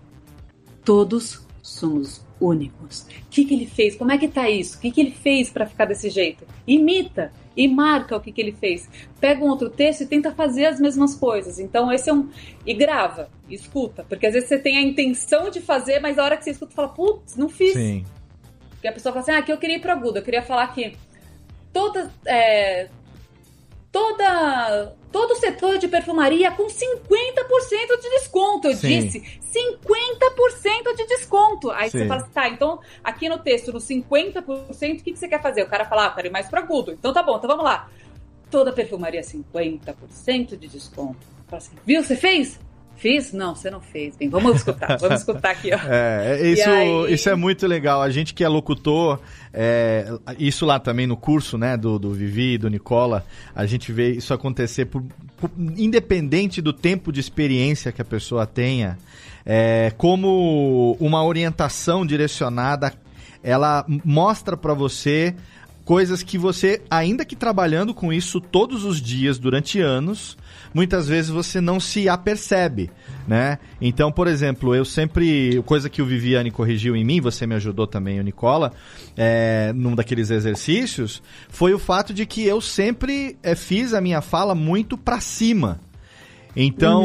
Todos 0.83 1.45
somos 1.61 2.25
únicos. 2.39 3.01
O 3.01 3.29
que, 3.29 3.45
que 3.45 3.53
ele 3.53 3.65
fez? 3.65 3.95
Como 3.95 4.11
é 4.11 4.17
que 4.17 4.27
tá 4.27 4.49
isso? 4.49 4.77
O 4.77 4.81
que, 4.81 4.91
que 4.91 5.01
ele 5.01 5.11
fez 5.11 5.49
para 5.49 5.65
ficar 5.65 5.85
desse 5.85 6.09
jeito? 6.09 6.45
Imita 6.65 7.31
e 7.55 7.67
marca 7.67 8.15
o 8.15 8.21
que, 8.21 8.31
que 8.31 8.41
ele 8.41 8.53
fez. 8.53 8.89
Pega 9.19 9.43
um 9.43 9.49
outro 9.49 9.69
texto 9.69 10.01
e 10.01 10.05
tenta 10.05 10.31
fazer 10.31 10.65
as 10.65 10.79
mesmas 10.79 11.15
coisas. 11.15 11.59
Então, 11.59 11.91
esse 11.91 12.09
é 12.09 12.13
um. 12.13 12.29
E 12.65 12.73
grava, 12.73 13.29
escuta. 13.49 14.05
Porque 14.07 14.27
às 14.27 14.33
vezes 14.33 14.49
você 14.49 14.57
tem 14.57 14.77
a 14.77 14.81
intenção 14.81 15.49
de 15.49 15.59
fazer, 15.59 15.99
mas 15.99 16.17
a 16.17 16.23
hora 16.23 16.37
que 16.37 16.43
você 16.43 16.51
escuta, 16.51 16.73
fala, 16.73 16.89
putz, 16.89 17.35
não 17.35 17.49
fiz. 17.49 17.73
Sim. 17.73 18.05
Porque 18.69 18.87
a 18.87 18.93
pessoa 18.93 19.11
fala 19.11 19.23
assim: 19.23 19.31
ah, 19.31 19.39
aqui 19.39 19.51
eu 19.51 19.57
queria 19.57 19.75
ir 19.75 19.81
pro 19.81 19.91
agudo, 19.91 20.19
eu 20.19 20.23
queria 20.23 20.41
falar 20.41 20.63
aqui 20.63 20.95
toda, 21.73 22.11
é, 22.25 22.89
toda, 23.91 24.95
todo 25.11 25.31
o 25.31 25.35
setor 25.35 25.77
de 25.77 25.87
perfumaria 25.87 26.51
com 26.51 26.67
50% 26.67 26.75
de 28.01 28.09
desconto. 28.09 28.67
Eu 28.67 28.75
Sim. 28.75 28.99
disse 28.99 29.39
50% 29.41 30.95
de 30.95 31.07
desconto. 31.07 31.71
Aí 31.71 31.89
Sim. 31.89 31.99
você 31.99 32.07
fala 32.07 32.21
assim, 32.21 32.31
tá, 32.31 32.49
então 32.49 32.79
aqui 33.03 33.29
no 33.29 33.37
texto, 33.37 33.71
no 33.71 33.79
50%, 33.79 34.99
o 34.99 35.03
que, 35.03 35.11
que 35.11 35.19
você 35.19 35.27
quer 35.27 35.41
fazer? 35.41 35.63
O 35.63 35.67
cara 35.69 35.85
fala, 35.85 36.07
ah, 36.07 36.11
quero 36.11 36.27
ir 36.27 36.31
mais 36.31 36.47
para 36.47 36.61
agudo. 36.61 36.91
Então 36.91 37.13
tá 37.13 37.23
bom, 37.23 37.37
então 37.37 37.49
vamos 37.49 37.63
lá. 37.63 37.89
Toda 38.49 38.73
perfumaria 38.73 39.21
50% 39.21 40.57
de 40.57 40.67
desconto. 40.67 41.27
Fala 41.47 41.57
assim, 41.57 41.75
viu, 41.85 42.03
você 42.03 42.15
fez? 42.15 42.59
Fiz? 42.99 43.31
Não, 43.31 43.55
você 43.55 43.71
não 43.71 43.79
fez. 43.79 44.17
Bem, 44.17 44.27
vamos 44.27 44.57
escutar. 44.57 44.97
Vamos 44.97 45.19
escutar 45.23 45.51
aqui, 45.51 45.71
ó. 45.73 45.79
É, 45.87 46.51
isso, 46.51 46.69
aí... 46.69 47.13
isso 47.13 47.29
é 47.29 47.35
muito 47.35 47.65
legal. 47.65 48.01
A 48.01 48.09
gente 48.09 48.33
que 48.33 48.43
é 48.43 48.47
locutor, 48.47 49.19
é, 49.53 50.05
isso 50.37 50.65
lá 50.65 50.79
também 50.79 51.07
no 51.07 51.15
curso, 51.15 51.57
né, 51.57 51.77
do, 51.77 51.97
do 51.97 52.11
Vivi 52.11 52.55
e 52.55 52.57
do 52.57 52.69
Nicola, 52.69 53.25
a 53.55 53.65
gente 53.65 53.93
vê 53.93 54.11
isso 54.11 54.33
acontecer 54.33 54.85
por, 54.85 55.01
por 55.37 55.49
independente 55.77 56.61
do 56.61 56.73
tempo 56.73 57.11
de 57.13 57.21
experiência 57.21 57.93
que 57.93 58.01
a 58.01 58.05
pessoa 58.05 58.45
tenha, 58.45 58.97
é, 59.45 59.93
como 59.97 60.97
uma 60.99 61.23
orientação 61.23 62.05
direcionada, 62.05 62.93
ela 63.41 63.85
mostra 64.03 64.57
para 64.57 64.73
você 64.73 65.33
coisas 65.89 66.21
que 66.21 66.37
você, 66.37 66.83
ainda 66.87 67.25
que 67.25 67.35
trabalhando 67.35 67.95
com 67.95 68.13
isso 68.13 68.39
todos 68.39 68.83
os 68.83 69.01
dias 69.01 69.39
durante 69.39 69.79
anos, 69.81 70.37
muitas 70.71 71.07
vezes 71.07 71.31
você 71.31 71.59
não 71.59 71.79
se 71.79 72.07
apercebe, 72.07 72.91
né? 73.27 73.57
Então, 73.81 74.11
por 74.11 74.27
exemplo, 74.27 74.75
eu 74.75 74.85
sempre, 74.85 75.59
coisa 75.65 75.89
que 75.89 75.99
o 75.99 76.05
Viviane 76.05 76.51
corrigiu 76.51 76.95
em 76.95 77.03
mim, 77.03 77.19
você 77.19 77.47
me 77.47 77.55
ajudou 77.55 77.87
também, 77.87 78.19
o 78.19 78.23
Nicola, 78.23 78.71
é, 79.17 79.73
num 79.73 79.95
daqueles 79.95 80.29
exercícios, 80.29 81.23
foi 81.49 81.73
o 81.73 81.79
fato 81.79 82.13
de 82.13 82.23
que 82.23 82.45
eu 82.45 82.61
sempre 82.61 83.35
é, 83.41 83.55
fiz 83.55 83.91
a 83.91 83.99
minha 83.99 84.21
fala 84.21 84.53
muito 84.53 84.95
para 84.95 85.19
cima. 85.19 85.79
Então, 86.55 87.03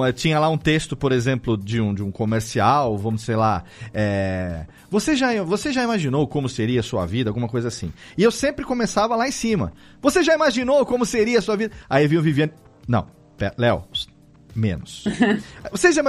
uhum. 0.00 0.12
tinha 0.12 0.38
lá 0.38 0.48
um 0.48 0.56
texto, 0.56 0.96
por 0.96 1.12
exemplo, 1.12 1.56
de 1.56 1.80
um, 1.80 1.92
de 1.92 2.02
um 2.02 2.10
comercial, 2.10 2.96
vamos, 2.96 3.22
sei 3.22 3.36
lá, 3.36 3.64
é, 3.92 4.66
você, 4.90 5.16
já, 5.16 5.42
você 5.42 5.72
já 5.72 5.82
imaginou 5.82 6.26
como 6.26 6.48
seria 6.48 6.80
a 6.80 6.82
sua 6.82 7.04
vida, 7.04 7.30
alguma 7.30 7.48
coisa 7.48 7.68
assim. 7.68 7.92
E 8.16 8.22
eu 8.22 8.30
sempre 8.30 8.64
começava 8.64 9.16
lá 9.16 9.26
em 9.26 9.32
cima. 9.32 9.72
Você 10.00 10.22
já 10.22 10.34
imaginou 10.34 10.84
como 10.86 11.04
seria 11.04 11.38
a 11.38 11.42
sua 11.42 11.56
vida? 11.56 11.74
Aí 11.88 12.06
viu 12.06 12.20
o 12.20 12.22
Viviane, 12.22 12.52
não, 12.86 13.06
Léo, 13.58 13.84
menos. 14.54 15.04
você 15.70 15.90
já 15.92 16.02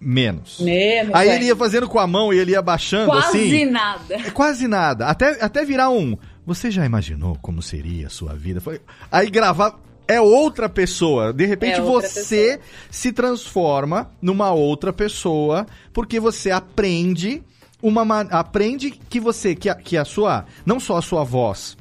menos. 0.00 0.60
Menos. 0.60 1.14
Aí 1.14 1.28
é. 1.28 1.36
ele 1.36 1.46
ia 1.46 1.56
fazendo 1.56 1.88
com 1.88 1.98
a 1.98 2.06
mão 2.06 2.32
e 2.32 2.38
ele 2.38 2.52
ia 2.52 2.62
baixando 2.62 3.10
quase 3.10 3.28
assim. 3.28 3.48
Quase 3.48 3.64
nada. 3.64 4.14
É, 4.14 4.30
quase 4.30 4.68
nada. 4.68 5.06
Até, 5.06 5.42
até 5.42 5.64
virar 5.64 5.90
um. 5.90 6.16
Você 6.46 6.70
já 6.70 6.84
imaginou 6.84 7.38
como 7.40 7.62
seria 7.62 8.08
a 8.08 8.10
sua 8.10 8.34
vida? 8.34 8.60
Foi... 8.60 8.80
Aí 9.10 9.30
gravar 9.30 9.78
é 10.06 10.20
outra 10.20 10.68
pessoa. 10.68 11.32
De 11.32 11.46
repente 11.46 11.78
é 11.78 11.82
você 11.82 12.58
pessoa. 12.58 12.60
se 12.90 13.12
transforma 13.12 14.10
numa 14.20 14.52
outra 14.52 14.92
pessoa 14.92 15.66
porque 15.92 16.20
você 16.20 16.50
aprende 16.50 17.42
uma 17.82 18.20
aprende 18.22 18.90
que 18.90 19.20
você 19.20 19.54
que 19.54 19.68
a, 19.68 19.74
que 19.74 19.96
a 19.96 20.04
sua 20.04 20.46
não 20.64 20.80
só 20.80 20.96
a 20.96 21.02
sua 21.02 21.22
voz 21.22 21.76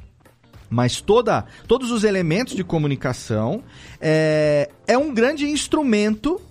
mas 0.69 0.99
toda 0.99 1.45
todos 1.65 1.91
os 1.91 2.03
elementos 2.03 2.55
de 2.55 2.63
comunicação 2.63 3.63
é, 4.01 4.69
é 4.86 4.97
um 4.97 5.13
grande 5.13 5.45
instrumento 5.45 6.41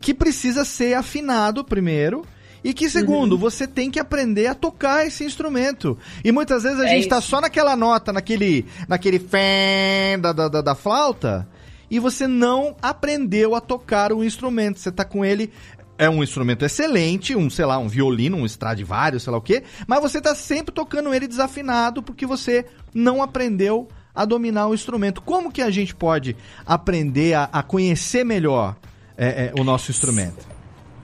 que 0.00 0.12
precisa 0.12 0.66
ser 0.66 0.92
afinado 0.94 1.64
primeiro 1.64 2.26
e 2.64 2.72
que, 2.72 2.88
segundo, 2.88 3.32
uhum. 3.32 3.38
você 3.38 3.68
tem 3.68 3.90
que 3.90 4.00
aprender 4.00 4.46
a 4.46 4.54
tocar 4.54 5.06
esse 5.06 5.22
instrumento. 5.22 5.98
E 6.24 6.32
muitas 6.32 6.62
vezes 6.62 6.80
a 6.80 6.86
é 6.86 6.88
gente 6.88 7.02
está 7.02 7.20
só 7.20 7.38
naquela 7.38 7.76
nota, 7.76 8.10
naquele, 8.10 8.64
naquele 8.88 9.18
fé 9.18 10.16
da, 10.18 10.32
da, 10.32 10.48
da, 10.48 10.74
flauta, 10.74 11.46
e 11.90 11.98
você 11.98 12.26
não 12.26 12.74
aprendeu 12.80 13.54
a 13.54 13.60
tocar 13.60 14.12
o 14.12 14.24
instrumento. 14.24 14.80
Você 14.80 14.88
está 14.88 15.04
com 15.04 15.22
ele 15.22 15.52
é 15.96 16.10
um 16.10 16.24
instrumento 16.24 16.64
excelente, 16.64 17.36
um, 17.36 17.48
sei 17.48 17.66
lá, 17.66 17.78
um 17.78 17.86
violino, 17.86 18.38
um 18.38 18.46
Stradivarius, 18.46 19.22
sei 19.22 19.30
lá 19.30 19.38
o 19.38 19.42
quê, 19.42 19.62
mas 19.86 20.00
você 20.00 20.18
está 20.18 20.34
sempre 20.34 20.74
tocando 20.74 21.14
ele 21.14 21.28
desafinado 21.28 22.02
porque 22.02 22.26
você 22.26 22.66
não 22.92 23.22
aprendeu 23.22 23.86
a 24.12 24.24
dominar 24.24 24.66
o 24.66 24.74
instrumento. 24.74 25.22
Como 25.22 25.52
que 25.52 25.62
a 25.62 25.70
gente 25.70 25.94
pode 25.94 26.36
aprender 26.66 27.34
a, 27.34 27.48
a 27.52 27.62
conhecer 27.62 28.24
melhor 28.24 28.74
é, 29.16 29.52
é, 29.54 29.60
o 29.60 29.62
nosso 29.62 29.90
instrumento? 29.90 30.53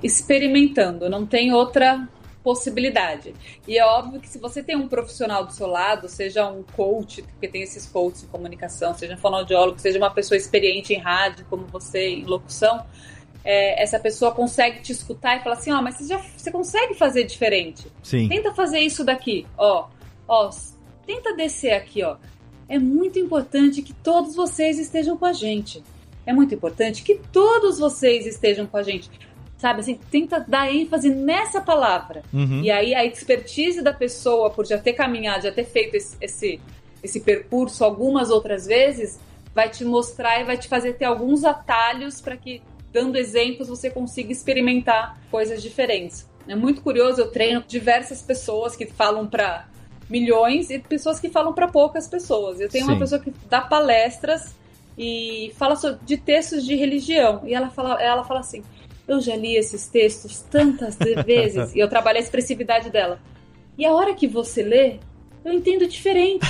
Experimentando, 0.03 1.09
não 1.09 1.27
tem 1.27 1.53
outra 1.53 2.09
possibilidade. 2.43 3.35
E 3.69 3.79
é 3.79 3.85
óbvio 3.85 4.21
que 4.21 4.29
se 4.29 4.39
você 4.39 4.63
tem 4.63 4.77
um 4.77 4.89
profissional 4.89 5.45
do 5.45 5.53
seu 5.53 5.67
lado, 5.67 6.09
seja 6.09 6.51
um 6.51 6.63
coach, 6.63 7.23
porque 7.23 7.49
tem 7.49 7.63
esses 7.63 7.87
coaches 7.87 8.25
em 8.25 8.27
comunicação, 8.29 8.95
seja 8.95 9.15
um 9.15 9.19
fonoaudiólogo, 9.19 9.79
seja 9.79 9.99
uma 9.99 10.11
pessoa 10.11 10.39
experiente 10.39 10.95
em 10.95 10.99
rádio, 10.99 11.45
como 11.51 11.67
você 11.67 12.09
em 12.09 12.25
locução, 12.25 12.85
é, 13.45 13.83
essa 13.83 13.99
pessoa 13.99 14.33
consegue 14.33 14.81
te 14.81 14.93
escutar 14.93 15.39
e 15.39 15.43
falar 15.43 15.57
assim, 15.57 15.73
ó, 15.73 15.79
oh, 15.79 15.83
mas 15.83 15.97
você 15.97 16.07
já 16.07 16.19
você 16.19 16.51
consegue 16.51 16.95
fazer 16.95 17.25
diferente. 17.25 17.87
Sim. 18.03 18.29
Tenta 18.29 18.53
fazer 18.53 18.81
isso 18.81 19.05
daqui, 19.05 19.47
ó, 19.57 19.89
ó, 20.27 20.51
tenta 21.07 21.35
descer 21.35 21.73
aqui, 21.73 22.03
ó. 22.03 22.17
É 22.69 22.79
muito 22.79 23.19
importante 23.19 23.83
que 23.83 23.93
todos 23.93 24.37
vocês 24.37 24.79
estejam 24.79 25.17
com 25.17 25.27
a 25.27 25.33
gente. 25.33 25.83
É 26.25 26.33
muito 26.33 26.55
importante 26.55 27.03
que 27.03 27.17
todos 27.33 27.79
vocês 27.79 28.27
estejam 28.27 28.67
com 28.67 28.77
a 28.77 28.83
gente 28.83 29.11
sabe? 29.61 29.81
Assim, 29.81 29.99
tenta 30.11 30.41
dar 30.41 30.75
ênfase 30.75 31.11
nessa 31.11 31.61
palavra. 31.61 32.23
Uhum. 32.33 32.63
E 32.63 32.71
aí 32.71 32.95
a 32.95 33.05
expertise 33.05 33.83
da 33.83 33.93
pessoa, 33.93 34.49
por 34.49 34.67
já 34.67 34.79
ter 34.79 34.95
caminhado, 34.95 35.43
já 35.43 35.53
ter 35.53 35.65
feito 35.65 35.95
esse, 35.97 36.17
esse, 36.21 36.61
esse 37.03 37.21
percurso 37.21 37.85
algumas 37.85 38.31
outras 38.31 38.67
vezes, 38.67 39.21
vai 39.55 39.69
te 39.69 39.85
mostrar 39.85 40.41
e 40.41 40.45
vai 40.45 40.57
te 40.57 40.67
fazer 40.67 40.95
ter 40.95 41.05
alguns 41.05 41.45
atalhos 41.45 42.23
para 42.23 42.39
que, 42.39 42.63
dando 42.91 43.19
exemplos, 43.19 43.69
você 43.69 43.91
consiga 43.91 44.33
experimentar 44.33 45.21
coisas 45.31 45.63
diferentes. 45.63 46.27
É 46.49 46.55
muito 46.55 46.81
curioso, 46.81 47.21
eu 47.21 47.31
treino 47.31 47.63
diversas 47.69 48.23
pessoas 48.23 48.75
que 48.75 48.87
falam 48.87 49.27
para 49.27 49.69
milhões 50.09 50.71
e 50.71 50.79
pessoas 50.79 51.21
que 51.21 51.29
falam 51.29 51.53
para 51.53 51.69
poucas 51.69 52.09
pessoas. 52.09 52.61
Eu 52.61 52.69
tenho 52.69 52.87
Sim. 52.87 52.93
uma 52.93 52.99
pessoa 52.99 53.21
que 53.21 53.33
dá 53.49 53.61
palestras 53.61 54.55
e 55.03 55.51
fala 55.57 55.75
de 56.05 56.19
textos 56.19 56.63
de 56.63 56.75
religião 56.75 57.41
e 57.47 57.55
ela 57.55 57.71
fala, 57.71 58.01
ela 58.03 58.23
fala 58.23 58.41
assim: 58.41 58.63
eu 59.09 59.19
já 59.19 59.35
li 59.35 59.57
esses 59.57 59.87
textos 59.87 60.43
tantas 60.43 60.99
vezes 61.25 61.75
e 61.75 61.79
eu 61.79 61.89
trabalho 61.89 62.19
a 62.19 62.21
expressividade 62.21 62.91
dela. 62.91 63.19
E 63.79 63.87
a 63.87 63.95
hora 63.95 64.15
que 64.15 64.29
você 64.29 64.63
lê, 64.63 64.99
eu 65.43 65.55
entendo 65.55 65.89
diferente. 65.89 66.47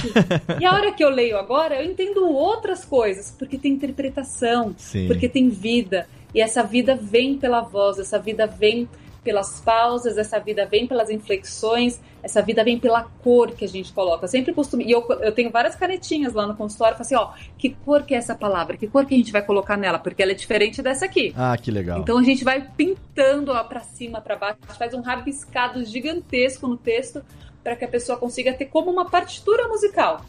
e 0.60 0.64
a 0.64 0.74
hora 0.74 0.90
que 0.90 1.04
eu 1.04 1.10
leio 1.10 1.38
agora, 1.38 1.80
eu 1.80 1.88
entendo 1.88 2.28
outras 2.28 2.84
coisas, 2.84 3.30
porque 3.38 3.56
tem 3.56 3.74
interpretação, 3.74 4.74
Sim. 4.76 5.06
porque 5.06 5.28
tem 5.28 5.48
vida. 5.48 6.08
E 6.34 6.40
essa 6.40 6.64
vida 6.64 6.96
vem 6.96 7.38
pela 7.38 7.60
voz, 7.60 8.00
essa 8.00 8.18
vida 8.18 8.48
vem 8.48 8.88
pelas 9.22 9.60
pausas, 9.60 10.16
essa 10.16 10.38
vida 10.38 10.66
vem 10.66 10.86
pelas 10.86 11.10
inflexões, 11.10 12.00
essa 12.22 12.42
vida 12.42 12.64
vem 12.64 12.78
pela 12.78 13.02
cor 13.02 13.52
que 13.52 13.64
a 13.64 13.68
gente 13.68 13.92
coloca. 13.92 14.24
Eu 14.24 14.28
sempre 14.28 14.52
costumo. 14.52 14.82
E 14.82 14.90
eu, 14.90 15.06
eu 15.20 15.32
tenho 15.32 15.50
várias 15.50 15.74
canetinhas 15.74 16.32
lá 16.32 16.46
no 16.46 16.54
consultório, 16.54 16.94
eu 16.94 17.04
falo 17.04 17.06
assim: 17.06 17.14
ó, 17.14 17.48
que 17.58 17.70
cor 17.70 18.02
que 18.02 18.14
é 18.14 18.18
essa 18.18 18.34
palavra? 18.34 18.76
Que 18.76 18.86
cor 18.86 19.04
que 19.06 19.14
a 19.14 19.18
gente 19.18 19.32
vai 19.32 19.42
colocar 19.42 19.76
nela? 19.76 19.98
Porque 19.98 20.22
ela 20.22 20.32
é 20.32 20.34
diferente 20.34 20.82
dessa 20.82 21.04
aqui. 21.04 21.32
Ah, 21.36 21.56
que 21.56 21.70
legal. 21.70 22.00
Então 22.00 22.18
a 22.18 22.22
gente 22.22 22.44
vai 22.44 22.60
pintando 22.76 23.52
ó, 23.52 23.62
pra 23.64 23.80
cima, 23.80 24.20
pra 24.20 24.36
baixo, 24.36 24.58
faz 24.78 24.94
um 24.94 25.00
rabiscado 25.00 25.84
gigantesco 25.84 26.66
no 26.66 26.76
texto 26.76 27.22
para 27.62 27.76
que 27.76 27.84
a 27.84 27.88
pessoa 27.88 28.18
consiga 28.18 28.52
ter 28.52 28.66
como 28.66 28.90
uma 28.90 29.08
partitura 29.08 29.68
musical. 29.68 30.24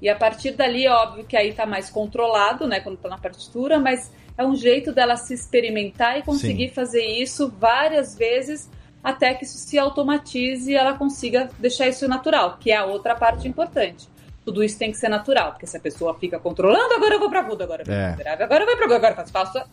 E 0.00 0.08
a 0.08 0.16
partir 0.16 0.52
dali, 0.52 0.88
óbvio 0.88 1.24
que 1.24 1.36
aí 1.36 1.52
tá 1.52 1.66
mais 1.66 1.90
controlado, 1.90 2.66
né, 2.66 2.80
quando 2.80 2.96
tá 2.96 3.08
na 3.08 3.18
partitura, 3.18 3.78
mas 3.78 4.10
é 4.40 4.44
um 4.44 4.56
jeito 4.56 4.90
dela 4.90 5.16
se 5.16 5.34
experimentar 5.34 6.18
e 6.18 6.22
conseguir 6.22 6.68
Sim. 6.68 6.74
fazer 6.74 7.04
isso 7.04 7.52
várias 7.58 8.16
vezes 8.16 8.70
até 9.04 9.34
que 9.34 9.44
isso 9.44 9.58
se 9.58 9.78
automatize 9.78 10.70
e 10.70 10.74
ela 10.74 10.94
consiga 10.94 11.50
deixar 11.58 11.88
isso 11.88 12.08
natural, 12.08 12.56
que 12.58 12.70
é 12.70 12.76
a 12.76 12.86
outra 12.86 13.14
parte 13.14 13.46
importante. 13.46 14.08
Tudo 14.42 14.64
isso 14.64 14.78
tem 14.78 14.90
que 14.90 14.96
ser 14.96 15.10
natural, 15.10 15.52
porque 15.52 15.66
se 15.66 15.76
a 15.76 15.80
pessoa 15.80 16.18
fica 16.18 16.38
controlando, 16.38 16.94
agora 16.94 17.14
eu 17.14 17.20
vou 17.20 17.28
pra 17.28 17.40
agudo, 17.40 17.62
agora 17.62 17.82
eu 17.82 17.86
vou 17.86 17.94
é. 17.94 18.12
pra 18.14 18.24
grave, 18.24 18.42
agora 18.42 18.62
eu 18.62 18.66
vou 18.66 18.76
pra 18.76 18.96
agora 18.96 19.12
eu 19.12 19.16
faço, 19.16 19.32
faço 19.32 19.70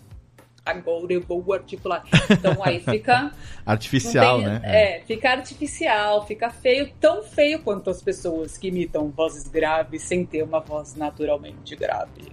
agora 0.66 1.14
eu 1.14 1.22
vou 1.22 1.54
articular. 1.54 2.04
Então 2.30 2.58
aí 2.62 2.82
fica. 2.82 3.32
artificial, 3.66 4.40
tem, 4.40 4.48
né? 4.48 4.62
É, 4.66 5.02
fica 5.06 5.30
artificial, 5.30 6.28
fica 6.28 6.50
feio, 6.50 6.92
tão 7.00 7.24
feio 7.24 7.62
quanto 7.62 7.90
as 7.90 8.02
pessoas 8.02 8.58
que 8.58 8.68
imitam 8.68 9.10
vozes 9.10 9.48
graves 9.48 10.04
sem 10.04 10.26
ter 10.26 10.44
uma 10.44 10.60
voz 10.60 10.94
naturalmente 10.94 11.74
grave. 11.74 12.30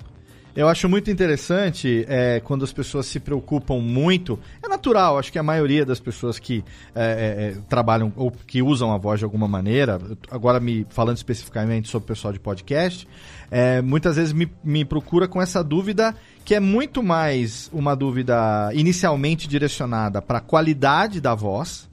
Eu 0.57 0.69
acho 0.69 0.89
muito 0.89 1.11
interessante 1.11 2.07
é, 2.09 2.39
quando 2.39 2.65
as 2.65 2.73
pessoas 2.73 3.07
se 3.07 3.19
preocupam 3.19 3.81
muito. 3.81 4.39
É 4.63 4.69
natural, 4.69 5.19
acho 5.19 5.33
que 5.33 5.39
a 5.39 5.43
maioria 5.43 5.85
das 5.85 5.99
pessoas 5.99 6.39
que 6.39 6.65
é, 6.95 7.03
é, 7.03 7.49
é 7.49 7.57
trabalham 7.69 8.13
ou 8.15 8.31
que 8.31 8.63
usam 8.63 8.93
a 8.93 8.99
voz 8.99 9.19
de 9.19 9.25
alguma 9.25 9.49
maneira, 9.49 10.01
agora 10.31 10.61
me 10.61 10.87
falando 10.91 11.17
especificamente 11.17 11.89
sobre 11.89 12.05
o 12.05 12.07
pessoal 12.07 12.33
de 12.33 12.39
podcast, 12.39 13.09
é, 13.51 13.83
muitas 13.83 14.15
vezes 14.15 14.33
me, 14.33 14.49
me 14.63 14.85
procura 14.85 15.27
com 15.27 15.43
essa 15.43 15.63
dúvida 15.63 16.15
que 16.45 16.55
é 16.55 16.61
muito 16.61 17.03
mais 17.03 17.69
uma 17.73 17.97
dúvida 17.97 18.71
inicialmente 18.75 19.49
direcionada 19.49 20.23
para 20.23 20.39
a 20.39 20.41
qualidade 20.41 21.21
da 21.21 21.35
voz. 21.35 21.89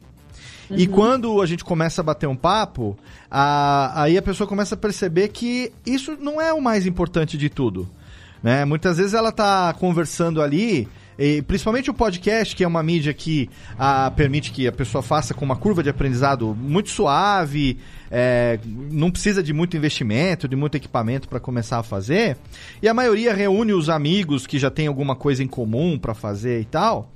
Uhum. 0.70 0.78
E 0.78 0.86
quando 0.86 1.42
a 1.42 1.48
gente 1.48 1.64
começa 1.64 2.02
a 2.02 2.04
bater 2.04 2.28
um 2.28 2.36
papo, 2.36 2.96
a, 3.30 4.04
aí 4.04 4.20
a 4.20 4.22
pessoa 4.22 4.48
começa 4.48 4.76
a 4.76 4.78
perceber 4.78 5.30
que 5.30 5.72
isso 5.84 6.16
não 6.20 6.40
é 6.40 6.54
o 6.54 6.62
mais 6.62 6.86
importante 6.86 7.40
de 7.40 7.50
tudo. 7.50 7.90
Né? 8.42 8.66
Muitas 8.66 8.98
vezes 8.98 9.14
ela 9.14 9.30
está 9.30 9.74
conversando 9.74 10.42
ali 10.42 10.88
e, 11.18 11.42
principalmente 11.44 11.88
o 11.88 11.94
podcast, 11.94 12.56
que 12.56 12.64
é 12.64 12.68
uma 12.68 12.82
mídia 12.82 13.14
que 13.14 13.48
a, 13.78 14.10
permite 14.10 14.52
que 14.52 14.68
a 14.68 14.72
pessoa 14.72 15.04
faça 15.04 15.36
com 15.36 15.46
uma 15.46 15.56
curva 15.56 15.84
de 15.84 15.90
aprendizado 15.90 16.56
muito 16.56 16.90
suave, 16.90 17.78
é, 18.10 18.60
não 18.92 19.12
precisa 19.12 19.44
de 19.44 19.54
muito 19.54 19.78
investimento, 19.78 20.48
de 20.48 20.56
muito 20.56 20.76
equipamento 20.76 21.30
para 21.30 21.40
começar 21.40 21.78
a 21.78 21.84
fazer. 21.84 22.38
E 22.82 22.88
a 22.88 22.94
maioria 22.94 23.36
reúne 23.36 23.72
os 23.72 23.88
amigos 23.88 24.48
que 24.48 24.58
já 24.58 24.72
tem 24.72 24.88
alguma 24.88 25.16
coisa 25.16 25.44
em 25.44 25.48
comum 25.48 26.00
para 26.00 26.16
fazer 26.16 26.62
e 26.62 26.66
tal. 26.66 27.12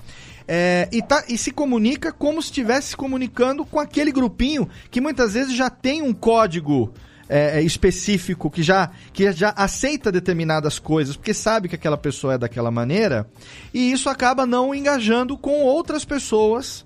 É, 0.47 0.88
e, 0.91 1.01
tá, 1.01 1.23
e 1.28 1.36
se 1.36 1.49
comunica 1.49 2.11
como 2.11 2.39
se 2.39 2.49
estivesse 2.49 2.89
se 2.89 2.95
comunicando 2.95 3.65
com 3.65 3.80
aquele 3.80 4.11
grupinho 4.11 4.69
que 4.91 5.01
muitas 5.01 5.34
vezes 5.34 5.55
já 5.55 5.71
tem 5.71 6.03
um 6.03 6.13
código 6.13 6.93
é, 7.28 7.59
é, 7.59 7.61
específico 7.61 8.49
que 8.49 8.61
já, 8.61 8.91
que 9.11 9.32
já 9.32 9.49
aceita 9.55 10.11
determinadas 10.11 10.80
coisas, 10.80 11.15
porque 11.15 11.34
sabe 11.34 11.67
que 11.67 11.76
aquela 11.76 11.97
pessoa 11.97 12.36
é 12.36 12.38
daquela 12.38 12.71
maneira, 12.71 13.28
e 13.73 13.91
isso 13.91 14.09
acaba 14.09 14.45
não 14.45 14.73
engajando 14.73 15.38
com 15.38 15.63
outras 15.63 16.05
pessoas 16.05 16.86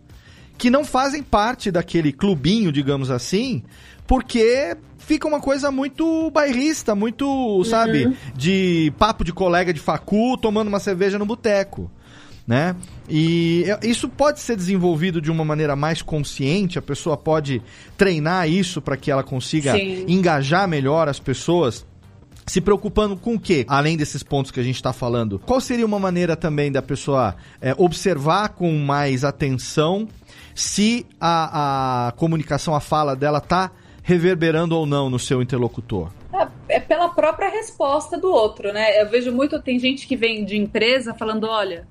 que 0.58 0.70
não 0.70 0.84
fazem 0.84 1.24
parte 1.24 1.72
daquele 1.72 2.12
clubinho, 2.12 2.72
digamos 2.72 3.10
assim, 3.10 3.64
porque 4.06 4.76
fica 4.98 5.28
uma 5.28 5.40
coisa 5.40 5.72
muito 5.72 6.30
bairrista, 6.32 6.94
muito, 6.96 7.26
uhum. 7.26 7.64
sabe, 7.64 8.18
de 8.36 8.94
papo 8.98 9.24
de 9.24 9.32
colega 9.32 9.74
de 9.74 9.80
facu 9.80 10.38
tomando 10.38 10.68
uma 10.68 10.80
cerveja 10.80 11.18
no 11.18 11.26
boteco 11.26 11.90
né? 12.50 12.76
E 13.08 13.64
isso 13.84 14.10
pode 14.10 14.40
ser 14.40 14.56
desenvolvido 14.56 15.22
de 15.22 15.30
uma 15.30 15.46
maneira 15.46 15.76
mais 15.76 16.02
consciente, 16.02 16.80
a 16.80 16.82
pessoa 16.82 17.16
pode 17.16 17.62
treinar 17.96 18.50
isso 18.50 18.82
para 18.82 18.98
que 18.98 19.12
ela 19.12 19.22
consiga 19.22 19.74
Sim. 19.74 20.06
engajar 20.08 20.68
melhor 20.68 21.08
as 21.08 21.20
pessoas. 21.20 21.86
Se 22.48 22.60
preocupando 22.60 23.16
com 23.16 23.36
o 23.36 23.40
quê? 23.40 23.64
Além 23.68 23.96
desses 23.96 24.24
pontos 24.24 24.50
que 24.50 24.60
a 24.60 24.64
gente 24.64 24.78
está 24.78 24.92
falando, 24.92 25.38
qual 25.38 25.62
seria 25.62 25.86
uma 25.86 26.00
maneira 26.00 26.36
também 26.36 26.72
da 26.72 26.82
pessoa 26.82 27.36
é, 27.62 27.76
observar 27.78 28.50
com 28.50 28.72
mais 28.80 29.24
atenção 29.24 30.08
se 30.56 31.06
a, 31.22 32.08
a 32.08 32.12
comunicação, 32.14 32.74
a 32.74 32.80
fala 32.80 33.16
dela 33.16 33.40
tá 33.40 33.70
reverberando 34.02 34.76
ou 34.76 34.88
não 34.88 35.08
no 35.08 35.20
seu 35.20 35.40
interlocutor? 35.44 36.10
É, 36.34 36.78
é 36.78 36.80
pela 36.80 37.10
própria 37.10 37.50
resposta 37.50 38.18
do 38.18 38.32
outro, 38.32 38.74
né? 38.74 39.00
Eu 39.00 39.08
vejo 39.08 39.32
muito, 39.32 39.62
tem 39.62 39.78
gente 39.78 40.08
que 40.08 40.16
vem 40.16 40.44
de 40.44 40.58
empresa 40.58 41.14
falando, 41.14 41.44
olha, 41.44 41.88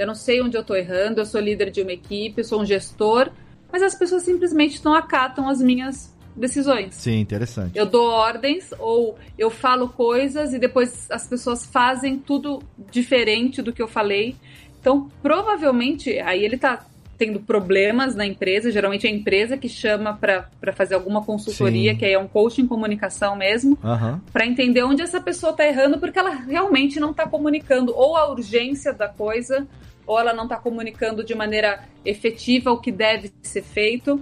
eu 0.00 0.06
não 0.06 0.14
sei 0.14 0.40
onde 0.40 0.56
eu 0.56 0.62
estou 0.62 0.74
errando, 0.74 1.20
eu 1.20 1.26
sou 1.26 1.38
líder 1.38 1.70
de 1.70 1.82
uma 1.82 1.92
equipe, 1.92 2.40
eu 2.40 2.44
sou 2.44 2.62
um 2.62 2.64
gestor, 2.64 3.30
mas 3.70 3.82
as 3.82 3.94
pessoas 3.94 4.22
simplesmente 4.22 4.82
não 4.82 4.94
acatam 4.94 5.46
as 5.46 5.60
minhas 5.60 6.16
decisões. 6.34 6.94
Sim, 6.94 7.20
interessante. 7.20 7.76
Eu 7.76 7.84
dou 7.84 8.08
ordens 8.08 8.72
ou 8.78 9.18
eu 9.36 9.50
falo 9.50 9.90
coisas 9.90 10.54
e 10.54 10.58
depois 10.58 11.06
as 11.10 11.28
pessoas 11.28 11.66
fazem 11.66 12.18
tudo 12.18 12.62
diferente 12.90 13.60
do 13.60 13.74
que 13.74 13.82
eu 13.82 13.86
falei. 13.86 14.36
Então, 14.80 15.10
provavelmente, 15.22 16.18
aí 16.20 16.42
ele 16.42 16.54
está 16.54 16.82
tendo 17.18 17.38
problemas 17.38 18.14
na 18.14 18.24
empresa, 18.24 18.72
geralmente 18.72 19.06
é 19.06 19.10
a 19.10 19.12
empresa 19.12 19.58
que 19.58 19.68
chama 19.68 20.14
para 20.14 20.72
fazer 20.72 20.94
alguma 20.94 21.22
consultoria, 21.22 21.92
Sim. 21.92 21.98
que 21.98 22.06
aí 22.06 22.14
é 22.14 22.18
um 22.18 22.26
coaching 22.26 22.66
comunicação 22.66 23.36
mesmo, 23.36 23.76
uhum. 23.84 24.18
para 24.32 24.46
entender 24.46 24.82
onde 24.82 25.02
essa 25.02 25.20
pessoa 25.20 25.50
está 25.50 25.66
errando, 25.66 25.98
porque 25.98 26.18
ela 26.18 26.30
realmente 26.30 26.98
não 26.98 27.10
está 27.10 27.28
comunicando 27.28 27.92
ou 27.94 28.16
a 28.16 28.30
urgência 28.30 28.94
da 28.94 29.06
coisa 29.06 29.68
ou 30.10 30.18
ela 30.18 30.34
não 30.34 30.42
está 30.42 30.56
comunicando 30.56 31.22
de 31.22 31.36
maneira 31.36 31.84
efetiva 32.04 32.72
o 32.72 32.80
que 32.80 32.90
deve 32.90 33.32
ser 33.44 33.62
feito. 33.62 34.20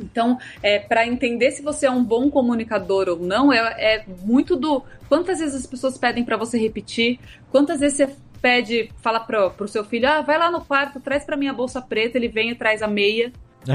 Então, 0.00 0.38
é, 0.62 0.78
para 0.78 1.06
entender 1.06 1.50
se 1.50 1.60
você 1.60 1.84
é 1.84 1.90
um 1.90 2.02
bom 2.02 2.30
comunicador 2.30 3.10
ou 3.10 3.18
não, 3.18 3.52
é, 3.52 3.58
é 3.58 4.04
muito 4.24 4.56
do 4.56 4.82
quantas 5.06 5.40
vezes 5.40 5.54
as 5.54 5.66
pessoas 5.66 5.98
pedem 5.98 6.24
para 6.24 6.38
você 6.38 6.58
repetir, 6.58 7.20
quantas 7.50 7.80
vezes 7.80 7.98
você 7.98 8.16
pede, 8.40 8.90
fala 9.02 9.20
pro, 9.20 9.50
pro 9.50 9.68
seu 9.68 9.84
filho, 9.84 10.08
ah, 10.08 10.22
vai 10.22 10.38
lá 10.38 10.50
no 10.50 10.64
quarto, 10.64 10.98
traz 10.98 11.26
para 11.26 11.36
mim 11.36 11.48
a 11.48 11.52
bolsa 11.52 11.82
preta, 11.82 12.16
ele 12.16 12.28
vem 12.28 12.50
e 12.50 12.54
traz 12.54 12.80
a 12.80 12.88
meia. 12.88 13.30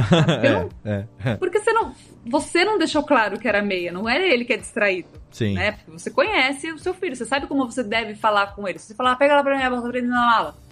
é, 0.84 0.89
é, 0.89 1.06
é. 1.24 1.36
Porque 1.36 1.60
você 1.60 1.72
não, 1.72 1.93
você 2.26 2.66
não 2.66 2.80
deixou 2.80 3.04
claro 3.04 3.38
que 3.38 3.47
era 3.47 3.62
meia, 3.62 3.91
não 3.91 4.10
era 4.10 4.26
ele 4.26 4.43
que 4.43 4.54
é 4.54 4.58
distraído. 4.58 5.10
Sim. 5.30 5.54
Né? 5.54 5.74
Porque 5.74 5.91
você 5.91 6.10
conhece 6.10 6.72
o 6.72 6.80
seu 6.80 6.95
filho, 6.95 7.16
você 7.16 7.26
sabe 7.26 7.45
como 7.45 7.70
você 7.70 7.84
deve 7.84 8.16
falar 8.16 8.56
com 8.56 8.68
ele. 8.68 8.80
Se 8.80 8.88
você 8.88 8.95
falar, 8.95 9.16
pega 9.18 9.36
lá 9.36 9.43
pra 9.43 9.56
mim 9.56 9.62
a 9.62 9.70
bolsa 9.70 9.88
preta 9.89 10.08
na 10.08 10.26
mala 10.26 10.64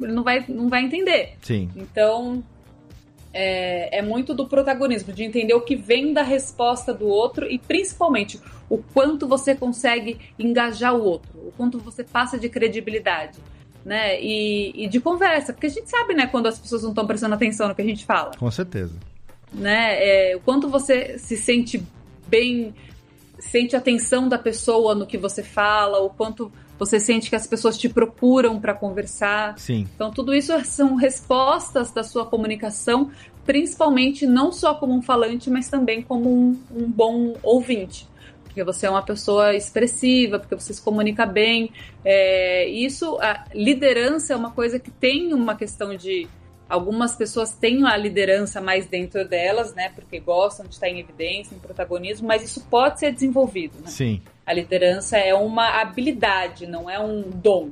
ele 0.00 0.12
não 0.12 0.22
vai, 0.22 0.44
não 0.48 0.68
vai 0.68 0.82
entender. 0.82 1.34
Sim. 1.42 1.70
Então, 1.76 2.42
é, 3.34 3.98
é, 3.98 4.02
muito 4.02 4.32
do 4.32 4.46
protagonismo, 4.46 5.12
de 5.12 5.24
entender 5.24 5.54
o 5.54 5.60
que 5.60 5.74
vem 5.74 6.12
da 6.12 6.22
resposta 6.22 6.94
do 6.94 7.08
outro 7.08 7.50
e 7.50 7.58
principalmente 7.58 8.40
o 8.70 8.78
quanto 8.78 9.26
você 9.26 9.56
consegue 9.56 10.18
engajar 10.38 10.94
o 10.94 11.02
outro, 11.02 11.30
o 11.48 11.52
quanto 11.56 11.78
você 11.78 12.04
passa 12.04 12.38
de 12.38 12.48
credibilidade. 12.48 13.38
Né? 13.84 14.18
E, 14.22 14.84
e 14.84 14.88
de 14.88 14.98
conversa, 14.98 15.52
porque 15.52 15.66
a 15.66 15.70
gente 15.70 15.90
sabe, 15.90 16.14
né, 16.14 16.26
quando 16.26 16.46
as 16.46 16.58
pessoas 16.58 16.82
não 16.82 16.90
estão 16.90 17.06
prestando 17.06 17.34
atenção 17.34 17.68
no 17.68 17.74
que 17.74 17.82
a 17.82 17.84
gente 17.84 18.06
fala. 18.06 18.30
Com 18.38 18.50
certeza. 18.50 18.94
Né? 19.52 20.30
É, 20.30 20.36
o 20.36 20.40
quanto 20.40 20.70
você 20.70 21.18
se 21.18 21.36
sente 21.36 21.84
bem, 22.26 22.74
sente 23.38 23.76
a 23.76 23.78
atenção 23.80 24.26
da 24.26 24.38
pessoa 24.38 24.94
no 24.94 25.06
que 25.06 25.18
você 25.18 25.42
fala, 25.42 26.00
o 26.00 26.08
quanto 26.08 26.50
você 26.78 26.98
sente 26.98 27.30
que 27.30 27.36
as 27.36 27.46
pessoas 27.46 27.78
te 27.78 27.88
procuram 27.88 28.60
para 28.60 28.74
conversar. 28.74 29.58
Sim. 29.58 29.88
Então, 29.94 30.10
tudo 30.10 30.34
isso 30.34 30.52
são 30.64 30.94
respostas 30.96 31.90
da 31.90 32.02
sua 32.02 32.26
comunicação, 32.26 33.10
principalmente 33.44 34.26
não 34.26 34.50
só 34.52 34.74
como 34.74 34.92
um 34.92 35.02
falante, 35.02 35.50
mas 35.50 35.68
também 35.68 36.02
como 36.02 36.30
um, 36.30 36.58
um 36.74 36.90
bom 36.90 37.34
ouvinte. 37.42 38.08
Porque 38.44 38.62
você 38.62 38.86
é 38.86 38.90
uma 38.90 39.02
pessoa 39.02 39.54
expressiva, 39.54 40.38
porque 40.38 40.54
você 40.54 40.72
se 40.72 40.80
comunica 40.80 41.26
bem. 41.26 41.72
É, 42.04 42.68
isso, 42.68 43.18
a 43.20 43.44
liderança 43.52 44.32
é 44.32 44.36
uma 44.36 44.50
coisa 44.50 44.78
que 44.78 44.90
tem 44.90 45.34
uma 45.34 45.56
questão 45.56 45.96
de 45.96 46.28
Algumas 46.68 47.14
pessoas 47.14 47.52
têm 47.52 47.86
a 47.86 47.96
liderança 47.96 48.60
mais 48.60 48.86
dentro 48.86 49.26
delas, 49.28 49.74
né? 49.74 49.90
Porque 49.94 50.18
gostam 50.18 50.66
de 50.66 50.74
estar 50.74 50.88
em 50.88 50.98
evidência, 50.98 51.54
em 51.54 51.58
protagonismo, 51.58 52.26
mas 52.26 52.42
isso 52.42 52.66
pode 52.70 53.00
ser 53.00 53.12
desenvolvido. 53.12 53.76
Né? 53.80 53.90
Sim. 53.90 54.22
A 54.46 54.52
liderança 54.52 55.18
é 55.18 55.34
uma 55.34 55.80
habilidade, 55.80 56.66
não 56.66 56.88
é 56.88 56.98
um 56.98 57.22
dom. 57.22 57.70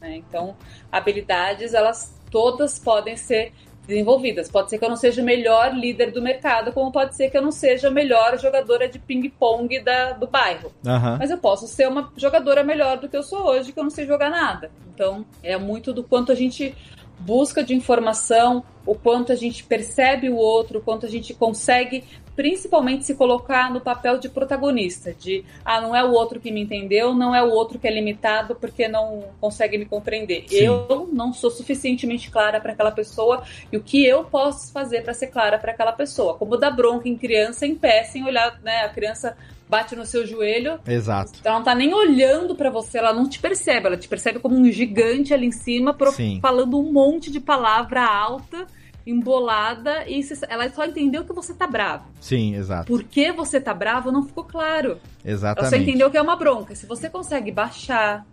Né? 0.00 0.16
Então, 0.16 0.56
habilidades, 0.90 1.72
elas 1.72 2.14
todas 2.30 2.78
podem 2.78 3.16
ser 3.16 3.52
desenvolvidas. 3.86 4.50
Pode 4.50 4.68
ser 4.68 4.78
que 4.78 4.84
eu 4.84 4.88
não 4.88 4.96
seja 4.96 5.22
o 5.22 5.24
melhor 5.24 5.72
líder 5.72 6.10
do 6.10 6.20
mercado, 6.20 6.72
como 6.72 6.90
pode 6.90 7.16
ser 7.16 7.30
que 7.30 7.38
eu 7.38 7.42
não 7.42 7.52
seja 7.52 7.88
a 7.88 7.90
melhor 7.90 8.36
jogadora 8.38 8.88
de 8.88 8.98
ping-pong 8.98 9.82
do 10.18 10.26
bairro. 10.26 10.72
Uhum. 10.84 11.16
Mas 11.18 11.30
eu 11.30 11.38
posso 11.38 11.66
ser 11.68 11.88
uma 11.88 12.12
jogadora 12.16 12.64
melhor 12.64 12.98
do 12.98 13.08
que 13.08 13.16
eu 13.16 13.22
sou 13.22 13.46
hoje, 13.46 13.72
que 13.72 13.78
eu 13.78 13.84
não 13.84 13.90
sei 13.90 14.06
jogar 14.06 14.30
nada. 14.30 14.70
Então, 14.92 15.24
é 15.42 15.56
muito 15.56 15.92
do 15.92 16.02
quanto 16.02 16.32
a 16.32 16.34
gente 16.34 16.74
busca 17.18 17.62
de 17.62 17.74
informação, 17.74 18.64
o 18.84 18.94
quanto 18.94 19.32
a 19.32 19.34
gente 19.34 19.64
percebe 19.64 20.28
o 20.28 20.36
outro, 20.36 20.78
o 20.78 20.82
quanto 20.82 21.06
a 21.06 21.08
gente 21.08 21.34
consegue 21.34 22.04
principalmente 22.36 23.04
se 23.06 23.14
colocar 23.14 23.72
no 23.72 23.80
papel 23.80 24.18
de 24.18 24.28
protagonista, 24.28 25.14
de 25.14 25.42
ah, 25.64 25.80
não 25.80 25.96
é 25.96 26.04
o 26.04 26.12
outro 26.12 26.38
que 26.38 26.52
me 26.52 26.60
entendeu, 26.60 27.14
não 27.14 27.34
é 27.34 27.42
o 27.42 27.48
outro 27.48 27.78
que 27.78 27.88
é 27.88 27.90
limitado 27.90 28.54
porque 28.54 28.86
não 28.86 29.24
consegue 29.40 29.78
me 29.78 29.86
compreender. 29.86 30.44
Sim. 30.46 30.56
Eu 30.56 31.08
não 31.10 31.32
sou 31.32 31.50
suficientemente 31.50 32.30
clara 32.30 32.60
para 32.60 32.72
aquela 32.72 32.92
pessoa 32.92 33.42
e 33.72 33.76
o 33.76 33.82
que 33.82 34.06
eu 34.06 34.24
posso 34.24 34.70
fazer 34.70 35.02
para 35.02 35.14
ser 35.14 35.28
clara 35.28 35.58
para 35.58 35.72
aquela 35.72 35.92
pessoa. 35.92 36.34
Como 36.34 36.58
dar 36.58 36.70
bronca 36.70 37.08
em 37.08 37.16
criança 37.16 37.66
em 37.66 37.74
pé, 37.74 38.04
sem 38.04 38.22
olhar, 38.24 38.60
né, 38.60 38.82
a 38.82 38.90
criança 38.90 39.34
bate 39.68 39.96
no 39.96 40.06
seu 40.06 40.26
joelho. 40.26 40.78
Exato. 40.86 41.40
Ela 41.44 41.56
não 41.56 41.64
tá 41.64 41.74
nem 41.74 41.92
olhando 41.92 42.54
para 42.54 42.70
você, 42.70 42.98
ela 42.98 43.12
não 43.12 43.28
te 43.28 43.38
percebe, 43.38 43.86
ela 43.86 43.96
te 43.96 44.08
percebe 44.08 44.38
como 44.38 44.56
um 44.56 44.70
gigante 44.70 45.34
ali 45.34 45.46
em 45.46 45.52
cima, 45.52 45.94
pro, 45.94 46.12
falando 46.40 46.78
um 46.78 46.92
monte 46.92 47.30
de 47.30 47.40
palavra 47.40 48.04
alta 48.04 48.66
embolada 49.06 50.04
e 50.08 50.20
ela 50.48 50.68
só 50.70 50.84
entendeu 50.84 51.24
que 51.24 51.32
você 51.32 51.54
tá 51.54 51.66
bravo. 51.66 52.06
Sim, 52.20 52.56
exato. 52.56 52.86
Por 52.86 53.04
que 53.04 53.30
você 53.30 53.60
tá 53.60 53.72
bravo 53.72 54.10
não 54.10 54.24
ficou 54.24 54.42
claro. 54.42 54.98
Exatamente. 55.24 55.60
Ela 55.60 55.70
só 55.70 55.76
entendeu 55.76 56.10
que 56.10 56.18
é 56.18 56.22
uma 56.22 56.34
bronca. 56.34 56.74
Se 56.74 56.86
você 56.86 57.08
consegue 57.08 57.52
baixar, 57.52 58.26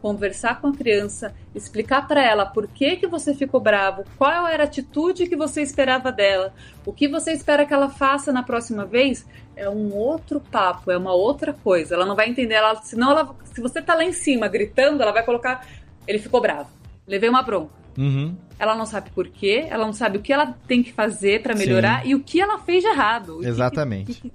conversar 0.00 0.60
com 0.60 0.68
a 0.68 0.72
criança, 0.72 1.34
explicar 1.54 2.06
para 2.06 2.24
ela 2.24 2.46
por 2.46 2.66
que 2.68 2.96
que 2.96 3.06
você 3.06 3.34
ficou 3.34 3.60
bravo, 3.60 4.04
qual 4.16 4.46
era 4.46 4.64
a 4.64 4.66
atitude 4.66 5.26
que 5.26 5.36
você 5.36 5.62
esperava 5.62 6.10
dela, 6.10 6.52
o 6.84 6.92
que 6.92 7.06
você 7.06 7.32
espera 7.32 7.66
que 7.66 7.74
ela 7.74 7.88
faça 7.88 8.32
na 8.32 8.42
próxima 8.42 8.84
vez, 8.84 9.26
é 9.56 9.68
um 9.68 9.94
outro 9.94 10.40
papo, 10.40 10.90
é 10.90 10.96
uma 10.96 11.12
outra 11.12 11.52
coisa. 11.52 11.94
Ela 11.94 12.06
não 12.06 12.16
vai 12.16 12.28
entender, 12.28 12.54
ela, 12.54 12.76
senão 12.76 13.10
ela, 13.10 13.36
se 13.44 13.60
você 13.60 13.82
tá 13.82 13.94
lá 13.94 14.04
em 14.04 14.12
cima 14.12 14.48
gritando, 14.48 15.02
ela 15.02 15.12
vai 15.12 15.24
colocar, 15.24 15.66
ele 16.06 16.18
ficou 16.18 16.40
bravo, 16.40 16.70
levei 17.06 17.28
uma 17.28 17.42
bronca. 17.42 17.80
Uhum. 17.98 18.36
Ela 18.58 18.74
não 18.74 18.86
sabe 18.86 19.10
por 19.10 19.28
quê, 19.28 19.66
ela 19.68 19.84
não 19.84 19.92
sabe 19.92 20.18
o 20.18 20.22
que 20.22 20.32
ela 20.32 20.54
tem 20.66 20.82
que 20.82 20.92
fazer 20.92 21.42
para 21.42 21.54
melhorar 21.54 22.02
Sim. 22.02 22.10
e 22.10 22.14
o 22.14 22.20
que 22.20 22.40
ela 22.40 22.58
fez 22.58 22.82
de 22.82 22.88
errado. 22.88 23.40
Exatamente. 23.42 24.12
Que, 24.14 24.30
que, 24.30 24.32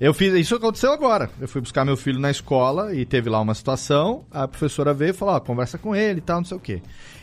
eu 0.00 0.14
fiz 0.14 0.32
isso 0.32 0.54
aconteceu 0.54 0.92
agora. 0.92 1.28
Eu 1.38 1.46
fui 1.46 1.60
buscar 1.60 1.84
meu 1.84 1.94
filho 1.94 2.18
na 2.18 2.30
escola 2.30 2.94
e 2.94 3.04
teve 3.04 3.28
lá 3.28 3.38
uma 3.38 3.54
situação. 3.54 4.24
A 4.30 4.48
professora 4.48 4.94
veio 4.94 5.10
e 5.10 5.12
falou: 5.12 5.34
ó, 5.34 5.40
conversa 5.40 5.76
com 5.76 5.94
ele 5.94 6.18
e 6.18 6.22
tal, 6.22 6.38
não 6.38 6.44
sei 6.46 6.56
o 6.56 6.60
quê. 6.60 6.80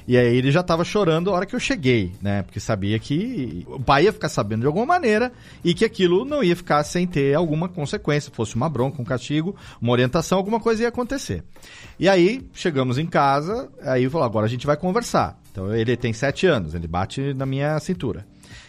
E 0.08 0.16
aí 0.16 0.38
ele 0.38 0.52
já 0.52 0.62
tava 0.62 0.86
chorando 0.86 1.32
a 1.32 1.34
hora 1.34 1.46
que 1.48 1.56
eu 1.56 1.60
cheguei, 1.60 2.14
né? 2.22 2.44
Porque 2.44 2.60
sabia 2.60 2.98
que 3.00 3.66
o 3.68 3.80
pai 3.80 4.04
ia 4.04 4.14
ficar 4.14 4.30
sabendo 4.30 4.62
de 4.62 4.68
alguma 4.68 4.86
maneira 4.86 5.34
e 5.64 5.74
que 5.74 5.84
aquilo 5.84 6.24
não 6.24 6.44
ia 6.44 6.56
ficar 6.56 6.84
sem 6.84 7.08
ter 7.08 7.34
alguma 7.34 7.68
consequência, 7.68 8.32
fosse 8.32 8.56
uma 8.56 8.70
bronca, 8.70 9.02
um 9.02 9.06
castigo, 9.06 9.56
uma 9.82 9.92
orientação, 9.92 10.38
alguma 10.38 10.60
coisa 10.60 10.84
ia 10.84 10.90
acontecer. 10.90 11.44
E 12.00 12.08
aí 12.08 12.48
chegamos 12.54 13.00
em 13.00 13.08
casa, 13.08 13.70
aí 13.82 14.08
falou: 14.08 14.26
agora 14.26 14.46
a 14.46 14.50
gente 14.50 14.68
vai 14.68 14.78
conversar. 14.78 15.38
Então 15.52 15.76
ele 15.76 15.98
tem 15.98 16.14
sete 16.14 16.46
anos, 16.46 16.76
ele 16.76 16.88
bate 16.88 17.34
na 17.34 17.46
minha 17.46 17.80
cintura. 17.80 18.24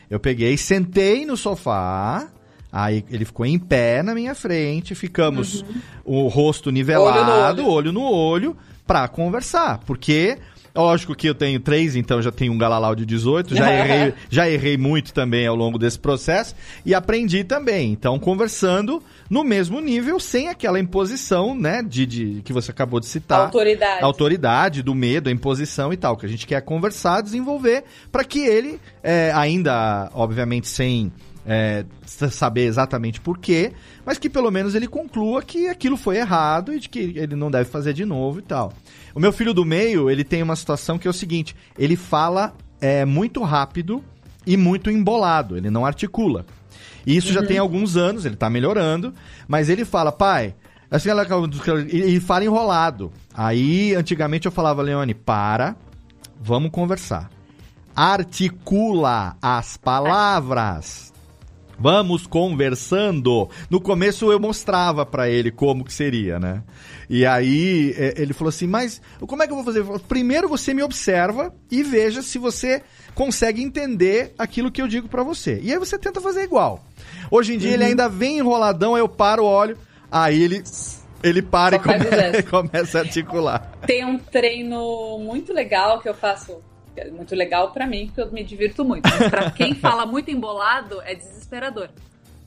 Eu 0.08 0.18
peguei, 0.18 0.56
sentei 0.56 1.26
no 1.26 1.36
sofá, 1.36 2.26
aí 2.72 3.04
ele 3.10 3.24
ficou 3.24 3.46
em 3.46 3.58
pé 3.58 4.02
na 4.02 4.14
minha 4.14 4.34
frente, 4.34 4.94
ficamos 4.94 5.62
uhum. 5.62 6.24
o 6.24 6.28
rosto 6.28 6.70
nivelado, 6.70 7.66
olho 7.66 7.92
no 7.92 8.02
olho, 8.02 8.10
olho, 8.10 8.48
olho 8.50 8.56
pra 8.86 9.06
conversar. 9.08 9.78
Porque 9.86 10.38
Lógico 10.78 11.12
que 11.12 11.28
eu 11.28 11.34
tenho 11.34 11.58
três, 11.58 11.96
então 11.96 12.22
já 12.22 12.30
tenho 12.30 12.52
um 12.52 12.58
Galalau 12.58 12.94
de 12.94 13.04
18, 13.04 13.56
já 13.56 13.66
errei, 13.74 14.14
já 14.30 14.48
errei 14.48 14.76
muito 14.76 15.12
também 15.12 15.44
ao 15.44 15.56
longo 15.56 15.76
desse 15.76 15.98
processo 15.98 16.54
e 16.86 16.94
aprendi 16.94 17.42
também. 17.42 17.90
Então, 17.90 18.16
conversando 18.16 19.02
no 19.28 19.42
mesmo 19.42 19.80
nível, 19.80 20.20
sem 20.20 20.48
aquela 20.48 20.78
imposição, 20.78 21.52
né, 21.52 21.82
de, 21.82 22.06
de 22.06 22.42
que 22.44 22.52
você 22.52 22.70
acabou 22.70 23.00
de 23.00 23.06
citar. 23.06 23.46
Autoridade. 23.46 24.04
Autoridade, 24.04 24.82
do 24.82 24.94
medo, 24.94 25.28
a 25.28 25.32
imposição 25.32 25.92
e 25.92 25.96
tal. 25.96 26.16
Que 26.16 26.26
a 26.26 26.28
gente 26.28 26.46
quer 26.46 26.60
conversar, 26.62 27.22
desenvolver, 27.22 27.82
para 28.12 28.22
que 28.22 28.38
ele, 28.38 28.80
é, 29.02 29.32
ainda, 29.34 30.08
obviamente, 30.14 30.68
sem 30.68 31.12
é, 31.48 31.86
saber 32.04 32.66
exatamente 32.66 33.22
por 33.22 33.38
quê, 33.38 33.72
mas 34.04 34.18
que 34.18 34.28
pelo 34.28 34.50
menos 34.50 34.74
ele 34.74 34.86
conclua 34.86 35.42
que 35.42 35.66
aquilo 35.66 35.96
foi 35.96 36.18
errado 36.18 36.74
e 36.74 36.78
de 36.78 36.90
que 36.90 37.14
ele 37.16 37.34
não 37.34 37.50
deve 37.50 37.70
fazer 37.70 37.94
de 37.94 38.04
novo 38.04 38.40
e 38.40 38.42
tal. 38.42 38.70
O 39.14 39.20
meu 39.20 39.32
filho 39.32 39.54
do 39.54 39.64
meio, 39.64 40.10
ele 40.10 40.22
tem 40.22 40.42
uma 40.42 40.54
situação 40.54 40.98
que 40.98 41.08
é 41.08 41.10
o 41.10 41.14
seguinte: 41.14 41.56
ele 41.78 41.96
fala 41.96 42.54
é, 42.78 43.06
muito 43.06 43.42
rápido 43.42 44.04
e 44.46 44.58
muito 44.58 44.90
embolado, 44.90 45.56
ele 45.56 45.70
não 45.70 45.86
articula. 45.86 46.44
E 47.06 47.16
isso 47.16 47.28
uhum. 47.28 47.34
já 47.34 47.42
tem 47.42 47.56
alguns 47.56 47.96
anos, 47.96 48.26
ele 48.26 48.36
tá 48.36 48.50
melhorando, 48.50 49.14
mas 49.46 49.70
ele 49.70 49.86
fala, 49.86 50.12
pai, 50.12 50.54
assim, 50.90 51.08
ela, 51.08 51.26
e 51.90 52.20
fala 52.20 52.44
enrolado. 52.44 53.10
Aí, 53.32 53.94
antigamente 53.94 54.44
eu 54.44 54.52
falava, 54.52 54.82
Leone, 54.82 55.14
para, 55.14 55.74
vamos 56.38 56.70
conversar. 56.70 57.30
Articula 57.96 59.36
as 59.40 59.78
palavras. 59.78 61.12
Vamos 61.78 62.26
conversando. 62.26 63.48
No 63.70 63.80
começo 63.80 64.32
eu 64.32 64.40
mostrava 64.40 65.06
para 65.06 65.28
ele 65.28 65.50
como 65.50 65.84
que 65.84 65.92
seria, 65.92 66.38
né? 66.38 66.62
E 67.08 67.24
aí 67.24 67.94
é, 67.96 68.14
ele 68.16 68.32
falou 68.32 68.48
assim: 68.48 68.66
Mas 68.66 69.00
como 69.20 69.42
é 69.42 69.46
que 69.46 69.52
eu 69.52 69.56
vou 69.56 69.64
fazer? 69.64 69.84
Falei, 69.84 70.00
Primeiro 70.08 70.48
você 70.48 70.74
me 70.74 70.82
observa 70.82 71.54
e 71.70 71.82
veja 71.82 72.20
se 72.20 72.36
você 72.38 72.82
consegue 73.14 73.62
entender 73.62 74.34
aquilo 74.36 74.70
que 74.72 74.82
eu 74.82 74.88
digo 74.88 75.08
para 75.08 75.22
você. 75.22 75.60
E 75.62 75.72
aí 75.72 75.78
você 75.78 75.96
tenta 75.96 76.20
fazer 76.20 76.42
igual. 76.42 76.84
Hoje 77.30 77.54
em 77.54 77.58
dia 77.58 77.70
uhum. 77.70 77.74
ele 77.74 77.84
ainda 77.84 78.08
vem 78.08 78.38
enroladão, 78.38 78.94
aí 78.94 79.00
eu 79.00 79.08
paro, 79.08 79.44
olho, 79.44 79.78
aí 80.10 80.42
ele 80.42 80.62
ele 81.22 81.42
para 81.42 81.76
e 81.76 81.78
come... 81.78 82.42
começa 82.50 82.98
a 82.98 83.00
articular. 83.02 83.72
Tem 83.86 84.04
um 84.04 84.18
treino 84.18 85.18
muito 85.18 85.52
legal 85.52 86.00
que 86.00 86.08
eu 86.08 86.14
faço 86.14 86.60
é 86.98 87.10
muito 87.10 87.34
legal 87.34 87.72
para 87.72 87.86
mim, 87.86 88.06
porque 88.06 88.20
eu 88.20 88.32
me 88.32 88.44
divirto 88.44 88.84
muito. 88.84 89.08
Mas 89.08 89.28
pra 89.28 89.50
quem 89.50 89.74
fala 89.76 90.06
muito 90.06 90.30
embolado, 90.30 91.00
é 91.02 91.14
desesperador. 91.14 91.90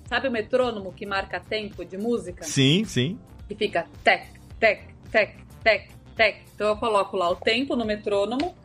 Sabe 0.08 0.28
o 0.28 0.32
metrônomo 0.32 0.92
que 0.92 1.06
marca 1.06 1.40
tempo 1.40 1.86
de 1.86 1.98
música? 1.98 2.44
Sim, 2.44 2.84
sim. 2.84 3.18
Que 3.48 3.56
fica 3.56 3.88
tec, 4.04 4.28
tec, 4.60 4.84
tec, 5.10 5.36
tec, 5.64 5.90
tec. 6.16 6.42
Então 6.54 6.68
eu 6.68 6.78
coloco 6.78 7.16
lá 7.16 7.30
o 7.30 7.36
tempo 7.36 7.76
no 7.76 7.86
metrônomo 7.86 8.56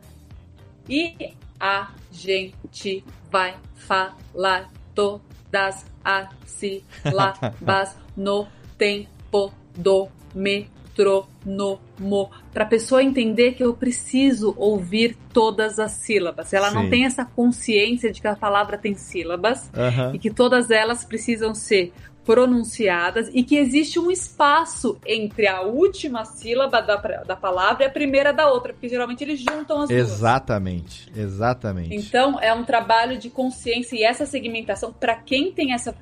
e 0.89 1.33
a 1.59 1.91
gente 2.11 3.03
vai 3.31 3.55
falar 3.75 4.69
todas 4.93 5.85
as 6.03 6.29
sílabas 6.45 7.97
no 8.15 8.47
tempo 8.77 9.53
do 9.75 10.09
metrônomo 10.35 10.76
metrônomo, 10.97 12.31
para 12.53 12.63
a 12.63 12.67
pessoa 12.67 13.03
entender 13.03 13.53
que 13.53 13.63
eu 13.63 13.73
preciso 13.73 14.53
ouvir 14.57 15.15
todas 15.31 15.79
as 15.79 15.91
sílabas. 15.91 16.51
Ela 16.53 16.69
Sim. 16.69 16.75
não 16.75 16.89
tem 16.89 17.05
essa 17.05 17.23
consciência 17.23 18.11
de 18.11 18.21
que 18.21 18.27
a 18.27 18.35
palavra 18.35 18.77
tem 18.77 18.95
sílabas 18.95 19.69
uhum. 19.75 20.15
e 20.15 20.19
que 20.19 20.31
todas 20.31 20.71
elas 20.71 21.05
precisam 21.05 21.53
ser 21.53 21.93
pronunciadas 22.25 23.29
e 23.33 23.41
que 23.41 23.55
existe 23.55 23.97
um 23.97 24.11
espaço 24.11 24.99
entre 25.05 25.47
a 25.47 25.61
última 25.61 26.25
sílaba 26.25 26.81
da, 26.81 26.97
da 26.97 27.37
palavra 27.37 27.85
e 27.85 27.87
a 27.87 27.89
primeira 27.89 28.33
da 28.33 28.51
outra, 28.51 28.73
porque 28.73 28.89
geralmente 28.89 29.23
eles 29.23 29.39
juntam 29.39 29.83
as 29.83 29.89
exatamente, 29.89 31.05
duas. 31.05 31.17
Exatamente, 31.17 31.87
exatamente. 31.87 31.95
Então 31.95 32.37
é 32.41 32.53
um 32.53 32.65
trabalho 32.65 33.17
de 33.17 33.29
consciência 33.29 33.95
e 33.95 34.03
essa 34.03 34.25
segmentação, 34.25 34.91
para 34.91 35.15
quem 35.15 35.53
tem 35.53 35.71
essa 35.71 35.95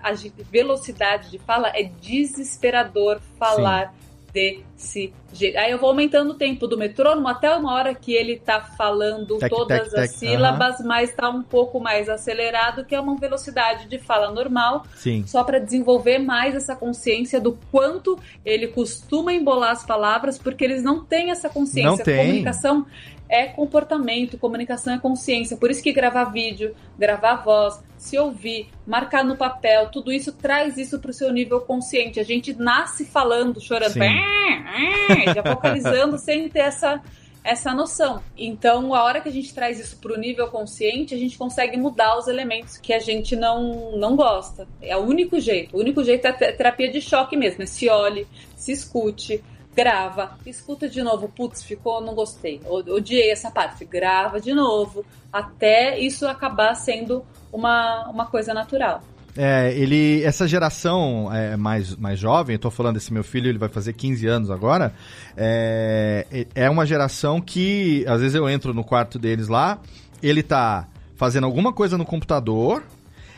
velocidade 0.52 1.30
de 1.30 1.38
fala, 1.38 1.68
é 1.76 1.84
desesperador 1.84 3.20
falar. 3.38 3.94
Sim 4.00 4.05
desse 4.36 5.14
jeito. 5.32 5.58
Aí 5.58 5.72
eu 5.72 5.80
vou 5.80 5.90
aumentando 5.90 6.32
o 6.32 6.34
tempo 6.34 6.68
do 6.68 6.78
metrônomo 6.78 7.26
até 7.30 7.56
uma 7.56 7.74
hora 7.74 7.96
que 7.96 8.14
ele 8.14 8.38
tá 8.38 8.60
falando 8.60 9.38
tec, 9.38 9.50
todas 9.50 9.90
tec, 9.90 10.00
as 10.00 10.12
tec, 10.12 10.20
sílabas, 10.20 10.80
uh 10.80 10.84
-huh. 10.84 10.88
mas 10.88 11.16
tá 11.16 11.30
um 11.30 11.42
pouco 11.42 11.80
mais 11.80 12.10
acelerado, 12.10 12.84
que 12.84 12.94
é 12.94 13.00
uma 13.00 13.16
velocidade 13.16 13.88
de 13.88 13.98
fala 13.98 14.30
normal. 14.32 14.84
Sim. 14.96 15.24
Só 15.26 15.42
para 15.46 15.58
desenvolver 15.58 16.20
mais 16.20 16.54
essa 16.54 16.76
consciência 16.76 17.40
do 17.40 17.58
quanto 17.72 18.20
ele 18.44 18.68
costuma 18.68 19.32
embolar 19.32 19.72
as 19.72 19.86
palavras, 19.86 20.38
porque 20.38 20.66
eles 20.66 20.84
não 20.84 21.06
têm 21.06 21.32
essa 21.32 21.48
consciência. 21.48 21.92
Não 21.92 21.98
tem. 21.98 22.18
Comunicação 22.18 22.86
é 23.28 23.46
comportamento, 23.48 24.38
comunicação 24.38 24.94
é 24.94 25.00
consciência. 25.00 25.58
Por 25.58 25.72
isso 25.72 25.82
que 25.82 25.92
gravar 25.92 26.26
vídeo, 26.26 26.76
gravar 26.98 27.36
voz, 27.38 27.84
se 27.98 28.18
ouvir, 28.18 28.70
marcar 28.86 29.24
no 29.24 29.36
papel, 29.36 29.90
tudo 29.90 30.12
isso 30.12 30.32
traz 30.32 30.78
isso 30.78 31.00
para 31.00 31.12
o 31.12 31.14
seu 31.14 31.32
nível 31.32 31.62
consciente. 31.62 32.20
A 32.20 32.24
gente 32.24 32.54
nasce 32.54 33.06
falando, 33.06 33.60
chorando, 33.60 33.94
já 35.34 35.42
vocalizando 35.42 36.18
sem 36.18 36.50
ter 36.50 36.60
essa 36.60 37.02
essa 37.46 37.76
noção. 37.76 38.24
Então, 38.36 38.96
a 38.96 39.04
hora 39.04 39.22
que 39.22 39.30
a 39.30 39.32
gente 39.32 39.54
traz 39.54 39.80
isso 39.80 39.98
para 39.98 40.12
o 40.12 40.18
nível 40.18 40.48
consciente, 40.48 41.14
a 41.14 41.18
gente 41.18 41.38
consegue 41.38 41.78
mudar 41.78 42.18
os 42.18 42.28
elementos 42.28 42.76
que 42.76 42.92
a 42.92 42.98
gente 42.98 43.36
não, 43.36 43.96
não 43.96 44.16
gosta. 44.16 44.68
É 44.82 44.98
o 44.98 45.02
único 45.02 45.40
jeito. 45.40 45.78
O 45.78 45.80
único 45.80 46.04
jeito 46.04 46.26
é 46.26 46.32
terapia 46.34 46.92
de 46.92 47.00
choque 47.00 47.38
mesmo. 47.38 47.62
É 47.62 47.68
se 47.68 47.88
olhe, 47.88 48.28
se 48.56 48.72
escute, 48.72 49.44
grava, 49.76 50.38
escuta 50.46 50.88
de 50.88 51.04
novo, 51.04 51.28
putz, 51.28 51.62
ficou, 51.62 52.02
não 52.02 52.16
gostei, 52.16 52.62
odiei 52.66 53.32
essa 53.32 53.52
parte, 53.52 53.84
grava 53.84 54.40
de 54.40 54.54
novo, 54.54 55.06
até 55.32 56.00
isso 56.00 56.26
acabar 56.28 56.74
sendo 56.76 57.26
uma, 57.52 58.08
uma 58.10 58.26
coisa 58.26 58.54
natural. 58.54 59.04
É, 59.38 59.74
ele, 59.74 60.24
essa 60.24 60.48
geração 60.48 61.30
é, 61.34 61.58
mais, 61.58 61.94
mais 61.98 62.18
jovem, 62.18 62.56
eu 62.56 62.60
tô 62.60 62.72
falando 62.72 62.96
desse 62.96 63.12
meu 63.12 63.24
filho, 63.24 63.50
ele 63.50 63.58
vai 63.58 63.68
fazer 63.68 63.92
15 63.92 64.26
anos 64.28 64.50
agora, 64.50 64.94
é, 65.36 66.48
é 66.56 66.70
uma 66.70 66.86
geração 66.86 67.42
que, 67.42 68.06
às 68.08 68.22
vezes 68.22 68.36
eu 68.36 68.50
entro 68.50 68.74
no 68.74 68.84
quarto 68.84 69.20
deles 69.20 69.50
lá, 69.50 69.80
ele 70.24 70.42
tá 70.42 70.88
fazendo 71.18 71.44
alguma 71.44 71.74
coisa 71.74 71.98
no 71.98 72.06
computador, 72.06 72.82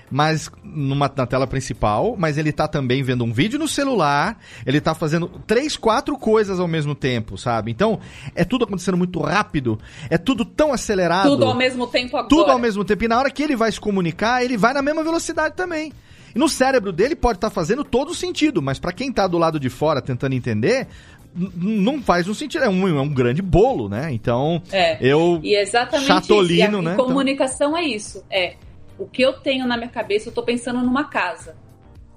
mas 0.10 0.50
numa, 0.64 1.12
na 1.16 1.26
tela 1.26 1.46
principal, 1.46 2.16
mas 2.18 2.38
ele 2.38 2.52
tá 2.52 2.68
também 2.68 3.04
vendo 3.04 3.24
um 3.24 3.32
vídeo 3.32 3.60
no 3.60 3.68
celular, 3.68 4.40
ele 4.66 4.80
tá 4.80 4.94
fazendo 4.96 5.28
três, 5.46 5.76
quatro 5.76 6.18
coisas 6.18 6.60
ao 6.60 6.68
mesmo 6.68 6.96
tempo, 6.96 7.38
sabe? 7.38 7.72
Então, 7.72 8.00
é 8.36 8.44
tudo 8.44 8.66
acontecendo 8.66 8.98
muito 8.98 9.20
rápido, 9.20 9.80
é 10.10 10.18
tudo 10.18 10.46
tão 10.46 10.72
acelerado. 10.72 11.30
Tudo 11.30 11.46
ao 11.46 11.56
mesmo 11.56 11.88
tempo 11.88 12.18
agora. 12.18 12.30
Tudo 12.30 12.52
ao 12.52 12.60
mesmo 12.60 12.84
tempo. 12.86 13.04
E 13.04 13.08
na 13.08 13.18
hora 13.18 13.32
que 13.32 13.44
ele 13.44 13.56
vai 13.56 13.72
se 13.72 13.80
comunicar, 13.80 14.44
ele 14.44 14.58
vai 14.58 14.74
na 14.74 14.82
mesma 14.82 15.04
velocidade 15.04 15.56
também. 15.56 15.92
E 16.36 16.40
no 16.40 16.48
cérebro 16.48 16.92
dele 16.92 17.16
pode 17.16 17.38
estar 17.38 17.50
tá 17.50 17.54
fazendo 17.54 17.84
todo 17.84 18.12
o 18.12 18.16
sentido, 18.16 18.62
mas 18.62 18.80
para 18.80 18.92
quem 18.92 19.12
tá 19.12 19.28
do 19.28 19.38
lado 19.38 19.60
de 19.60 19.70
fora 19.70 20.02
tentando 20.02 20.34
entender, 20.34 20.88
não 21.36 22.02
faz 22.02 22.28
um 22.28 22.34
sentido, 22.34 22.64
é 22.64 22.70
um, 22.70 22.88
é 22.88 23.02
um 23.02 23.10
grande 23.10 23.42
bolo, 23.42 23.88
né? 23.88 24.12
Então, 24.12 24.62
é. 24.72 24.98
eu 25.02 25.40
e 25.44 25.56
exatamente 25.56 26.08
chatolino, 26.08 26.48
isso. 26.48 26.76
E 26.76 26.80
a, 26.80 26.82
né? 26.82 26.96
comunicação 26.96 27.70
então... 27.70 27.80
é 27.80 27.88
isso, 27.88 28.24
é 28.30 28.56
o 28.98 29.06
que 29.06 29.22
eu 29.22 29.34
tenho 29.34 29.68
na 29.68 29.78
minha 29.78 29.90
cabeça, 29.90 30.28
eu 30.28 30.32
estou 30.32 30.44
pensando 30.44 30.82
numa 30.82 31.06
casa. 31.06 31.56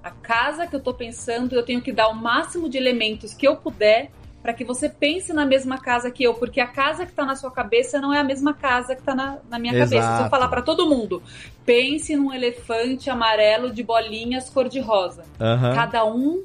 A 0.03 0.11
casa 0.11 0.65
que 0.65 0.75
eu 0.75 0.79
estou 0.79 0.93
pensando, 0.93 1.53
eu 1.53 1.63
tenho 1.63 1.81
que 1.81 1.91
dar 1.91 2.07
o 2.07 2.15
máximo 2.15 2.67
de 2.67 2.77
elementos 2.77 3.33
que 3.33 3.47
eu 3.47 3.55
puder 3.55 4.09
para 4.41 4.53
que 4.53 4.63
você 4.63 4.89
pense 4.89 5.31
na 5.31 5.45
mesma 5.45 5.77
casa 5.77 6.09
que 6.09 6.23
eu, 6.23 6.33
porque 6.33 6.59
a 6.59 6.65
casa 6.65 7.05
que 7.05 7.11
está 7.11 7.23
na 7.23 7.35
sua 7.35 7.51
cabeça 7.51 8.01
não 8.01 8.11
é 8.11 8.19
a 8.19 8.23
mesma 8.23 8.53
casa 8.53 8.95
que 8.95 9.01
está 9.01 9.13
na, 9.13 9.37
na, 9.47 9.59
minha 9.59 9.73
Exato. 9.73 9.91
cabeça. 9.91 10.17
Se 10.17 10.23
eu 10.23 10.29
falar 10.29 10.47
para 10.47 10.63
todo 10.63 10.89
mundo, 10.89 11.21
pense 11.63 12.15
num 12.15 12.33
elefante 12.33 13.09
amarelo 13.09 13.71
de 13.71 13.83
bolinhas 13.83 14.49
cor-de-rosa. 14.49 15.23
Uhum. 15.39 15.75
Cada 15.75 16.05
um 16.05 16.43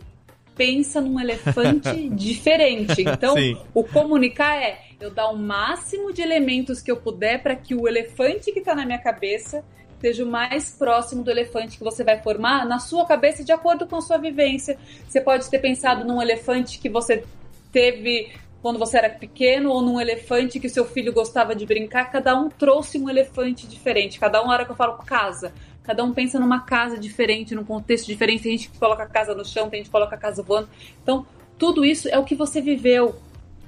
pensa 0.54 1.00
num 1.00 1.18
elefante 1.18 2.08
diferente. 2.12 3.02
Então, 3.02 3.34
Sim. 3.34 3.56
o 3.72 3.82
comunicar 3.82 4.56
é 4.56 4.80
eu 5.00 5.10
dar 5.10 5.28
o 5.28 5.36
máximo 5.36 6.12
de 6.12 6.20
elementos 6.20 6.82
que 6.82 6.90
eu 6.90 6.96
puder 6.96 7.42
para 7.42 7.56
que 7.56 7.74
o 7.74 7.88
elefante 7.88 8.52
que 8.52 8.58
está 8.58 8.74
na 8.74 8.84
minha 8.84 8.98
cabeça 8.98 9.64
esteja 9.96 10.24
o 10.24 10.26
mais 10.26 10.70
próximo 10.70 11.24
do 11.24 11.30
elefante 11.30 11.76
que 11.76 11.84
você 11.84 12.04
vai 12.04 12.20
formar 12.22 12.64
na 12.64 12.78
sua 12.78 13.04
cabeça 13.04 13.42
de 13.42 13.52
acordo 13.52 13.86
com 13.86 13.96
a 13.96 14.00
sua 14.00 14.18
vivência. 14.18 14.78
Você 15.08 15.20
pode 15.20 15.50
ter 15.50 15.58
pensado 15.58 16.04
num 16.04 16.22
elefante 16.22 16.78
que 16.78 16.88
você 16.88 17.24
teve 17.72 18.32
quando 18.62 18.78
você 18.78 18.98
era 18.98 19.10
pequeno 19.10 19.70
ou 19.70 19.80
num 19.80 20.00
elefante 20.00 20.58
que 20.58 20.68
seu 20.68 20.84
filho 20.84 21.12
gostava 21.12 21.54
de 21.54 21.64
brincar, 21.64 22.10
cada 22.10 22.36
um 22.36 22.48
trouxe 22.48 22.98
um 22.98 23.08
elefante 23.08 23.66
diferente. 23.66 24.18
Cada 24.18 24.42
um, 24.42 24.48
hora 24.48 24.64
que 24.64 24.72
eu 24.72 24.76
falo 24.76 24.94
casa, 25.04 25.52
cada 25.84 26.02
um 26.02 26.12
pensa 26.12 26.40
numa 26.40 26.60
casa 26.60 26.98
diferente, 26.98 27.54
num 27.54 27.64
contexto 27.64 28.06
diferente. 28.06 28.42
Tem 28.42 28.52
gente 28.56 28.70
que 28.70 28.78
coloca 28.78 29.04
a 29.04 29.06
casa 29.06 29.34
no 29.34 29.44
chão, 29.44 29.70
tem 29.70 29.78
gente 29.78 29.86
que 29.86 29.92
coloca 29.92 30.16
a 30.16 30.18
casa 30.18 30.42
voando. 30.42 30.68
Então, 31.00 31.24
tudo 31.56 31.84
isso 31.84 32.08
é 32.08 32.18
o 32.18 32.24
que 32.24 32.34
você 32.34 32.60
viveu. 32.60 33.14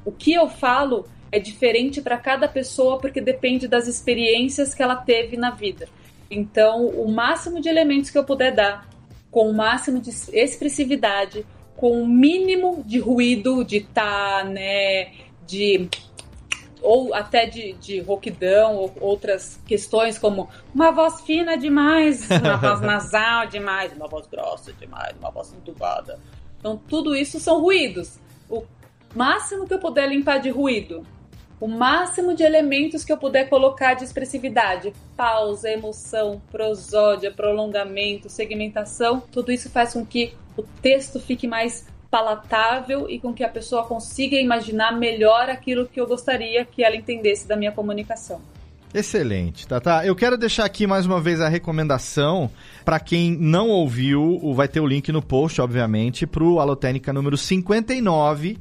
O 0.05 0.11
que 0.11 0.33
eu 0.33 0.49
falo 0.49 1.07
é 1.31 1.39
diferente 1.39 2.01
para 2.01 2.17
cada 2.19 2.49
pessoa 2.49 2.99
porque 2.99 3.21
depende 3.21 3.69
das 3.69 3.87
experiências 3.87 4.75
que 4.75 4.83
ela 4.83 4.97
teve 4.97 5.37
na 5.37 5.51
vida. 5.51 5.89
Então, 6.31 6.87
o 6.87 7.11
máximo 7.11 7.61
de 7.61 7.69
elementos 7.69 8.11
que 8.11 8.19
eu 8.19 8.25
puder 8.25 8.55
dar, 8.55 8.89
com 9.31 9.49
o 9.49 9.55
máximo 9.55 10.01
de 10.01 10.11
expressividade, 10.33 11.45
com 11.77 12.03
o 12.03 12.07
mínimo 12.07 12.83
de 12.85 12.99
ruído, 12.99 13.65
de 13.65 13.81
tá, 13.81 14.45
né, 14.45 15.13
de 15.47 15.89
ou 16.81 17.13
até 17.13 17.45
de, 17.47 17.73
de 17.75 18.01
rouquidão 18.01 18.77
ou 18.77 18.93
outras 19.01 19.61
questões 19.67 20.17
como 20.17 20.49
uma 20.73 20.93
voz 20.93 21.21
fina 21.23 21.57
demais, 21.57 22.29
uma 22.31 22.57
voz 22.57 22.81
nasal 22.81 23.47
demais, 23.47 23.93
uma 23.93 24.07
voz 24.07 24.27
grossa 24.27 24.73
demais, 24.73 25.17
uma 25.19 25.31
voz 25.31 25.53
entubada. 25.53 26.19
Então 26.59 26.77
tudo 26.89 27.17
isso 27.17 27.41
são 27.41 27.61
ruídos. 27.61 28.19
O 28.49 28.65
máximo 29.15 29.67
que 29.67 29.75
eu 29.75 29.79
puder 29.79 30.09
limpar 30.09 30.39
de 30.39 30.51
ruído 30.51 31.05
o 31.61 31.67
máximo 31.67 32.35
de 32.35 32.43
elementos 32.43 33.05
que 33.05 33.13
eu 33.13 33.17
puder 33.17 33.49
colocar 33.49 33.95
de 33.95 34.05
expressividade, 34.05 34.93
pausa, 35.17 35.71
emoção, 35.71 36.41
prosódia, 36.51 37.31
prolongamento, 37.31 38.29
segmentação, 38.29 39.23
tudo 39.33 39.51
isso 39.51 39.69
faz 39.69 39.93
com 39.93 40.07
que 40.07 40.35
o 40.57 40.63
texto 40.81 41.19
fique 41.19 41.47
mais 41.47 41.87
palatável 42.11 43.09
e 43.09 43.19
com 43.19 43.35
que 43.35 43.45
a 43.45 43.49
pessoa 43.49 43.85
consiga 43.85 44.37
imaginar 44.37 44.93
melhor 44.93 45.51
aquilo 45.51 45.87
que 45.87 46.01
eu 46.01 46.07
gostaria 46.07 46.65
que 46.65 46.83
ela 46.83 46.97
entendesse 46.97 47.47
da 47.47 47.57
minha 47.57 47.73
comunicação. 47.73 48.41
Excelente, 48.95 49.69
Tata. 49.69 50.07
Eu 50.07 50.17
quero 50.17 50.39
deixar 50.39 50.65
aqui 50.65 50.87
mais 50.87 51.05
uma 51.05 51.21
vez 51.21 51.43
a 51.43 51.49
recomendação 51.49 52.51
para 52.87 52.99
quem 52.99 53.33
não 53.33 53.69
ouviu, 53.69 54.41
vai 54.55 54.67
ter 54.67 54.81
o 54.81 54.87
link 54.87 55.13
no 55.13 55.21
post, 55.21 55.61
obviamente, 55.61 56.27
para 56.27 56.43
o 56.43 56.59
Alotênica 56.59 57.13
número 57.13 57.37
59 57.37 58.59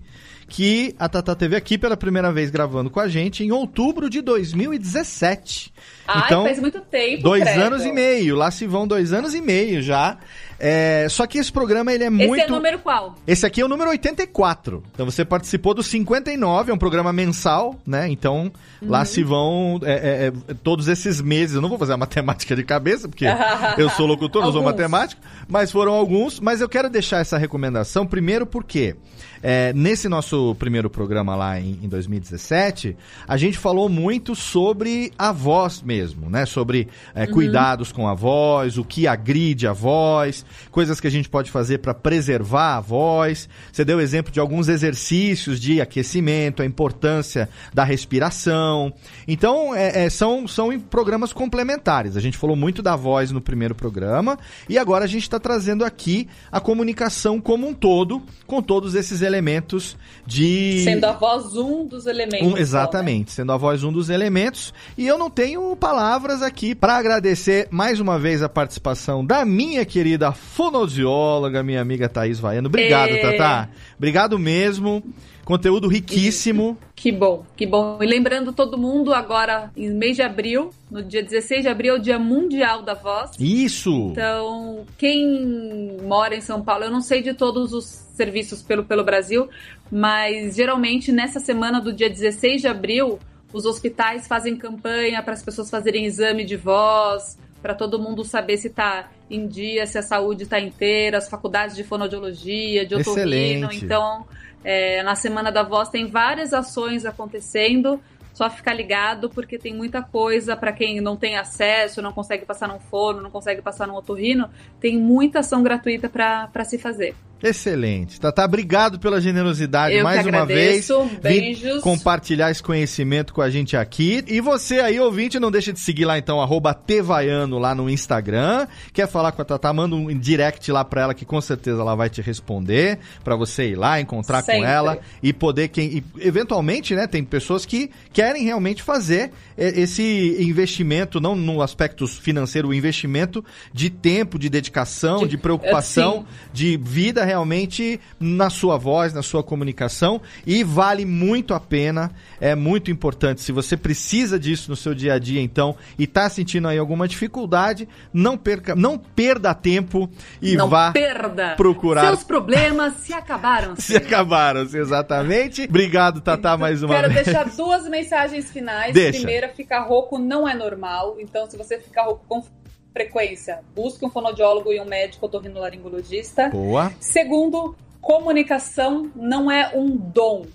que 0.48 0.96
a 0.98 1.10
Tata 1.10 1.36
teve 1.36 1.56
aqui 1.56 1.78
pela 1.78 1.98
primeira 1.98 2.32
vez 2.32 2.50
gravando 2.50 2.90
com 2.90 3.00
a 3.00 3.08
gente 3.08 3.44
em 3.44 3.52
outubro 3.52 4.10
de 4.10 4.22
2017. 4.22 5.74
Ai, 6.08 6.24
então, 6.26 6.46
faz 6.46 6.60
muito 6.60 6.80
tempo. 6.82 7.24
Dois 7.24 7.44
credo. 7.44 7.62
anos 7.62 7.86
e 7.86 7.92
meio. 7.92 8.36
Lá 8.36 8.50
se 8.50 8.66
vão 8.66 8.88
dois 8.88 9.12
anos 9.12 9.34
e 9.34 9.42
meio 9.42 9.82
já. 9.82 10.18
É, 10.60 11.08
só 11.10 11.28
que 11.28 11.38
esse 11.38 11.52
programa 11.52 11.94
ele 11.94 12.04
é 12.04 12.10
muito. 12.10 12.36
Esse 12.36 12.46
é 12.46 12.48
o 12.48 12.56
número 12.56 12.80
qual? 12.80 13.16
Esse 13.28 13.46
aqui 13.46 13.62
é 13.62 13.66
o 13.66 13.68
número 13.68 13.90
84. 13.92 14.84
Então 14.94 15.06
você 15.06 15.24
participou 15.24 15.74
do 15.74 15.84
59, 15.84 16.72
é 16.72 16.74
um 16.74 16.78
programa 16.78 17.14
mensal, 17.14 17.76
né? 17.86 18.10
Então 18.10 18.52
uhum. 18.82 18.90
lá 18.90 19.06
se 19.06 19.24
vão 19.24 19.80
é, 19.84 19.92
é, 19.92 20.28
é, 20.28 20.54
todos 20.64 20.88
esses 20.88 21.22
meses. 21.22 21.56
Eu 21.56 21.62
não 21.62 21.70
vou 21.70 21.78
fazer 21.78 21.94
a 21.94 21.98
matemática 21.98 22.56
de 22.56 22.64
cabeça, 22.64 23.08
porque 23.08 23.26
eu 23.78 23.90
sou 23.92 24.08
locutor, 24.08 24.44
não 24.44 24.52
sou 24.52 24.64
matemático, 24.64 25.22
mas 25.48 25.72
foram 25.72 25.94
alguns. 25.94 26.40
Mas 26.40 26.60
eu 26.62 26.70
quero 26.70 26.90
deixar 26.90 27.20
essa 27.20 27.38
recomendação 27.38 28.06
primeiro 28.06 28.46
porque 28.46 28.96
é, 29.42 29.72
nesse 29.74 30.10
nosso 30.10 30.56
primeiro 30.56 30.90
programa 30.90 31.36
lá 31.36 31.60
em, 31.60 31.80
em 31.84 31.88
2017, 31.88 32.98
a 33.28 33.38
gente 33.38 33.58
falou 33.58 33.88
muito 33.88 34.36
sobre 34.36 35.12
a 35.18 35.32
voz 35.32 35.82
mesmo, 35.82 36.30
né? 36.30 36.46
Sobre 36.46 36.88
é, 37.14 37.26
uhum. 37.26 37.32
cuidados 37.32 37.92
com 37.92 38.08
a 38.08 38.14
voz, 38.14 38.78
o 38.78 38.84
que 38.84 39.08
agride 39.08 39.68
a 39.68 39.74
voz, 39.74 40.46
coisas 40.72 41.00
que 41.00 41.08
a 41.08 41.12
gente 41.12 41.30
pode 41.30 41.52
fazer 41.52 41.80
para 41.80 41.94
preservar 41.94 42.78
a 42.78 42.80
voz. 42.80 43.50
Você 43.72 43.84
deu 43.84 44.00
exemplo 44.00 44.32
de 44.32 44.40
alguns 44.40 44.68
exercícios 44.68 45.60
de 45.60 45.82
aquecimento, 45.82 46.62
a 46.62 46.66
importância 46.66 47.50
da 47.74 47.84
respiração. 47.84 48.94
Então, 49.28 49.74
é, 49.76 50.06
é, 50.06 50.10
são, 50.10 50.48
são 50.48 50.78
programas 50.80 51.34
complementares. 51.34 52.18
A 52.18 52.20
gente 52.20 52.38
falou 52.38 52.56
muito 52.56 52.82
da 52.82 52.96
voz 52.96 53.32
no 53.32 53.42
primeiro 53.42 53.76
programa 53.76 54.38
e 54.68 54.78
agora 54.78 55.06
a 55.06 55.08
gente 55.08 55.24
está 55.24 55.40
trazendo 55.40 55.84
aqui 55.84 56.28
a 56.52 56.60
comunicação 56.60 57.40
como 57.40 57.68
um 57.68 57.74
todo, 57.74 58.22
com 58.46 58.62
todos 58.62 58.96
esses 58.96 59.22
elementos 59.22 59.98
de. 60.26 60.84
Sendo 60.84 61.06
a 61.06 61.14
voz 61.14 61.56
um 61.56 61.86
dos 61.86 62.06
elementos. 62.06 62.48
Um, 62.48 62.58
exatamente, 62.58 63.28
né? 63.28 63.36
sendo 63.36 63.52
a 63.52 63.58
voz 63.58 63.84
um 63.84 63.92
dos 63.92 64.10
elementos. 64.10 64.74
E 64.98 65.08
eu 65.08 65.18
não 65.18 65.30
tenho 65.30 65.76
palavras 65.76 66.42
aqui 66.42 66.76
para 66.76 66.98
agradecer 66.98 67.68
mais 67.72 68.00
uma 68.00 68.18
vez 68.20 68.42
a 68.42 68.50
participação 68.50 69.26
da 69.26 69.46
minha 69.46 69.86
querida 69.86 70.32
fonoaudióloga, 70.38 71.64
minha 71.64 71.82
amiga 71.82 72.08
Thaís 72.08 72.40
Vaiano. 72.40 72.68
Obrigado, 72.68 73.12
é... 73.12 73.18
Tatá. 73.18 73.70
Obrigado 73.98 74.38
mesmo. 74.40 75.04
Conteúdo 75.44 75.88
riquíssimo. 75.88 76.78
Que 76.94 77.10
bom, 77.10 77.46
que 77.56 77.66
bom. 77.66 78.00
E 78.02 78.06
lembrando 78.06 78.52
todo 78.52 78.78
mundo, 78.78 79.14
agora, 79.14 79.72
em 79.78 79.90
mês 79.90 80.18
de 80.18 80.22
abril, 80.22 80.72
no 80.92 81.02
dia 81.02 81.24
16 81.24 81.62
de 81.62 81.70
abril, 81.70 81.96
é 81.96 81.98
o 81.98 82.02
Dia 82.02 82.20
Mundial 82.20 82.82
da 82.82 82.94
Voz. 82.94 83.32
Isso! 83.40 84.10
Então, 84.12 84.86
quem 84.98 85.96
mora 86.04 86.36
em 86.36 86.42
São 86.42 86.62
Paulo, 86.62 86.84
eu 86.84 86.92
não 86.92 87.00
sei 87.00 87.22
de 87.22 87.34
todos 87.34 87.72
os 87.72 87.86
serviços 87.86 88.62
pelo, 88.62 88.84
pelo 88.84 89.06
Brasil, 89.06 89.48
mas 89.90 90.56
geralmente 90.56 91.14
nessa 91.14 91.40
semana 91.40 91.80
do 91.80 91.94
dia 91.94 92.10
16 92.10 92.62
de 92.62 92.68
abril, 92.68 93.18
os 93.54 93.64
hospitais 93.64 94.28
fazem 94.28 94.58
campanha 94.58 95.24
para 95.24 95.34
as 95.34 95.44
pessoas 95.44 95.70
fazerem 95.70 96.06
exame 96.06 96.44
de 96.44 96.58
voz, 96.58 97.38
para 97.62 97.74
todo 97.74 98.00
mundo 98.00 98.24
saber 98.24 98.58
se 98.58 98.68
está 98.68 99.10
em 99.30 99.48
dia, 99.48 99.86
se 99.86 99.98
a 99.98 100.02
saúde 100.02 100.44
está 100.44 100.60
inteira, 100.60 101.18
as 101.18 101.30
faculdades 101.30 101.76
de 101.76 101.84
fonoaudiologia, 101.84 102.86
de 102.86 102.96
otorrino. 102.96 103.70
Então, 103.72 104.26
é, 104.64 105.04
na 105.04 105.16
Semana 105.16 105.52
da 105.52 105.64
Voz 105.64 105.90
tem 105.90 106.08
várias 106.08 106.54
ações 106.54 107.06
acontecendo. 107.06 108.00
Só 108.38 108.52
ficar 108.52 108.76
ligado 108.76 109.32
porque 109.32 109.58
tem 109.58 109.74
muita 109.74 110.00
coisa 110.00 110.56
para 110.56 110.72
quem 110.72 111.02
não 111.02 111.18
tem 111.18 111.40
acesso, 111.40 112.04
não 112.04 112.14
consegue 112.14 112.46
passar 112.46 112.68
num 112.68 112.80
forno, 112.80 113.20
não 113.20 113.32
consegue 113.32 113.64
passar 113.64 113.88
num 113.88 113.96
otorrino, 113.96 114.48
tem 114.80 114.96
muita 114.96 115.40
ação 115.40 115.64
gratuita 115.64 116.08
para 116.08 116.64
se 116.64 116.78
fazer. 116.78 117.16
Excelente. 117.42 118.20
Tatá, 118.20 118.46
obrigado 118.46 119.00
pela 119.00 119.22
generosidade 119.22 119.96
Eu 119.96 120.04
mais 120.04 120.26
uma 120.26 120.44
vez. 120.44 120.88
Beijos. 121.22 121.84
compartilhar 121.84 122.50
esse 122.50 122.64
conhecimento 122.64 123.32
com 123.34 123.42
a 123.42 123.50
gente 123.50 123.78
aqui. 123.78 124.24
E 124.28 124.42
você 124.42 124.80
aí, 124.80 125.00
ouvinte, 125.00 125.40
não 125.40 125.52
deixa 125.52 125.72
de 125.72 125.80
seguir 125.80 126.06
lá 126.06 126.18
então, 126.18 126.42
arroba 126.42 126.74
Tevaiano 126.74 127.60
lá 127.60 127.76
no 127.76 127.90
Instagram. 127.90 128.68
Quer 128.92 129.08
falar 129.08 129.32
com 129.32 129.42
a 129.42 129.46
Tatá, 129.46 129.72
manda 129.72 129.96
um 129.96 130.18
direct 130.18 130.72
lá 130.72 130.84
pra 130.84 131.02
ela 131.04 131.14
que 131.14 131.26
com 131.26 131.40
certeza 131.40 131.82
ela 131.82 131.94
vai 131.94 132.10
te 132.10 132.22
responder, 132.22 132.98
pra 133.24 133.36
você 133.36 133.70
ir 133.70 133.76
lá, 133.76 134.00
encontrar 134.02 134.42
Sempre. 134.42 134.62
com 134.62 134.68
ela 134.68 134.98
e 135.22 135.32
poder, 135.32 135.68
quem, 135.68 135.98
e, 135.98 136.04
eventualmente, 136.20 136.96
né, 136.96 137.06
tem 137.06 137.24
pessoas 137.24 137.68
que 137.68 137.92
querem 138.12 138.27
realmente 138.36 138.82
fazer 138.84 139.32
eh, 139.58 139.74
esse 139.82 140.36
investimento, 140.40 141.20
não 141.20 141.36
no 141.36 141.62
aspecto 141.62 142.08
financeiro, 142.08 142.70
o 142.70 142.74
investimento 142.74 143.44
de 143.74 143.90
tempo, 143.90 144.38
de 144.40 144.50
dedicação, 144.50 145.20
de, 145.20 145.28
De- 145.30 145.38
preocupação, 145.38 146.20
sim. 146.20 146.26
de 146.54 146.78
vida 146.78 147.24
realmente 147.24 148.00
na 148.20 148.50
sua 148.50 148.78
voz, 148.78 149.14
na 149.14 149.22
sua 149.22 149.44
comunicação 149.44 150.22
e 150.46 150.64
vale 150.64 151.06
muito 151.06 151.54
a 151.54 151.60
pena, 151.60 152.12
é 152.42 152.56
muito 152.56 152.92
importante. 152.92 153.42
Se 153.42 153.52
você 153.52 153.78
precisa 153.78 154.40
disso 154.40 154.70
no 154.70 154.76
seu 154.76 154.94
dia 154.94 155.14
a 155.14 155.20
dia, 155.20 155.42
então, 155.42 155.76
e 155.98 156.06
tá 156.08 156.30
sentindo 156.30 156.68
aí 156.68 156.78
alguma 156.78 157.08
dificuldade, 157.08 157.88
não 158.14 158.38
perca, 158.38 158.76
não 158.76 158.98
perda 158.98 159.54
tempo 159.54 160.10
e 160.42 160.56
não 160.56 160.68
vá 160.68 160.92
perda. 160.92 161.56
procurar. 161.56 162.08
Seus 162.08 162.24
problemas 162.24 162.94
se 163.02 163.14
acabaram. 163.14 163.76
se 163.80 163.96
acabaram, 163.96 164.62
exatamente. 164.62 165.64
Obrigado, 165.64 166.22
Tatá, 166.22 166.58
mais 166.58 166.82
uma 166.84 166.96
Quero 166.96 167.14
vez. 167.14 167.26
deixar 167.26 167.46
duas 167.50 167.86
mensagens 168.18 168.52
finais. 168.52 168.94
Deixa. 168.94 169.20
Primeira, 169.20 169.50
ficar 169.50 169.82
rouco 169.82 170.18
não 170.18 170.48
é 170.48 170.56
normal. 170.56 171.18
Então, 171.20 171.50
se 171.50 171.56
você 171.56 171.80
ficar 171.80 172.04
rouco 172.04 172.26
com 172.28 172.44
frequência, 172.92 173.60
busque 173.76 174.04
um 174.04 174.10
fonoaudiólogo 174.10 174.74
e 174.74 174.80
um 174.80 174.86
médico 174.86 175.28
otorrinolaringologista. 175.28 176.50
Boa. 176.50 176.92
Segundo, 177.00 177.76
comunicação 178.02 179.12
não 179.16 179.52
é 179.52 179.72
um 179.76 179.96
dom. 179.96 180.46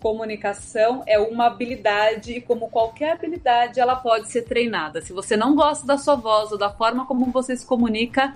Comunicação 0.00 1.02
é 1.06 1.18
uma 1.18 1.46
habilidade 1.46 2.32
e, 2.32 2.40
como 2.40 2.70
qualquer 2.70 3.12
habilidade, 3.12 3.78
ela 3.78 3.96
pode 3.96 4.30
ser 4.30 4.42
treinada. 4.42 5.02
Se 5.02 5.12
você 5.12 5.36
não 5.36 5.54
gosta 5.54 5.86
da 5.86 5.98
sua 5.98 6.14
voz 6.14 6.50
ou 6.52 6.56
da 6.56 6.70
forma 6.70 7.04
como 7.04 7.26
você 7.26 7.54
se 7.54 7.66
comunica, 7.66 8.34